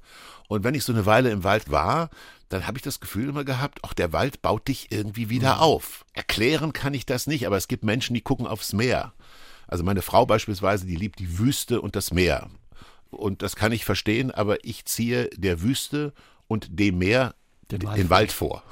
Und 0.48 0.64
wenn 0.64 0.76
ich 0.76 0.84
so 0.84 0.94
eine 0.94 1.06
Weile 1.06 1.32
im 1.32 1.44
Wald 1.44 1.72
war, 1.72 2.10
dann 2.50 2.68
habe 2.68 2.78
ich 2.78 2.84
das 2.84 3.00
Gefühl 3.00 3.30
immer 3.30 3.44
gehabt, 3.44 3.84
auch 3.84 3.94
der 3.94 4.14
Wald 4.14 4.42
baut 4.42 4.68
dich 4.68 4.92
irgendwie 4.92 5.30
wieder 5.30 5.56
mhm. 5.56 5.62
auf. 5.62 6.06
Erklären 6.14 6.74
kann 6.74 6.94
ich 6.94 7.06
das 7.06 7.28
nicht, 7.28 7.48
aber 7.48 7.58
es 7.58 7.68
gibt 7.68 7.84
Menschen, 7.84 8.14
die 8.14 8.22
gucken 8.22 8.48
aufs 8.48 8.74
Meer. 8.74 9.14
Also 9.68 9.84
meine 9.84 10.02
Frau 10.02 10.26
beispielsweise, 10.26 10.86
die 10.86 10.96
liebt 10.96 11.20
die 11.20 11.40
Wüste 11.40 11.82
und 11.82 11.96
das 11.96 12.14
Meer. 12.14 12.50
Und 13.16 13.42
das 13.42 13.56
kann 13.56 13.72
ich 13.72 13.86
verstehen, 13.86 14.32
aber 14.32 14.64
ich 14.64 14.86
ziehe 14.86 15.30
der 15.36 15.62
Wüste 15.62 16.14
und 16.48 16.68
dem 16.80 16.98
Meer 16.98 17.36
den 17.72 17.84
Wald, 17.84 17.98
den 17.98 18.10
Wald 18.10 18.32
vor. 18.32 18.64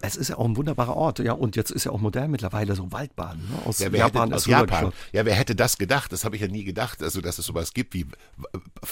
Es 0.00 0.16
ist 0.16 0.28
ja 0.28 0.38
auch 0.38 0.46
ein 0.46 0.56
wunderbarer 0.56 0.96
Ort, 0.96 1.18
ja, 1.18 1.32
und 1.32 1.54
jetzt 1.54 1.70
ist 1.70 1.84
ja 1.84 1.92
auch 1.92 2.00
modern 2.00 2.30
mittlerweile 2.30 2.74
so 2.74 2.90
Waldbaden 2.90 3.42
ne? 3.50 3.58
aus 3.66 3.78
ja, 3.78 3.90
Japan. 3.90 4.28
Hätte, 4.28 4.36
aus 4.36 4.46
Japan. 4.46 4.92
Ja, 5.12 5.26
wer 5.26 5.34
hätte 5.34 5.54
das 5.54 5.76
gedacht? 5.76 6.12
Das 6.12 6.24
habe 6.24 6.34
ich 6.34 6.42
ja 6.42 6.48
nie 6.48 6.64
gedacht, 6.64 7.02
also 7.02 7.20
dass 7.20 7.38
es 7.38 7.46
sowas 7.46 7.74
gibt 7.74 7.92
wie, 7.92 8.06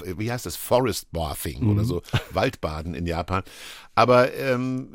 wie 0.04 0.30
heißt 0.30 0.44
das, 0.44 0.56
Forest 0.56 1.10
Bathing 1.10 1.64
mhm. 1.64 1.70
oder 1.70 1.84
so, 1.84 2.02
Waldbaden 2.32 2.94
in 2.94 3.06
Japan. 3.06 3.42
Aber 4.00 4.34
ähm, 4.34 4.88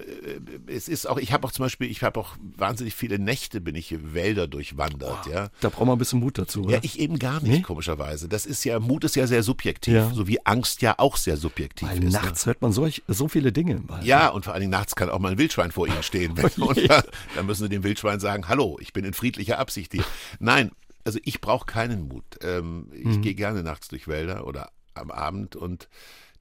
es 0.65 0.87
ist 0.87 1.07
auch, 1.07 1.19
ich 1.19 1.31
habe 1.31 1.45
auch 1.45 1.51
zum 1.51 1.63
Beispiel, 1.63 1.91
ich 1.91 2.01
habe 2.01 2.19
auch 2.19 2.35
wahnsinnig 2.57 2.95
viele 2.95 3.19
Nächte 3.19 3.61
bin 3.61 3.75
ich 3.75 3.95
Wälder 4.15 4.47
durchwandert, 4.47 5.27
oh, 5.27 5.29
ja. 5.29 5.49
Da 5.61 5.69
braucht 5.69 5.85
man 5.85 5.95
ein 5.95 5.99
bisschen 5.99 6.19
Mut 6.21 6.39
dazu, 6.39 6.63
oder? 6.63 6.77
Ja, 6.77 6.79
ich 6.81 6.97
eben 6.97 7.19
gar 7.19 7.39
nicht, 7.39 7.51
nee? 7.51 7.61
komischerweise. 7.61 8.27
Das 8.27 8.47
ist 8.47 8.63
ja, 8.63 8.79
Mut 8.79 9.03
ist 9.03 9.15
ja 9.15 9.27
sehr 9.27 9.43
subjektiv, 9.43 9.93
ja. 9.93 10.11
so 10.11 10.27
wie 10.27 10.43
Angst 10.43 10.81
ja 10.81 10.95
auch 10.97 11.17
sehr 11.17 11.37
subjektiv 11.37 11.87
Weil 11.87 12.03
ist. 12.03 12.13
Nachts 12.13 12.47
ne? 12.47 12.49
hört 12.49 12.63
man 12.63 12.71
solch, 12.71 13.03
so 13.07 13.27
viele 13.27 13.51
Dinge. 13.51 13.83
Ja, 14.01 14.29
und 14.29 14.45
vor 14.45 14.55
allen 14.55 14.61
Dingen 14.61 14.71
nachts 14.71 14.95
kann 14.95 15.11
auch 15.11 15.19
mal 15.19 15.33
ein 15.33 15.37
Wildschwein 15.37 15.71
vor 15.71 15.85
Ihnen 15.85 16.01
stehen. 16.01 16.31
und 16.57 16.89
da, 16.89 17.03
dann 17.35 17.45
müssen 17.45 17.61
Sie 17.61 17.69
dem 17.69 17.83
Wildschwein 17.83 18.19
sagen, 18.19 18.47
hallo, 18.47 18.79
ich 18.81 18.91
bin 18.91 19.05
in 19.05 19.13
friedlicher 19.13 19.59
Absicht 19.59 19.91
hier. 19.91 20.03
Nein, 20.39 20.71
also 21.03 21.19
ich 21.23 21.41
brauche 21.41 21.67
keinen 21.67 22.07
Mut. 22.07 22.25
Ähm, 22.41 22.87
ich 22.91 23.05
mhm. 23.05 23.21
gehe 23.21 23.35
gerne 23.35 23.61
nachts 23.61 23.87
durch 23.87 24.07
Wälder 24.07 24.47
oder 24.47 24.71
am 24.95 25.11
Abend 25.11 25.55
und 25.55 25.89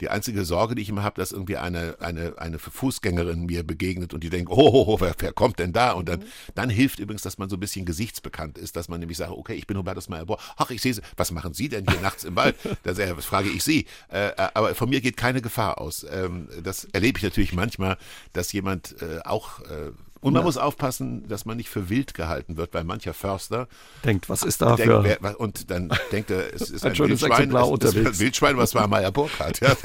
die 0.01 0.09
einzige 0.09 0.45
Sorge, 0.45 0.75
die 0.75 0.83
ich 0.83 0.89
immer 0.89 1.03
habe, 1.03 1.21
dass 1.21 1.33
irgendwie 1.33 1.57
eine, 1.57 1.97
eine, 2.01 2.35
eine 2.39 2.59
Fußgängerin 2.59 3.47
mir 3.47 3.63
begegnet 3.65 4.15
und 4.15 4.23
die 4.25 4.31
denkt, 4.31 4.51
oh, 4.51 4.57
oh, 4.57 4.85
oh 4.89 5.01
wer, 5.01 5.15
wer 5.19 5.33
kommt 5.33 5.59
denn 5.59 5.73
da? 5.73 5.93
Und 5.93 6.09
dann, 6.09 6.21
mhm. 6.21 6.25
dann 6.55 6.71
hilft 6.71 6.99
übrigens, 6.99 7.23
dass 7.23 7.39
man 7.39 7.49
so 7.49 7.57
ein 7.57 7.61
bisschen 7.61 7.85
gesichtsbekannt 7.85 8.59
ist, 8.59 8.77
dass 8.77 8.89
man 8.89 9.01
nämlich 9.01 9.19
sagt, 9.19 9.31
okay, 9.33 9.55
ich 9.55 9.67
bin 9.67 9.77
Hubertus 9.77 10.09
Meyer, 10.09 10.25
ach, 10.57 10.71
ich 10.71 10.83
sehe 10.83 10.95
Sie, 10.95 11.03
was 11.17 11.31
machen 11.31 11.55
Sie 11.55 11.69
denn 11.69 11.87
hier 11.89 12.01
nachts 12.01 12.25
im 12.25 12.37
Wald? 12.37 12.57
Da 12.85 12.95
frage 13.21 13.49
ich 13.49 13.65
Sie. 13.65 13.87
Äh, 14.13 14.29
äh, 14.29 14.49
aber 14.55 14.75
von 14.75 14.89
mir 14.89 15.01
geht 15.01 15.17
keine 15.17 15.43
Gefahr 15.43 15.81
aus. 15.81 16.05
Ähm, 16.11 16.49
das 16.63 16.85
erlebe 16.87 17.19
ich 17.19 17.25
natürlich 17.25 17.53
manchmal, 17.53 17.97
dass 18.33 18.53
jemand 18.53 19.01
äh, 19.01 19.21
auch 19.25 19.61
äh, 19.61 19.93
und 20.25 20.33
man 20.33 20.41
ja. 20.41 20.47
muss 20.47 20.57
aufpassen, 20.57 21.29
dass 21.29 21.45
man 21.45 21.59
nicht 21.59 21.69
für 21.69 21.91
wild 21.91 22.15
gehalten 22.15 22.57
wird, 22.57 22.73
weil 22.73 22.83
mancher 22.83 23.13
Förster 23.13 23.69
denkt, 24.05 24.31
was 24.31 24.43
ist 24.43 24.63
da 24.63 24.75
denkt, 24.75 24.91
für... 24.91 25.05
Wer, 25.05 25.39
und 25.39 25.71
dann 25.71 25.93
denkt 26.13 26.31
er, 26.31 26.55
es 26.55 26.71
ist 26.71 26.83
ein, 26.83 26.93
ein 26.93 26.99
Wildschwein, 26.99 27.55
es 27.55 27.95
ist 27.95 27.97
ein 27.97 28.19
Wildschwein, 28.19 28.57
was 28.57 28.75
war 28.75 28.89
Meyer 28.89 29.13
Burkhardt. 29.13 29.61
Ja, 29.61 29.77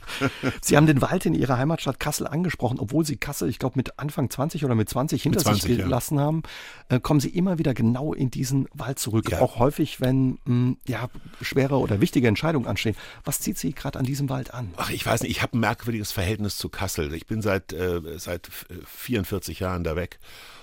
Sie 0.62 0.76
haben 0.76 0.86
den 0.86 1.02
Wald 1.02 1.26
in 1.26 1.34
Ihrer 1.34 1.58
Heimatstadt 1.58 1.98
Kassel 1.98 2.28
angesprochen, 2.28 2.78
obwohl 2.78 3.04
Sie 3.04 3.16
Kassel, 3.16 3.48
ich 3.48 3.58
glaube, 3.58 3.72
mit 3.76 3.98
Anfang 3.98 4.30
20 4.30 4.64
oder 4.64 4.76
mit 4.76 4.88
20 4.88 5.24
hinter 5.24 5.40
mit 5.40 5.44
20, 5.44 5.62
sich 5.64 5.78
gelassen 5.78 6.18
ja. 6.18 6.22
haben, 6.22 6.44
äh, 6.88 7.00
kommen 7.00 7.18
Sie 7.18 7.30
immer 7.30 7.58
wieder 7.58 7.74
genau 7.74 8.14
in 8.14 8.30
diesen 8.30 8.68
Wald 8.72 9.00
zurück. 9.00 9.28
Ja. 9.32 9.40
Auch 9.40 9.58
häufig, 9.58 10.00
wenn 10.00 10.30
mh, 10.30 10.38
hm, 10.44 10.76
ja, 10.86 11.08
schwere 11.40 11.78
oder 11.78 12.00
wichtige 12.00 12.28
Entscheidungen 12.28 12.68
anstehen. 12.68 12.94
Was 13.24 13.40
zieht 13.40 13.58
Sie 13.58 13.72
gerade 13.72 13.98
an 13.98 14.04
diesem 14.04 14.28
Wald 14.28 14.54
an? 14.54 14.72
Ach, 14.76 14.90
ich 14.90 15.04
weiß 15.04 15.22
nicht, 15.22 15.32
ich 15.32 15.42
habe 15.42 15.56
ein 15.56 15.60
merkwürdiges 15.60 16.12
Verhältnis 16.12 16.58
zu 16.58 16.68
Kassel. 16.68 17.12
Ich 17.12 17.26
bin 17.26 17.42
seit, 17.42 17.72
äh, 17.72 18.00
seit 18.18 18.48
44 18.86 19.58
Jahren 19.58 19.79
Da 19.84 19.96
weg. 19.96 20.18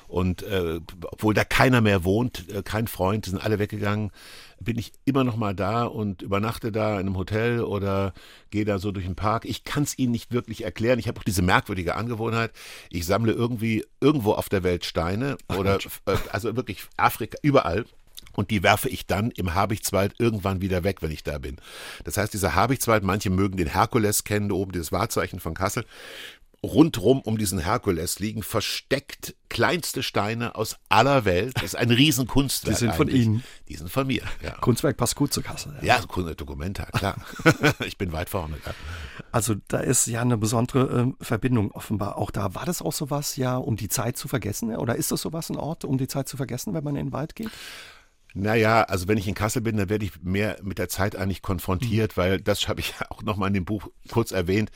Und 0.07 0.41
äh, 0.43 0.79
obwohl 1.03 1.33
da 1.33 1.43
keiner 1.43 1.81
mehr 1.81 2.05
wohnt, 2.05 2.49
äh, 2.49 2.63
kein 2.63 2.87
Freund, 2.87 3.25
sind 3.25 3.43
alle 3.43 3.59
weggegangen, 3.59 4.11
bin 4.59 4.79
ich 4.79 4.93
immer 5.03 5.25
noch 5.25 5.35
mal 5.35 5.53
da 5.53 5.83
und 5.83 6.21
übernachte 6.21 6.71
da 6.71 6.93
in 6.93 7.07
einem 7.07 7.17
Hotel 7.17 7.61
oder 7.61 8.13
gehe 8.49 8.63
da 8.63 8.79
so 8.79 8.91
durch 8.91 9.05
den 9.05 9.15
Park. 9.15 9.43
Ich 9.43 9.65
kann 9.65 9.83
es 9.83 9.99
Ihnen 9.99 10.13
nicht 10.13 10.31
wirklich 10.31 10.63
erklären. 10.63 10.97
Ich 10.97 11.09
habe 11.09 11.19
auch 11.19 11.25
diese 11.25 11.41
merkwürdige 11.41 11.95
Angewohnheit. 11.95 12.51
Ich 12.89 13.05
sammle 13.05 13.33
irgendwie 13.33 13.85
irgendwo 13.99 14.31
auf 14.31 14.47
der 14.47 14.63
Welt 14.63 14.85
Steine 14.85 15.37
oder 15.57 15.77
äh, 16.05 16.15
also 16.31 16.55
wirklich 16.55 16.85
Afrika 16.95 17.37
überall 17.41 17.85
und 18.37 18.51
die 18.51 18.63
werfe 18.63 18.87
ich 18.87 19.07
dann 19.07 19.31
im 19.31 19.55
Habichtswald 19.55 20.13
irgendwann 20.19 20.61
wieder 20.61 20.83
weg, 20.83 21.01
wenn 21.01 21.11
ich 21.11 21.23
da 21.23 21.39
bin. 21.39 21.57
Das 22.03 22.17
heißt, 22.17 22.33
dieser 22.33 22.53
Habichtswald, 22.53 23.03
manche 23.03 23.31
mögen 23.31 23.57
den 23.57 23.67
Herkules 23.67 24.23
kennen, 24.23 24.51
oben 24.51 24.71
dieses 24.71 24.91
Wahrzeichen 24.91 25.39
von 25.39 25.55
Kassel 25.55 25.85
rundrum 26.67 27.21
um 27.21 27.37
diesen 27.37 27.59
Herkules 27.59 28.19
liegen 28.19 28.43
versteckt 28.43 29.35
kleinste 29.49 30.03
Steine 30.03 30.55
aus 30.55 30.77
aller 30.89 31.25
Welt. 31.25 31.53
Das 31.55 31.63
ist 31.63 31.75
ein 31.75 31.89
Riesenkunstwerk. 31.89 32.75
Die 32.75 32.79
sind 32.79 32.95
von 32.95 33.07
eigentlich. 33.07 33.25
Ihnen. 33.25 33.43
Die 33.67 33.75
sind 33.75 33.89
von 33.89 34.07
mir. 34.07 34.23
Ja. 34.43 34.51
Kunstwerk 34.51 34.97
passt 34.97 35.15
gut 35.15 35.33
zur 35.33 35.43
Kasse. 35.43 35.73
Ja, 35.81 35.99
ja 35.99 36.33
Dokumenta, 36.33 36.85
klar. 36.85 37.15
ich 37.85 37.97
bin 37.97 38.11
weit 38.11 38.29
vorne. 38.29 38.57
Ja. 38.65 38.73
Also 39.31 39.55
da 39.67 39.79
ist 39.79 40.07
ja 40.07 40.21
eine 40.21 40.37
besondere 40.37 41.13
äh, 41.19 41.23
Verbindung 41.23 41.71
offenbar 41.71 42.17
auch 42.17 42.31
da. 42.31 42.53
War 42.53 42.65
das 42.65 42.81
auch 42.81 42.93
sowas, 42.93 43.35
ja, 43.37 43.57
um 43.57 43.75
die 43.75 43.89
Zeit 43.89 44.17
zu 44.17 44.27
vergessen? 44.27 44.75
Oder 44.75 44.95
ist 44.95 45.11
das 45.11 45.21
sowas 45.21 45.49
ein 45.49 45.57
Ort, 45.57 45.85
um 45.85 45.97
die 45.97 46.07
Zeit 46.07 46.27
zu 46.27 46.37
vergessen, 46.37 46.73
wenn 46.73 46.83
man 46.83 46.95
in 46.95 47.07
den 47.07 47.13
Wald 47.13 47.35
geht? 47.35 47.49
Naja, 48.33 48.83
also 48.83 49.07
wenn 49.07 49.17
ich 49.17 49.27
in 49.27 49.33
Kassel 49.33 49.63
bin, 49.63 49.77
dann 49.77 49.89
werde 49.89 50.05
ich 50.05 50.21
mehr 50.21 50.57
mit 50.61 50.77
der 50.77 50.89
Zeit 50.89 51.15
eigentlich 51.15 51.41
konfrontiert, 51.41 52.15
mhm. 52.15 52.21
weil 52.21 52.41
das 52.41 52.67
habe 52.67 52.81
ich 52.81 52.93
auch 53.09 53.23
nochmal 53.23 53.47
in 53.47 53.55
dem 53.55 53.65
Buch 53.65 53.87
kurz 54.11 54.31
erwähnt. 54.31 54.69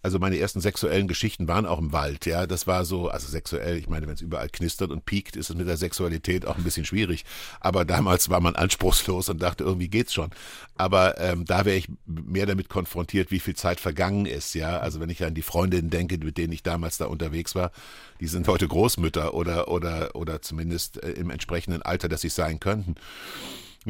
Also 0.00 0.18
meine 0.18 0.38
ersten 0.38 0.60
sexuellen 0.60 1.08
Geschichten 1.08 1.48
waren 1.48 1.66
auch 1.66 1.78
im 1.78 1.92
Wald, 1.92 2.24
ja. 2.26 2.46
Das 2.46 2.66
war 2.66 2.84
so, 2.84 3.08
also 3.08 3.26
sexuell, 3.26 3.76
ich 3.76 3.88
meine, 3.88 4.06
wenn 4.06 4.14
es 4.14 4.20
überall 4.20 4.48
knistert 4.48 4.90
und 4.90 5.04
piekt, 5.04 5.36
ist 5.36 5.50
es 5.50 5.56
mit 5.56 5.66
der 5.66 5.76
Sexualität 5.76 6.46
auch 6.46 6.56
ein 6.56 6.64
bisschen 6.64 6.84
schwierig. 6.84 7.24
Aber 7.60 7.84
damals 7.84 8.28
war 8.28 8.40
man 8.40 8.54
anspruchslos 8.54 9.28
und 9.28 9.42
dachte, 9.42 9.64
irgendwie 9.64 9.88
geht's 9.88 10.14
schon. 10.14 10.30
Aber 10.76 11.20
ähm, 11.20 11.44
da 11.44 11.64
wäre 11.64 11.76
ich 11.76 11.88
mehr 12.06 12.46
damit 12.46 12.68
konfrontiert, 12.68 13.30
wie 13.30 13.40
viel 13.40 13.56
Zeit 13.56 13.80
vergangen 13.80 14.26
ist, 14.26 14.54
ja. 14.54 14.78
Also 14.78 15.00
wenn 15.00 15.10
ich 15.10 15.24
an 15.24 15.34
die 15.34 15.42
Freundinnen 15.42 15.90
denke, 15.90 16.18
mit 16.18 16.38
denen 16.38 16.52
ich 16.52 16.62
damals 16.62 16.98
da 16.98 17.06
unterwegs 17.06 17.54
war, 17.54 17.72
die 18.20 18.28
sind 18.28 18.46
heute 18.46 18.68
Großmütter 18.68 19.34
oder 19.34 19.68
oder 19.68 20.14
oder 20.14 20.42
zumindest 20.42 21.02
äh, 21.02 21.10
im 21.12 21.30
entsprechenden 21.30 21.82
Alter, 21.82 22.08
dass 22.08 22.20
sie 22.20 22.28
sein 22.28 22.60
könnten. 22.60 22.94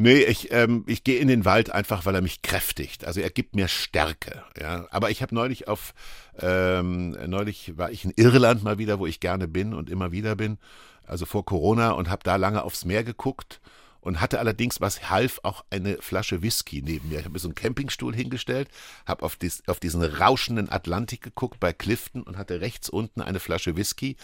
Nee, 0.01 0.23
ich, 0.23 0.49
ähm, 0.53 0.85
ich 0.87 1.03
gehe 1.03 1.19
in 1.19 1.27
den 1.27 1.43
Wald 1.43 1.71
einfach, 1.71 2.05
weil 2.05 2.15
er 2.15 2.21
mich 2.21 2.41
kräftigt. 2.41 3.03
Also 3.03 3.19
er 3.19 3.29
gibt 3.29 3.53
mir 3.53 3.67
Stärke. 3.67 4.43
Ja. 4.57 4.87
Aber 4.91 5.09
ich 5.09 5.21
habe 5.21 5.35
neulich 5.35 5.67
auf, 5.67 5.93
ähm, 6.39 7.17
neulich 7.27 7.77
war 7.77 7.91
ich 7.91 8.05
in 8.05 8.13
Irland 8.15 8.63
mal 8.63 8.77
wieder, 8.77 8.99
wo 8.99 9.05
ich 9.05 9.19
gerne 9.19 9.49
bin 9.49 9.73
und 9.73 9.89
immer 9.89 10.13
wieder 10.13 10.37
bin, 10.37 10.57
also 11.05 11.25
vor 11.25 11.43
Corona 11.43 11.91
und 11.91 12.09
habe 12.09 12.23
da 12.23 12.37
lange 12.37 12.63
aufs 12.63 12.85
Meer 12.85 13.03
geguckt 13.03 13.59
und 14.01 14.21
hatte 14.21 14.39
allerdings, 14.39 14.81
was 14.81 15.09
half, 15.09 15.39
auch 15.43 15.63
eine 15.69 15.97
Flasche 15.97 16.41
Whisky 16.41 16.81
neben 16.81 17.09
mir. 17.09 17.19
Ich 17.19 17.25
habe 17.25 17.33
mir 17.33 17.39
so 17.39 17.47
einen 17.47 17.55
Campingstuhl 17.55 18.15
hingestellt, 18.15 18.69
habe 19.05 19.23
auf, 19.23 19.35
dies, 19.35 19.63
auf 19.67 19.79
diesen 19.79 20.03
rauschenden 20.03 20.71
Atlantik 20.71 21.21
geguckt 21.21 21.59
bei 21.59 21.73
Clifton 21.73 22.23
und 22.23 22.37
hatte 22.37 22.61
rechts 22.61 22.89
unten 22.89 23.21
eine 23.21 23.39
Flasche 23.39 23.75
Whisky. 23.75 24.15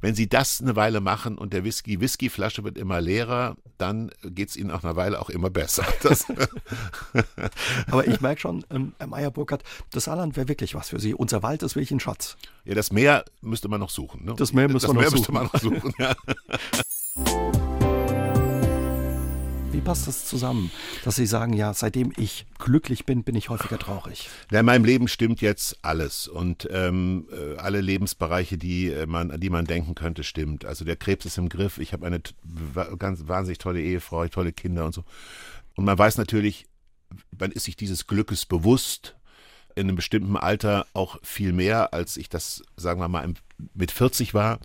Wenn 0.00 0.14
Sie 0.14 0.28
das 0.28 0.60
eine 0.60 0.76
Weile 0.76 1.00
machen 1.00 1.38
und 1.38 1.52
der 1.52 1.64
Whisky, 1.64 2.00
Whiskyflasche 2.00 2.64
wird 2.64 2.78
immer 2.78 3.00
leerer, 3.00 3.56
dann 3.78 4.10
geht 4.24 4.50
es 4.50 4.56
Ihnen 4.56 4.68
nach 4.68 4.84
einer 4.84 4.96
Weile 4.96 5.20
auch 5.20 5.30
immer 5.30 5.50
besser. 5.50 5.86
Aber 7.90 8.06
ich 8.06 8.20
merke 8.20 8.40
schon, 8.40 8.64
ähm, 8.70 8.94
Herr 8.98 9.06
Meyer 9.06 9.30
Burkhardt, 9.30 9.62
das 9.90 10.04
Saarland 10.04 10.36
wäre 10.36 10.48
wirklich 10.48 10.74
was 10.74 10.90
für 10.90 11.00
Sie. 11.00 11.14
Unser 11.14 11.42
Wald 11.42 11.62
ist 11.62 11.76
wirklich 11.76 11.90
ein 11.90 12.00
Schatz. 12.00 12.36
Ja, 12.64 12.74
das 12.74 12.92
Meer 12.92 13.24
müsste 13.40 13.68
man 13.68 13.80
noch 13.80 13.90
suchen. 13.90 14.24
Ne? 14.24 14.34
Das 14.36 14.52
Meer, 14.52 14.68
müsste, 14.68 14.88
das 14.88 14.94
man, 14.94 15.02
Meer 15.02 15.10
noch 15.10 15.16
müsste 15.16 15.32
man 15.32 15.44
noch 15.44 15.60
suchen. 15.60 15.94
Ja. 15.98 16.14
Wie 19.72 19.80
passt 19.80 20.08
das 20.08 20.24
zusammen, 20.24 20.72
dass 21.04 21.14
Sie 21.14 21.26
sagen, 21.26 21.52
ja, 21.52 21.72
seitdem 21.74 22.12
ich 22.16 22.44
glücklich 22.58 23.06
bin, 23.06 23.22
bin 23.22 23.36
ich 23.36 23.50
häufiger 23.50 23.78
traurig? 23.78 24.28
Ja, 24.50 24.60
in 24.60 24.66
meinem 24.66 24.84
Leben 24.84 25.06
stimmt 25.06 25.40
jetzt 25.40 25.78
alles 25.82 26.26
und 26.26 26.68
ähm, 26.72 27.28
äh, 27.30 27.56
alle 27.56 27.80
Lebensbereiche, 27.80 28.58
die 28.58 28.88
äh, 28.88 29.06
man, 29.06 29.30
an 29.30 29.38
die 29.38 29.48
man 29.48 29.66
denken 29.66 29.94
könnte, 29.94 30.24
stimmt. 30.24 30.64
Also 30.64 30.84
der 30.84 30.96
Krebs 30.96 31.24
ist 31.24 31.38
im 31.38 31.48
Griff. 31.48 31.78
Ich 31.78 31.92
habe 31.92 32.04
eine 32.04 32.20
ganz 32.98 33.28
wahnsinnig 33.28 33.58
tolle 33.58 33.80
Ehefrau, 33.80 34.26
tolle 34.26 34.52
Kinder 34.52 34.86
und 34.86 34.92
so. 34.92 35.04
Und 35.76 35.84
man 35.84 35.96
weiß 35.96 36.18
natürlich, 36.18 36.66
man 37.38 37.52
ist 37.52 37.64
sich 37.64 37.76
dieses 37.76 38.08
Glückes 38.08 38.46
bewusst. 38.46 39.14
In 39.76 39.82
einem 39.82 39.94
bestimmten 39.94 40.36
Alter 40.36 40.86
auch 40.94 41.18
viel 41.22 41.52
mehr, 41.52 41.94
als 41.94 42.16
ich 42.16 42.28
das, 42.28 42.64
sagen 42.76 43.00
wir 43.00 43.08
mal, 43.08 43.32
mit 43.74 43.92
40 43.92 44.34
war. 44.34 44.58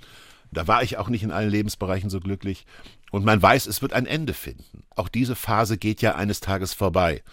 Da 0.52 0.68
war 0.68 0.82
ich 0.82 0.98
auch 0.98 1.10
nicht 1.10 1.22
in 1.22 1.32
allen 1.32 1.52
Lebensbereichen 1.52 2.10
so 2.10 2.20
glücklich. 2.20 2.66
Und 3.12 3.24
man 3.24 3.42
weiß, 3.42 3.68
es 3.68 3.82
wird 3.82 3.94
ein 3.94 4.06
Ende 4.06 4.34
finden. 4.34 4.84
Auch 4.96 5.08
diese 5.08 5.36
Phase 5.36 5.78
geht 5.78 6.02
ja 6.02 6.16
eines 6.16 6.40
Tages 6.40 6.74
vorbei. 6.74 7.24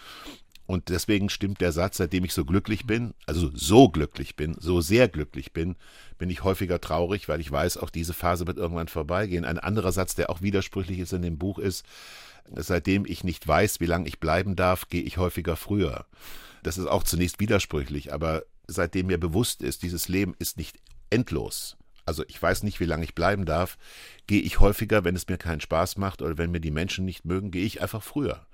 Und 0.65 0.89
deswegen 0.89 1.29
stimmt 1.29 1.59
der 1.59 1.73
Satz, 1.73 1.97
seitdem 1.97 2.23
ich 2.23 2.33
so 2.33 2.45
glücklich 2.45 2.87
bin, 2.87 3.13
also 3.25 3.51
so 3.53 3.89
glücklich 3.89 4.35
bin, 4.37 4.55
so 4.59 4.79
sehr 4.79 5.09
glücklich 5.09 5.51
bin, 5.51 5.75
bin 6.17 6.29
ich 6.29 6.43
häufiger 6.43 6.79
traurig, 6.79 7.27
weil 7.27 7.41
ich 7.41 7.51
weiß, 7.51 7.77
auch 7.77 7.89
diese 7.89 8.13
Phase 8.13 8.47
wird 8.47 8.57
irgendwann 8.57 8.87
vorbeigehen. 8.87 9.43
Ein 9.43 9.59
anderer 9.59 9.91
Satz, 9.91 10.15
der 10.15 10.29
auch 10.29 10.41
widersprüchlich 10.41 10.99
ist 10.99 11.11
in 11.11 11.21
dem 11.21 11.37
Buch, 11.37 11.59
ist, 11.59 11.85
seitdem 12.55 13.05
ich 13.05 13.25
nicht 13.25 13.45
weiß, 13.45 13.81
wie 13.81 13.85
lange 13.85 14.07
ich 14.07 14.19
bleiben 14.19 14.55
darf, 14.55 14.87
gehe 14.87 15.03
ich 15.03 15.17
häufiger 15.17 15.57
früher. 15.57 16.05
Das 16.63 16.77
ist 16.77 16.87
auch 16.87 17.03
zunächst 17.03 17.41
widersprüchlich, 17.41 18.13
aber 18.13 18.43
seitdem 18.67 19.07
mir 19.07 19.17
bewusst 19.17 19.61
ist, 19.61 19.83
dieses 19.83 20.07
Leben 20.07 20.33
ist 20.39 20.57
nicht 20.57 20.77
endlos, 21.09 21.77
also 22.05 22.23
ich 22.27 22.41
weiß 22.41 22.63
nicht, 22.63 22.79
wie 22.79 22.85
lange 22.85 23.03
ich 23.03 23.15
bleiben 23.15 23.45
darf, 23.45 23.77
gehe 24.27 24.41
ich 24.41 24.59
häufiger, 24.59 25.03
wenn 25.03 25.15
es 25.15 25.27
mir 25.27 25.37
keinen 25.37 25.61
Spaß 25.61 25.97
macht 25.97 26.21
oder 26.21 26.37
wenn 26.37 26.51
mir 26.51 26.59
die 26.59 26.71
Menschen 26.71 27.05
nicht 27.05 27.25
mögen, 27.25 27.51
gehe 27.51 27.65
ich 27.65 27.81
einfach 27.81 28.03
früher. 28.03 28.45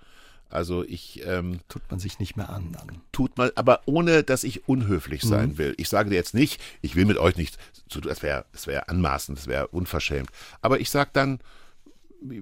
Also 0.49 0.83
ich 0.83 1.21
ähm, 1.25 1.59
tut 1.69 1.83
man 1.91 1.99
sich 1.99 2.17
nicht 2.17 2.35
mehr 2.35 2.49
an. 2.49 2.71
Dann. 2.71 3.01
Tut 3.11 3.37
man, 3.37 3.51
aber 3.55 3.81
ohne, 3.85 4.23
dass 4.23 4.43
ich 4.43 4.67
unhöflich 4.67 5.21
sein 5.21 5.49
mhm. 5.49 5.57
will. 5.59 5.73
Ich 5.77 5.89
sage 5.89 6.09
dir 6.09 6.15
jetzt 6.15 6.33
nicht, 6.33 6.59
ich 6.81 6.95
will 6.95 7.05
mit 7.05 7.17
euch 7.17 7.37
nicht, 7.37 7.57
das 7.87 8.23
wäre, 8.23 8.45
das 8.51 8.65
wäre 8.65 8.89
anmaßend, 8.89 9.37
das 9.37 9.47
wäre 9.47 9.67
unverschämt. 9.67 10.29
Aber 10.61 10.79
ich 10.79 10.89
sage 10.89 11.11
dann, 11.13 11.39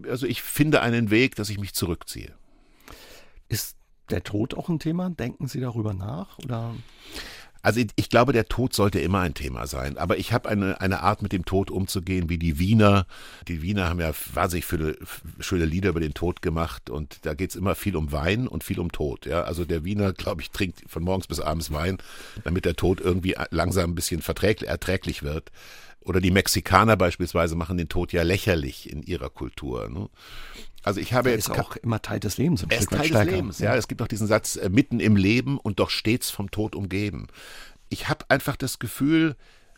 also 0.10 0.26
ich 0.26 0.42
finde 0.42 0.82
einen 0.82 1.10
Weg, 1.10 1.36
dass 1.36 1.50
ich 1.50 1.60
mich 1.60 1.74
zurückziehe. 1.74 2.34
Ist 3.50 3.76
der 4.10 4.24
Tod 4.24 4.54
auch 4.54 4.70
ein 4.70 4.80
Thema? 4.80 5.10
Denken 5.10 5.48
Sie 5.48 5.60
darüber 5.60 5.94
nach 5.94 6.40
oder? 6.40 6.76
Also 7.62 7.80
ich, 7.80 7.88
ich, 7.96 8.10
glaube, 8.10 8.34
der 8.34 8.48
Tod 8.48 8.74
sollte 8.74 9.00
immer 9.00 9.22
ein 9.22 9.34
Thema 9.34 9.68
sein. 9.68 9.98
Aber 9.98 10.18
ich 10.18 10.34
habe 10.34 10.50
eine, 10.50 10.80
eine 10.82 11.02
Art, 11.02 11.22
mit 11.22 11.34
dem 11.34 11.46
Tod 11.46 11.72
umzugehen, 11.72 12.30
wie 12.30 12.38
die 12.38 12.60
Wiener. 12.60 13.06
Die 13.48 13.62
Wiener 13.62 13.90
haben 13.90 14.00
ja 14.00 14.12
wahnsinnig 14.34 14.66
viele 14.66 14.98
schöne 15.40 15.66
Lieder 15.66 15.90
über 15.90 16.00
den 16.00 16.14
Tod 16.14 16.42
gemacht 16.42 16.90
und 16.90 17.20
da 17.24 17.34
geht 17.34 17.50
es 17.50 17.56
immer 17.56 17.76
viel 17.76 17.96
um 17.96 18.12
Wein 18.12 18.48
und 18.48 18.64
viel 18.64 18.80
um 18.80 18.92
Tod. 18.92 19.26
Ja? 19.26 19.44
Also 19.44 19.66
der 19.66 19.84
Wiener, 19.84 20.14
glaube 20.14 20.42
ich, 20.42 20.52
trinkt 20.52 20.84
von 20.88 21.04
morgens 21.04 21.28
bis 21.28 21.40
abends 21.40 21.72
Wein, 21.72 21.98
damit 22.44 22.66
der 22.66 22.76
Tod 22.76 23.02
irgendwie 23.02 23.36
langsam 23.50 23.92
ein 23.92 23.96
bisschen 23.96 24.22
erträglich 24.22 25.24
wird. 25.24 25.52
Oder 26.02 26.22
die 26.22 26.32
Mexikaner 26.32 26.96
beispielsweise 26.96 27.56
machen 27.56 27.78
den 27.78 27.90
Tod 27.90 28.14
ja 28.14 28.24
lächerlich 28.24 28.90
in 28.90 29.04
ihrer 29.04 29.30
Kultur. 29.30 29.90
Ne? 29.90 30.08
Also 30.84 31.00
ich 31.00 31.14
habe 31.14 31.32
jetzt 31.32 31.50
ist 31.50 31.60
auch 31.60 31.76
immer 31.78 32.02
Teil 32.02 32.20
des 32.20 32.38
Lebens. 32.38 32.66
Er 32.68 32.80
ist 32.80 32.90
Teil 32.90 33.10
des 33.10 33.26
Lebens. 33.26 33.60
Ja, 33.60 33.76
es 33.76 33.88
gibt 33.88 34.02
auch 34.02 34.08
diesen 34.08 34.28
Satz 34.28 34.56
äh, 34.56 34.70
mitten 34.70 35.00
im 35.00 35.16
Leben 35.16 35.58
und 35.58 35.80
doch 35.80 35.90
stets 35.90 36.30
vom 36.30 36.52
Tod 36.52 36.76
umgeben. 36.76 37.28
Ich 37.90 38.10
habe 38.10 38.26
einfach 38.30 38.56
das 38.56 38.80
Gefühl, 38.80 39.36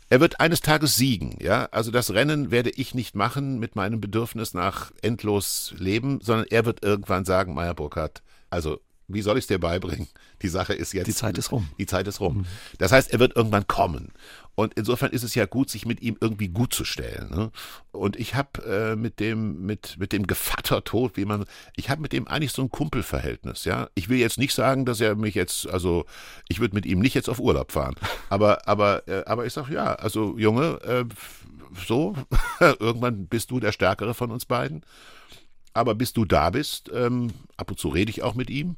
er 0.09 0.19
wird 0.19 0.39
eines 0.39 0.61
Tages 0.61 0.95
siegen, 0.95 1.37
ja. 1.39 1.65
Also 1.71 1.91
das 1.91 2.13
Rennen 2.13 2.51
werde 2.51 2.71
ich 2.71 2.95
nicht 2.95 3.15
machen 3.15 3.59
mit 3.59 3.75
meinem 3.75 4.01
Bedürfnis 4.01 4.53
nach 4.53 4.91
endlos 5.01 5.73
Leben, 5.77 6.19
sondern 6.21 6.47
er 6.49 6.65
wird 6.65 6.83
irgendwann 6.83 7.25
sagen, 7.25 7.53
Meyer 7.53 7.75
Burkhardt, 7.75 8.23
also 8.49 8.79
wie 9.09 9.21
soll 9.21 9.37
ich 9.37 9.43
es 9.43 9.47
dir 9.47 9.59
beibringen? 9.59 10.07
Die 10.41 10.47
Sache 10.47 10.73
ist 10.73 10.93
jetzt. 10.93 11.07
Die 11.07 11.15
Zeit 11.15 11.37
ist 11.37 11.51
rum. 11.51 11.67
Die 11.79 11.85
Zeit 11.85 12.07
ist 12.07 12.19
rum. 12.19 12.37
Mhm. 12.37 12.45
Das 12.77 12.91
heißt, 12.91 13.11
er 13.11 13.19
wird 13.19 13.35
irgendwann 13.35 13.67
kommen. 13.67 14.11
Und 14.59 14.73
insofern 14.73 15.11
ist 15.11 15.23
es 15.23 15.35
ja 15.35 15.45
gut, 15.45 15.69
sich 15.69 15.85
mit 15.85 16.01
ihm 16.01 16.17
irgendwie 16.19 16.49
gut 16.49 16.73
zu 16.73 16.83
stellen. 16.83 17.29
Ne? 17.29 17.49
Und 17.93 18.17
ich 18.19 18.35
habe 18.35 18.61
äh, 18.65 18.95
mit 18.97 19.21
dem, 19.21 19.65
mit, 19.65 19.95
mit 19.97 20.11
dem 20.11 20.27
Gevattertod, 20.27 21.15
wie 21.15 21.23
man, 21.23 21.45
ich 21.77 21.89
habe 21.89 22.01
mit 22.01 22.11
dem 22.11 22.27
eigentlich 22.27 22.51
so 22.51 22.63
ein 22.63 22.69
Kumpelverhältnis, 22.69 23.63
ja. 23.63 23.87
Ich 23.95 24.09
will 24.09 24.17
jetzt 24.17 24.37
nicht 24.37 24.53
sagen, 24.53 24.83
dass 24.83 24.99
er 24.99 25.15
mich 25.15 25.33
jetzt, 25.33 25.65
also 25.69 26.03
ich 26.49 26.59
würde 26.59 26.75
mit 26.75 26.85
ihm 26.85 26.99
nicht 26.99 27.13
jetzt 27.13 27.29
auf 27.29 27.39
Urlaub 27.39 27.71
fahren. 27.71 27.95
Aber, 28.29 28.67
aber, 28.67 29.07
äh, 29.07 29.23
aber 29.25 29.45
ich 29.45 29.53
sage, 29.53 29.73
ja, 29.73 29.93
also 29.93 30.37
Junge, 30.37 30.81
äh, 30.83 31.05
so, 31.87 32.17
irgendwann 32.59 33.27
bist 33.27 33.51
du 33.51 33.61
der 33.61 33.71
Stärkere 33.71 34.13
von 34.13 34.29
uns 34.29 34.43
beiden. 34.43 34.83
Aber 35.73 35.95
bis 35.95 36.11
du 36.11 36.25
da 36.25 36.49
bist, 36.49 36.91
ähm, 36.93 37.29
ab 37.55 37.71
und 37.71 37.79
zu 37.79 37.87
rede 37.87 38.09
ich 38.09 38.23
auch 38.23 38.35
mit 38.35 38.49
ihm. 38.49 38.75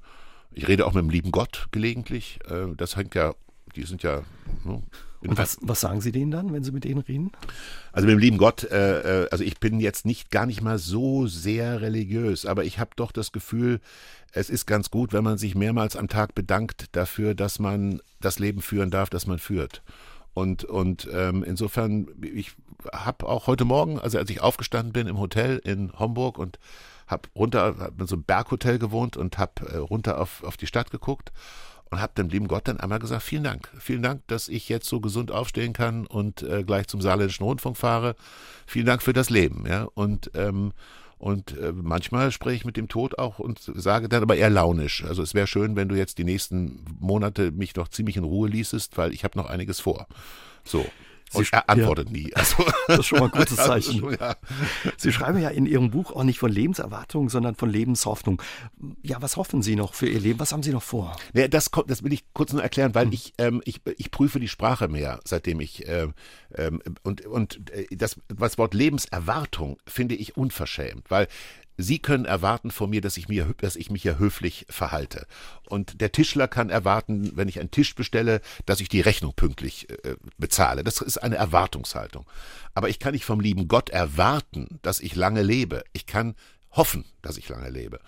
Ich 0.52 0.68
rede 0.68 0.86
auch 0.86 0.94
mit 0.94 1.02
dem 1.06 1.10
lieben 1.10 1.32
Gott 1.32 1.70
gelegentlich. 1.72 2.38
Äh, 2.48 2.76
das 2.78 2.98
hängt 2.98 3.16
ja, 3.16 3.34
die 3.76 3.82
sind 3.82 4.04
ja. 4.04 4.22
Ne, 4.64 4.84
und 5.22 5.38
was, 5.38 5.58
was 5.62 5.82
sagen 5.82 6.02
Sie 6.02 6.12
denen 6.12 6.32
dann, 6.32 6.52
wenn 6.52 6.64
Sie 6.64 6.72
mit 6.72 6.84
denen 6.84 7.02
reden? 7.02 7.32
Also 7.92 8.08
mit 8.08 8.14
dem 8.14 8.20
lieben 8.20 8.38
Gott, 8.38 8.64
äh, 8.64 9.24
äh, 9.24 9.30
also 9.30 9.44
ich 9.44 9.60
bin 9.60 9.80
jetzt 9.80 10.06
nicht 10.06 10.32
gar 10.32 10.46
nicht 10.46 10.62
mal 10.62 10.80
so 10.80 11.28
sehr 11.28 11.82
religiös, 11.82 12.46
aber 12.46 12.64
ich 12.64 12.80
habe 12.80 12.92
doch 12.96 13.12
das 13.12 13.32
Gefühl, 13.32 13.80
es 14.32 14.50
ist 14.50 14.66
ganz 14.66 14.90
gut, 14.90 15.14
wenn 15.14 15.24
man 15.24 15.38
sich 15.38 15.54
mehrmals 15.54 15.96
am 15.96 16.08
Tag 16.08 16.34
bedankt 16.34 16.86
dafür, 16.94 17.36
dass 17.36 17.60
man 17.60 18.02
das 18.20 18.40
Leben 18.40 18.62
führen 18.62 18.90
darf, 18.90 19.10
das 19.10 19.28
man 19.28 19.38
führt. 19.38 19.84
Und, 20.34 20.64
und 20.64 21.08
ähm, 21.14 21.44
insofern, 21.44 22.08
ich 22.22 22.54
habe 22.92 23.28
auch 23.28 23.48
heute 23.48 23.66
Morgen, 23.66 24.00
also 24.00 24.18
als 24.18 24.30
ich 24.30 24.42
aufgestanden 24.42 24.94
bin 24.94 25.08
im 25.08 25.20
Hotel 25.20 25.62
in 25.64 25.92
Homburg 26.00 26.40
und 26.40 26.58
habe 27.06 27.30
runter, 27.36 27.76
habe 27.78 27.94
in 28.00 28.08
so 28.08 28.16
einem 28.16 28.24
Berghotel 28.24 28.80
gewohnt 28.80 29.18
und 29.18 29.38
habe 29.38 29.68
äh, 29.68 29.78
runter 29.78 30.20
auf, 30.20 30.44
auf 30.44 30.58
die 30.58 30.68
Stadt 30.68 30.90
geguckt 30.90 31.32
und 31.92 32.02
habe 32.02 32.14
dem 32.16 32.30
lieben 32.30 32.48
Gott 32.48 32.68
dann 32.68 32.80
einmal 32.80 33.00
gesagt, 33.00 33.24
vielen 33.24 33.44
Dank, 33.44 33.70
vielen 33.78 34.02
Dank, 34.02 34.26
dass 34.28 34.48
ich 34.48 34.70
jetzt 34.70 34.88
so 34.88 35.02
gesund 35.02 35.32
aufstehen 35.32 35.74
kann 35.74 36.08
und 36.08 36.42
äh, 36.42 36.64
gleich 36.64 36.88
zum 36.88 37.02
saarländischen 37.02 37.46
Rundfunk 37.46 37.78
fahre. 37.78 38.16
Vielen 38.66 38.86
Dank 38.86 39.04
für 39.04 39.14
das 39.14 39.30
Leben, 39.30 39.66
ja. 39.68 39.84
Und 39.94 40.32
ähm, 40.34 40.72
und 41.18 41.56
äh, 41.58 41.72
manchmal 41.72 42.32
spreche 42.32 42.56
ich 42.56 42.66
mit 42.66 42.78
dem 42.78 42.88
Tod 42.88 43.20
auch 43.20 43.38
und 43.38 43.60
sage 43.60 44.10
dann 44.10 44.24
aber 44.24 44.38
eher 44.38 44.50
launisch. 44.50 45.04
Also 45.04 45.22
es 45.22 45.36
wäre 45.36 45.46
schön, 45.46 45.76
wenn 45.76 45.88
du 45.88 45.96
jetzt 45.96 46.18
die 46.18 46.24
nächsten 46.24 46.84
Monate 47.00 47.52
mich 47.52 47.76
noch 47.76 47.90
ziemlich 47.90 48.18
in 48.18 48.24
Ruhe 48.24 48.50
ließest, 48.50 48.98
weil 48.98 49.14
ich 49.14 49.24
habe 49.24 49.38
noch 49.38 49.46
einiges 49.46 49.80
vor. 49.80 50.08
So. 50.64 50.84
Sie 51.32 51.46
er 51.52 51.70
antwortet 51.70 52.10
ja. 52.10 52.14
nie. 52.14 52.34
Also, 52.34 52.66
das 52.88 53.00
ist 53.00 53.06
schon 53.06 53.20
mal 53.20 53.26
ein 53.26 53.32
gutes 53.32 53.56
Zeichen. 53.56 54.18
Ja. 54.20 54.36
Sie 54.98 55.12
schreiben 55.12 55.40
ja 55.40 55.50
in 55.50 55.66
Ihrem 55.66 55.92
Buch 55.92 56.12
auch 56.12 56.24
nicht 56.24 56.40
von 56.40 56.52
Lebenserwartung, 56.52 57.30
sondern 57.30 57.56
von 57.56 57.70
Lebenshoffnung. 57.70 58.42
Ja, 59.02 59.22
was 59.22 59.38
hoffen 59.38 59.62
Sie 59.62 59.76
noch 59.76 59.94
für 59.94 60.08
Ihr 60.08 60.20
Leben? 60.20 60.40
Was 60.40 60.52
haben 60.52 60.64
Sie 60.64 60.72
noch 60.72 60.84
vor? 60.84 61.16
Ja, 61.34 61.48
das, 61.48 61.72
kommt, 61.72 61.90
das 61.90 62.04
will 62.04 62.14
ich 62.14 62.26
kurz 62.34 62.54
nur 62.54 62.62
erklären, 62.62 62.94
weil 62.96 63.06
hm. 63.06 63.14
ich, 63.14 63.34
ähm, 63.38 63.62
ich, 63.66 63.82
ich 63.98 64.12
prüfe 64.12 64.40
die 64.40 64.48
Sprache 64.48 64.88
mehr, 64.88 65.20
seitdem 65.26 65.60
ich 65.62 65.88
äh, 65.88 66.08
ähm, 66.56 66.82
und, 67.04 67.26
und 67.26 67.70
äh, 67.72 67.88
das, 67.92 68.18
das 68.28 68.58
Wort 68.58 68.74
Lebenserwartung 68.74 69.78
finde 69.88 70.16
ich 70.16 70.38
unverschämt, 70.38 71.10
weil 71.10 71.28
Sie 71.82 72.00
können 72.00 72.26
erwarten 72.26 72.72
von 72.72 72.90
mir, 72.90 73.02
dass 73.02 73.18
ich, 73.18 73.28
mir, 73.28 73.54
dass 73.60 73.76
ich 73.76 73.90
mich 73.90 74.04
ja 74.04 74.18
höflich 74.18 74.66
verhalte. 74.70 75.28
Und 75.68 76.02
der 76.02 76.12
Tischler 76.12 76.48
kann 76.48 76.70
erwarten, 76.70 77.32
wenn 77.36 77.48
ich 77.48 77.60
einen 77.60 77.72
Tisch 77.72 77.96
bestelle, 77.96 78.42
dass 78.66 78.82
ich 78.82 78.90
die 78.90 79.02
Rechnung 79.02 79.34
pünktlich 79.36 79.90
äh, 79.90 80.16
bezahle. 80.38 80.84
Das 80.84 81.02
ist 81.02 81.18
eine 81.18 81.36
Erwartungshaltung. 81.36 82.26
Aber 82.74 82.90
ich 82.90 83.00
kann 83.00 83.14
nicht 83.14 83.26
vom 83.26 83.40
lieben 83.40 83.68
Gott 83.68 83.90
erwarten, 83.90 84.80
dass 84.82 85.00
ich 85.00 85.16
lange 85.16 85.42
lebe. 85.42 85.84
Ich 85.94 86.06
kann 86.06 86.36
hoffen, 86.72 87.06
dass 87.22 87.38
ich 87.38 87.50
lange 87.50 87.70
lebe. 87.70 88.00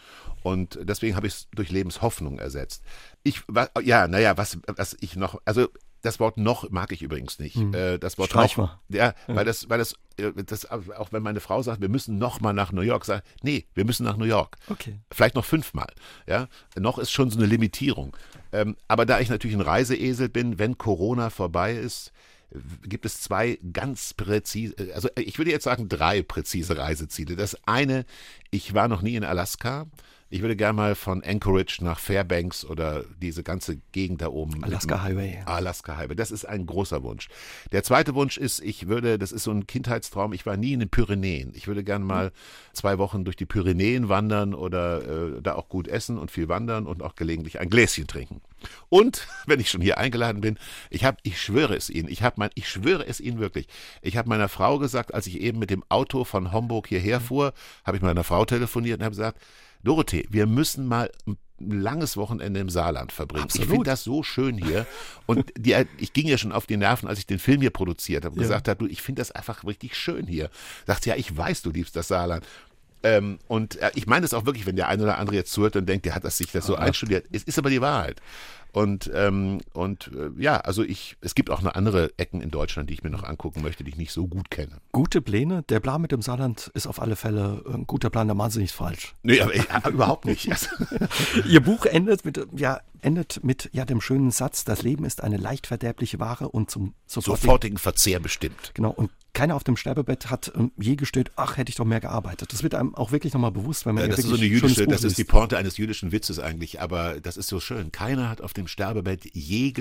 Und 0.41 0.79
deswegen 0.81 1.15
habe 1.15 1.27
ich 1.27 1.33
es 1.33 1.47
durch 1.53 1.71
Lebenshoffnung 1.71 2.39
ersetzt. 2.39 2.83
Ich, 3.23 3.41
ja, 3.83 4.07
naja, 4.07 4.37
was, 4.37 4.57
was 4.67 4.97
ich 4.99 5.15
noch, 5.15 5.41
also 5.45 5.67
das 6.03 6.19
Wort 6.19 6.37
noch 6.37 6.69
mag 6.69 6.91
ich 6.91 7.01
übrigens 7.01 7.39
nicht. 7.39 7.55
Hm. 7.55 7.73
Äh, 7.73 7.97
das 7.97 8.17
Wort 8.17 8.29
Streich 8.29 8.57
noch, 8.57 8.77
ja, 8.89 9.13
ja, 9.27 9.35
weil 9.35 9.45
das, 9.45 9.69
weil 9.69 9.79
das, 9.79 9.95
das, 10.17 10.65
auch 10.69 11.11
wenn 11.11 11.23
meine 11.23 11.39
Frau 11.39 11.61
sagt, 11.61 11.81
wir 11.81 11.89
müssen 11.89 12.17
noch 12.17 12.41
mal 12.41 12.53
nach 12.53 12.71
New 12.71 12.81
York, 12.81 13.05
sagt, 13.05 13.27
nee, 13.41 13.65
wir 13.73 13.85
müssen 13.85 14.03
nach 14.03 14.17
New 14.17 14.25
York. 14.25 14.57
Okay. 14.69 14.99
Vielleicht 15.11 15.35
noch 15.35 15.45
fünfmal. 15.45 15.91
Ja, 16.27 16.47
noch 16.77 16.99
ist 16.99 17.11
schon 17.11 17.29
so 17.29 17.37
eine 17.37 17.47
Limitierung. 17.47 18.15
Ähm, 18.51 18.75
aber 18.87 19.05
da 19.05 19.19
ich 19.19 19.29
natürlich 19.29 19.55
ein 19.55 19.61
Reiseesel 19.61 20.29
bin, 20.29 20.59
wenn 20.59 20.77
Corona 20.77 21.29
vorbei 21.29 21.73
ist, 21.73 22.11
gibt 22.83 23.05
es 23.05 23.21
zwei 23.21 23.57
ganz 23.71 24.13
präzise, 24.13 24.75
also 24.93 25.09
ich 25.15 25.37
würde 25.37 25.51
jetzt 25.51 25.63
sagen 25.63 25.89
drei 25.89 26.21
präzise 26.21 26.77
Reiseziele. 26.77 27.35
Das 27.35 27.57
eine, 27.65 28.05
ich 28.51 28.73
war 28.73 28.87
noch 28.87 29.01
nie 29.01 29.15
in 29.15 29.23
Alaska. 29.23 29.87
Ich 30.33 30.41
würde 30.41 30.55
gerne 30.55 30.73
mal 30.73 30.95
von 30.95 31.23
Anchorage 31.23 31.83
nach 31.83 31.99
Fairbanks 31.99 32.65
oder 32.65 33.05
diese 33.21 33.43
ganze 33.43 33.77
Gegend 33.91 34.23
da 34.23 34.29
oben. 34.29 34.63
Alaska 34.63 35.03
Highway. 35.03 35.37
Alaska 35.45 35.95
Highway. 35.95 36.15
Das 36.15 36.31
ist 36.31 36.45
ein 36.45 36.65
großer 36.65 37.03
Wunsch. 37.03 37.27
Der 37.71 37.83
zweite 37.83 38.15
Wunsch 38.15 38.39
ist, 38.39 38.59
ich 38.59 38.87
würde, 38.87 39.19
das 39.19 39.31
ist 39.31 39.43
so 39.43 39.51
ein 39.51 39.67
Kindheitstraum, 39.67 40.33
ich 40.33 40.47
war 40.47 40.57
nie 40.57 40.73
in 40.73 40.79
den 40.79 40.89
Pyrenäen. 40.89 41.51
Ich 41.53 41.67
würde 41.67 41.83
gerne 41.83 42.03
mal 42.03 42.31
zwei 42.73 42.97
Wochen 42.97 43.25
durch 43.25 43.35
die 43.35 43.45
Pyrenäen 43.45 44.09
wandern 44.09 44.55
oder 44.55 45.35
äh, 45.37 45.41
da 45.43 45.53
auch 45.53 45.69
gut 45.69 45.87
essen 45.87 46.17
und 46.17 46.31
viel 46.31 46.49
wandern 46.49 46.87
und 46.87 47.03
auch 47.03 47.13
gelegentlich 47.13 47.59
ein 47.59 47.69
Gläschen 47.69 48.07
trinken. 48.07 48.41
Und 48.89 49.27
wenn 49.45 49.59
ich 49.59 49.69
schon 49.69 49.81
hier 49.81 49.99
eingeladen 49.99 50.41
bin, 50.41 50.57
ich 50.89 51.05
habe, 51.05 51.17
ich 51.21 51.39
schwöre 51.39 51.75
es 51.75 51.91
Ihnen, 51.91 52.09
ich 52.09 52.23
habe 52.23 52.37
mein, 52.39 52.49
ich 52.55 52.67
schwöre 52.67 53.05
es 53.05 53.19
Ihnen 53.19 53.37
wirklich. 53.37 53.67
Ich 54.01 54.17
habe 54.17 54.29
meiner 54.29 54.49
Frau 54.49 54.79
gesagt, 54.79 55.13
als 55.13 55.27
ich 55.27 55.41
eben 55.41 55.59
mit 55.59 55.69
dem 55.69 55.83
Auto 55.89 56.23
von 56.23 56.51
Homburg 56.51 56.87
hierher 56.87 57.21
fuhr, 57.21 57.53
habe 57.85 57.97
ich 57.97 58.01
meiner 58.01 58.23
Frau 58.23 58.45
telefoniert 58.45 58.97
und 58.97 59.05
habe 59.05 59.15
gesagt, 59.15 59.39
Dorothee, 59.83 60.25
wir 60.29 60.45
müssen 60.47 60.85
mal 60.87 61.11
ein 61.27 61.37
langes 61.81 62.17
Wochenende 62.17 62.59
im 62.59 62.69
Saarland 62.69 63.11
verbringen. 63.11 63.43
Absolut. 63.45 63.65
Ich 63.67 63.71
finde 63.71 63.89
das 63.89 64.03
so 64.03 64.23
schön 64.23 64.57
hier. 64.57 64.85
Und 65.25 65.51
die, 65.57 65.75
ich 65.97 66.11
ging 66.13 66.27
ja 66.27 66.37
schon 66.37 66.51
auf 66.51 66.65
die 66.65 66.77
Nerven, 66.77 67.07
als 67.07 67.19
ich 67.19 67.25
den 67.25 67.39
Film 67.39 67.61
hier 67.61 67.69
produziert 67.69 68.25
habe 68.25 68.33
und 68.35 68.41
Ja. 68.41 68.47
gesagt 68.47 68.67
habe, 68.67 68.77
du, 68.85 68.91
ich 68.91 69.01
finde 69.01 69.21
das 69.21 69.31
einfach 69.31 69.63
richtig 69.65 69.95
schön 69.95 70.27
hier. 70.27 70.49
Sagt 70.87 71.05
ja, 71.05 71.15
ich 71.15 71.35
weiß, 71.35 71.61
du 71.61 71.71
liebst 71.71 71.95
das 71.95 72.07
Saarland. 72.09 72.45
Ähm, 73.03 73.39
und 73.47 73.75
äh, 73.77 73.91
ich 73.95 74.07
meine 74.07 74.25
es 74.25 74.33
auch 74.33 74.45
wirklich, 74.45 74.65
wenn 74.65 74.75
der 74.77 74.87
eine 74.87 75.03
oder 75.03 75.17
andere 75.19 75.35
jetzt 75.35 75.51
zuhört 75.51 75.75
und 75.75 75.87
denkt, 75.87 76.05
der 76.05 76.15
hat 76.15 76.23
das 76.23 76.37
sich 76.37 76.51
das 76.51 76.65
so 76.65 76.75
einstudiert. 76.75 77.25
Es 77.31 77.43
ist 77.43 77.57
aber 77.57 77.69
die 77.69 77.81
Wahrheit. 77.81 78.21
Und, 78.73 79.09
ähm, 79.13 79.61
und 79.73 80.09
äh, 80.15 80.41
ja, 80.41 80.57
also 80.57 80.81
ich, 80.81 81.15
es 81.21 81.35
gibt 81.35 81.51
auch 81.51 81.61
noch 81.61 81.75
andere 81.75 82.11
Ecken 82.17 82.41
in 82.41 82.49
Deutschland, 82.49 82.89
die 82.89 82.95
ich 82.95 83.03
mir 83.03 83.11
noch 83.11 83.23
angucken 83.23 83.61
möchte, 83.61 83.83
die 83.83 83.91
ich 83.91 83.97
nicht 83.97 84.11
so 84.11 84.25
gut 84.25 84.49
kenne. 84.49 84.77
Gute 84.91 85.21
Pläne. 85.21 85.61
Der 85.69 85.79
Plan 85.79 86.01
mit 86.01 86.11
dem 86.11 86.23
Saarland 86.23 86.71
ist 86.73 86.87
auf 86.87 86.99
alle 86.99 87.15
Fälle 87.15 87.63
ein 87.71 87.85
guter 87.85 88.09
Plan, 88.09 88.27
der 88.27 88.33
machen 88.33 88.49
Sie 88.49 88.61
nicht 88.61 88.73
falsch. 88.73 89.13
Nee, 89.21 89.39
aber 89.41 89.53
ich, 89.55 89.69
äh, 89.69 89.89
überhaupt 89.89 90.25
nicht. 90.25 90.49
Ihr 91.47 91.61
Buch 91.61 91.85
endet 91.85 92.25
mit, 92.25 92.47
ja, 92.55 92.81
endet 93.01 93.43
mit 93.43 93.69
ja, 93.73 93.85
dem 93.85 94.01
schönen 94.01 94.31
Satz, 94.31 94.63
das 94.63 94.81
Leben 94.81 95.05
ist 95.05 95.21
eine 95.21 95.37
leicht 95.37 95.67
verderbliche 95.67 96.19
Ware 96.19 96.49
und 96.49 96.71
zum 96.71 96.95
sofortigen, 97.05 97.41
sofortigen 97.41 97.77
Verzehr 97.77 98.19
bestimmt. 98.19 98.71
Genau, 98.73 98.89
und 98.89 99.11
keiner 99.33 99.55
auf 99.55 99.63
dem 99.63 99.77
Sterbebett 99.77 100.29
hat 100.29 100.51
ähm, 100.55 100.71
je 100.79 100.95
gestöhnt, 100.95 101.31
ach, 101.35 101.57
hätte 101.57 101.69
ich 101.69 101.75
doch 101.75 101.85
mehr 101.85 101.99
gearbeitet. 101.99 102.53
Das 102.53 102.61
wird 102.61 102.75
einem 102.75 102.93
auch 102.93 103.11
wirklich 103.11 103.33
nochmal 103.33 103.51
bewusst, 103.51 103.85
wenn 103.85 103.95
man 103.95 104.03
Ja, 104.03 104.09
ja 104.09 104.15
das 104.15 104.25
ist 104.25 104.29
so 104.29 104.35
eine 104.37 104.45
jüdische, 104.45 104.85
das 104.85 105.03
ist 105.03 105.17
die. 105.17 105.23
Pointe 105.23 105.57
eines 105.57 105.77
jüdischen 105.77 106.11
Witzes 106.11 106.37
eigentlich, 106.37 106.81
aber 106.81 107.19
das 107.19 107.37
ist 107.37 107.47
so 107.47 107.59
schön. 107.59 107.91
Keiner 107.91 108.29
hat 108.29 108.41
auf 108.41 108.53
dem 108.53 108.62
Sterbebett 108.67 109.25
je, 109.33 109.73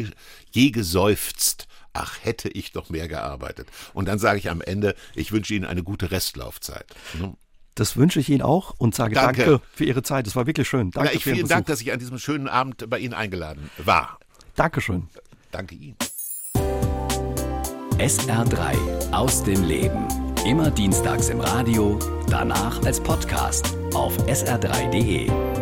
je 0.51 0.71
geseufzt. 0.71 1.67
Ach, 1.93 2.19
hätte 2.23 2.49
ich 2.49 2.73
doch 2.73 2.89
mehr 2.91 3.09
gearbeitet. 3.09 3.69
Und 3.93 4.07
dann 4.09 4.19
sage 4.19 4.39
ich 4.39 4.51
am 4.51 4.61
Ende, 4.61 4.95
ich 5.15 5.33
wünsche 5.33 5.55
Ihnen 5.55 5.65
eine 5.67 5.83
gute 5.83 6.11
Restlaufzeit. 6.11 6.87
Ne? 7.19 7.35
Das 7.75 7.97
wünsche 7.97 8.21
ich 8.21 8.29
Ihnen 8.29 8.43
auch 8.43 8.75
und 8.79 8.95
sage 8.95 9.15
danke, 9.15 9.45
Danke. 9.45 9.61
für 9.75 9.85
Ihre 9.85 10.03
Zeit. 10.03 10.27
Es 10.27 10.37
war 10.37 10.47
wirklich 10.47 10.69
schön. 10.69 10.91
Danke 10.91 11.11
Ja, 11.11 11.17
ich 11.17 11.23
für 11.23 11.31
Ihren 11.31 11.37
vielen 11.37 11.49
Dank, 11.49 11.67
dass 11.67 11.81
ich 11.81 11.93
an 11.93 11.99
diesem 11.99 12.19
schönen 12.19 12.49
Abend 12.49 12.89
bei 12.89 12.99
Ihnen 12.99 13.15
eingeladen 13.15 13.71
war. 13.79 14.19
Dankeschön. 14.57 15.09
Danke 15.51 15.75
Ihnen. 15.75 15.97
SR3 17.99 19.13
aus 19.13 19.45
dem 19.45 19.65
Leben. 19.65 20.09
Immer 20.45 20.71
dienstags 20.71 21.29
im 21.29 21.41
Radio, 21.41 21.99
danach 22.29 22.83
als 22.85 23.01
Podcast 23.01 23.77
auf 23.95 24.17
sr3.de. 24.27 25.62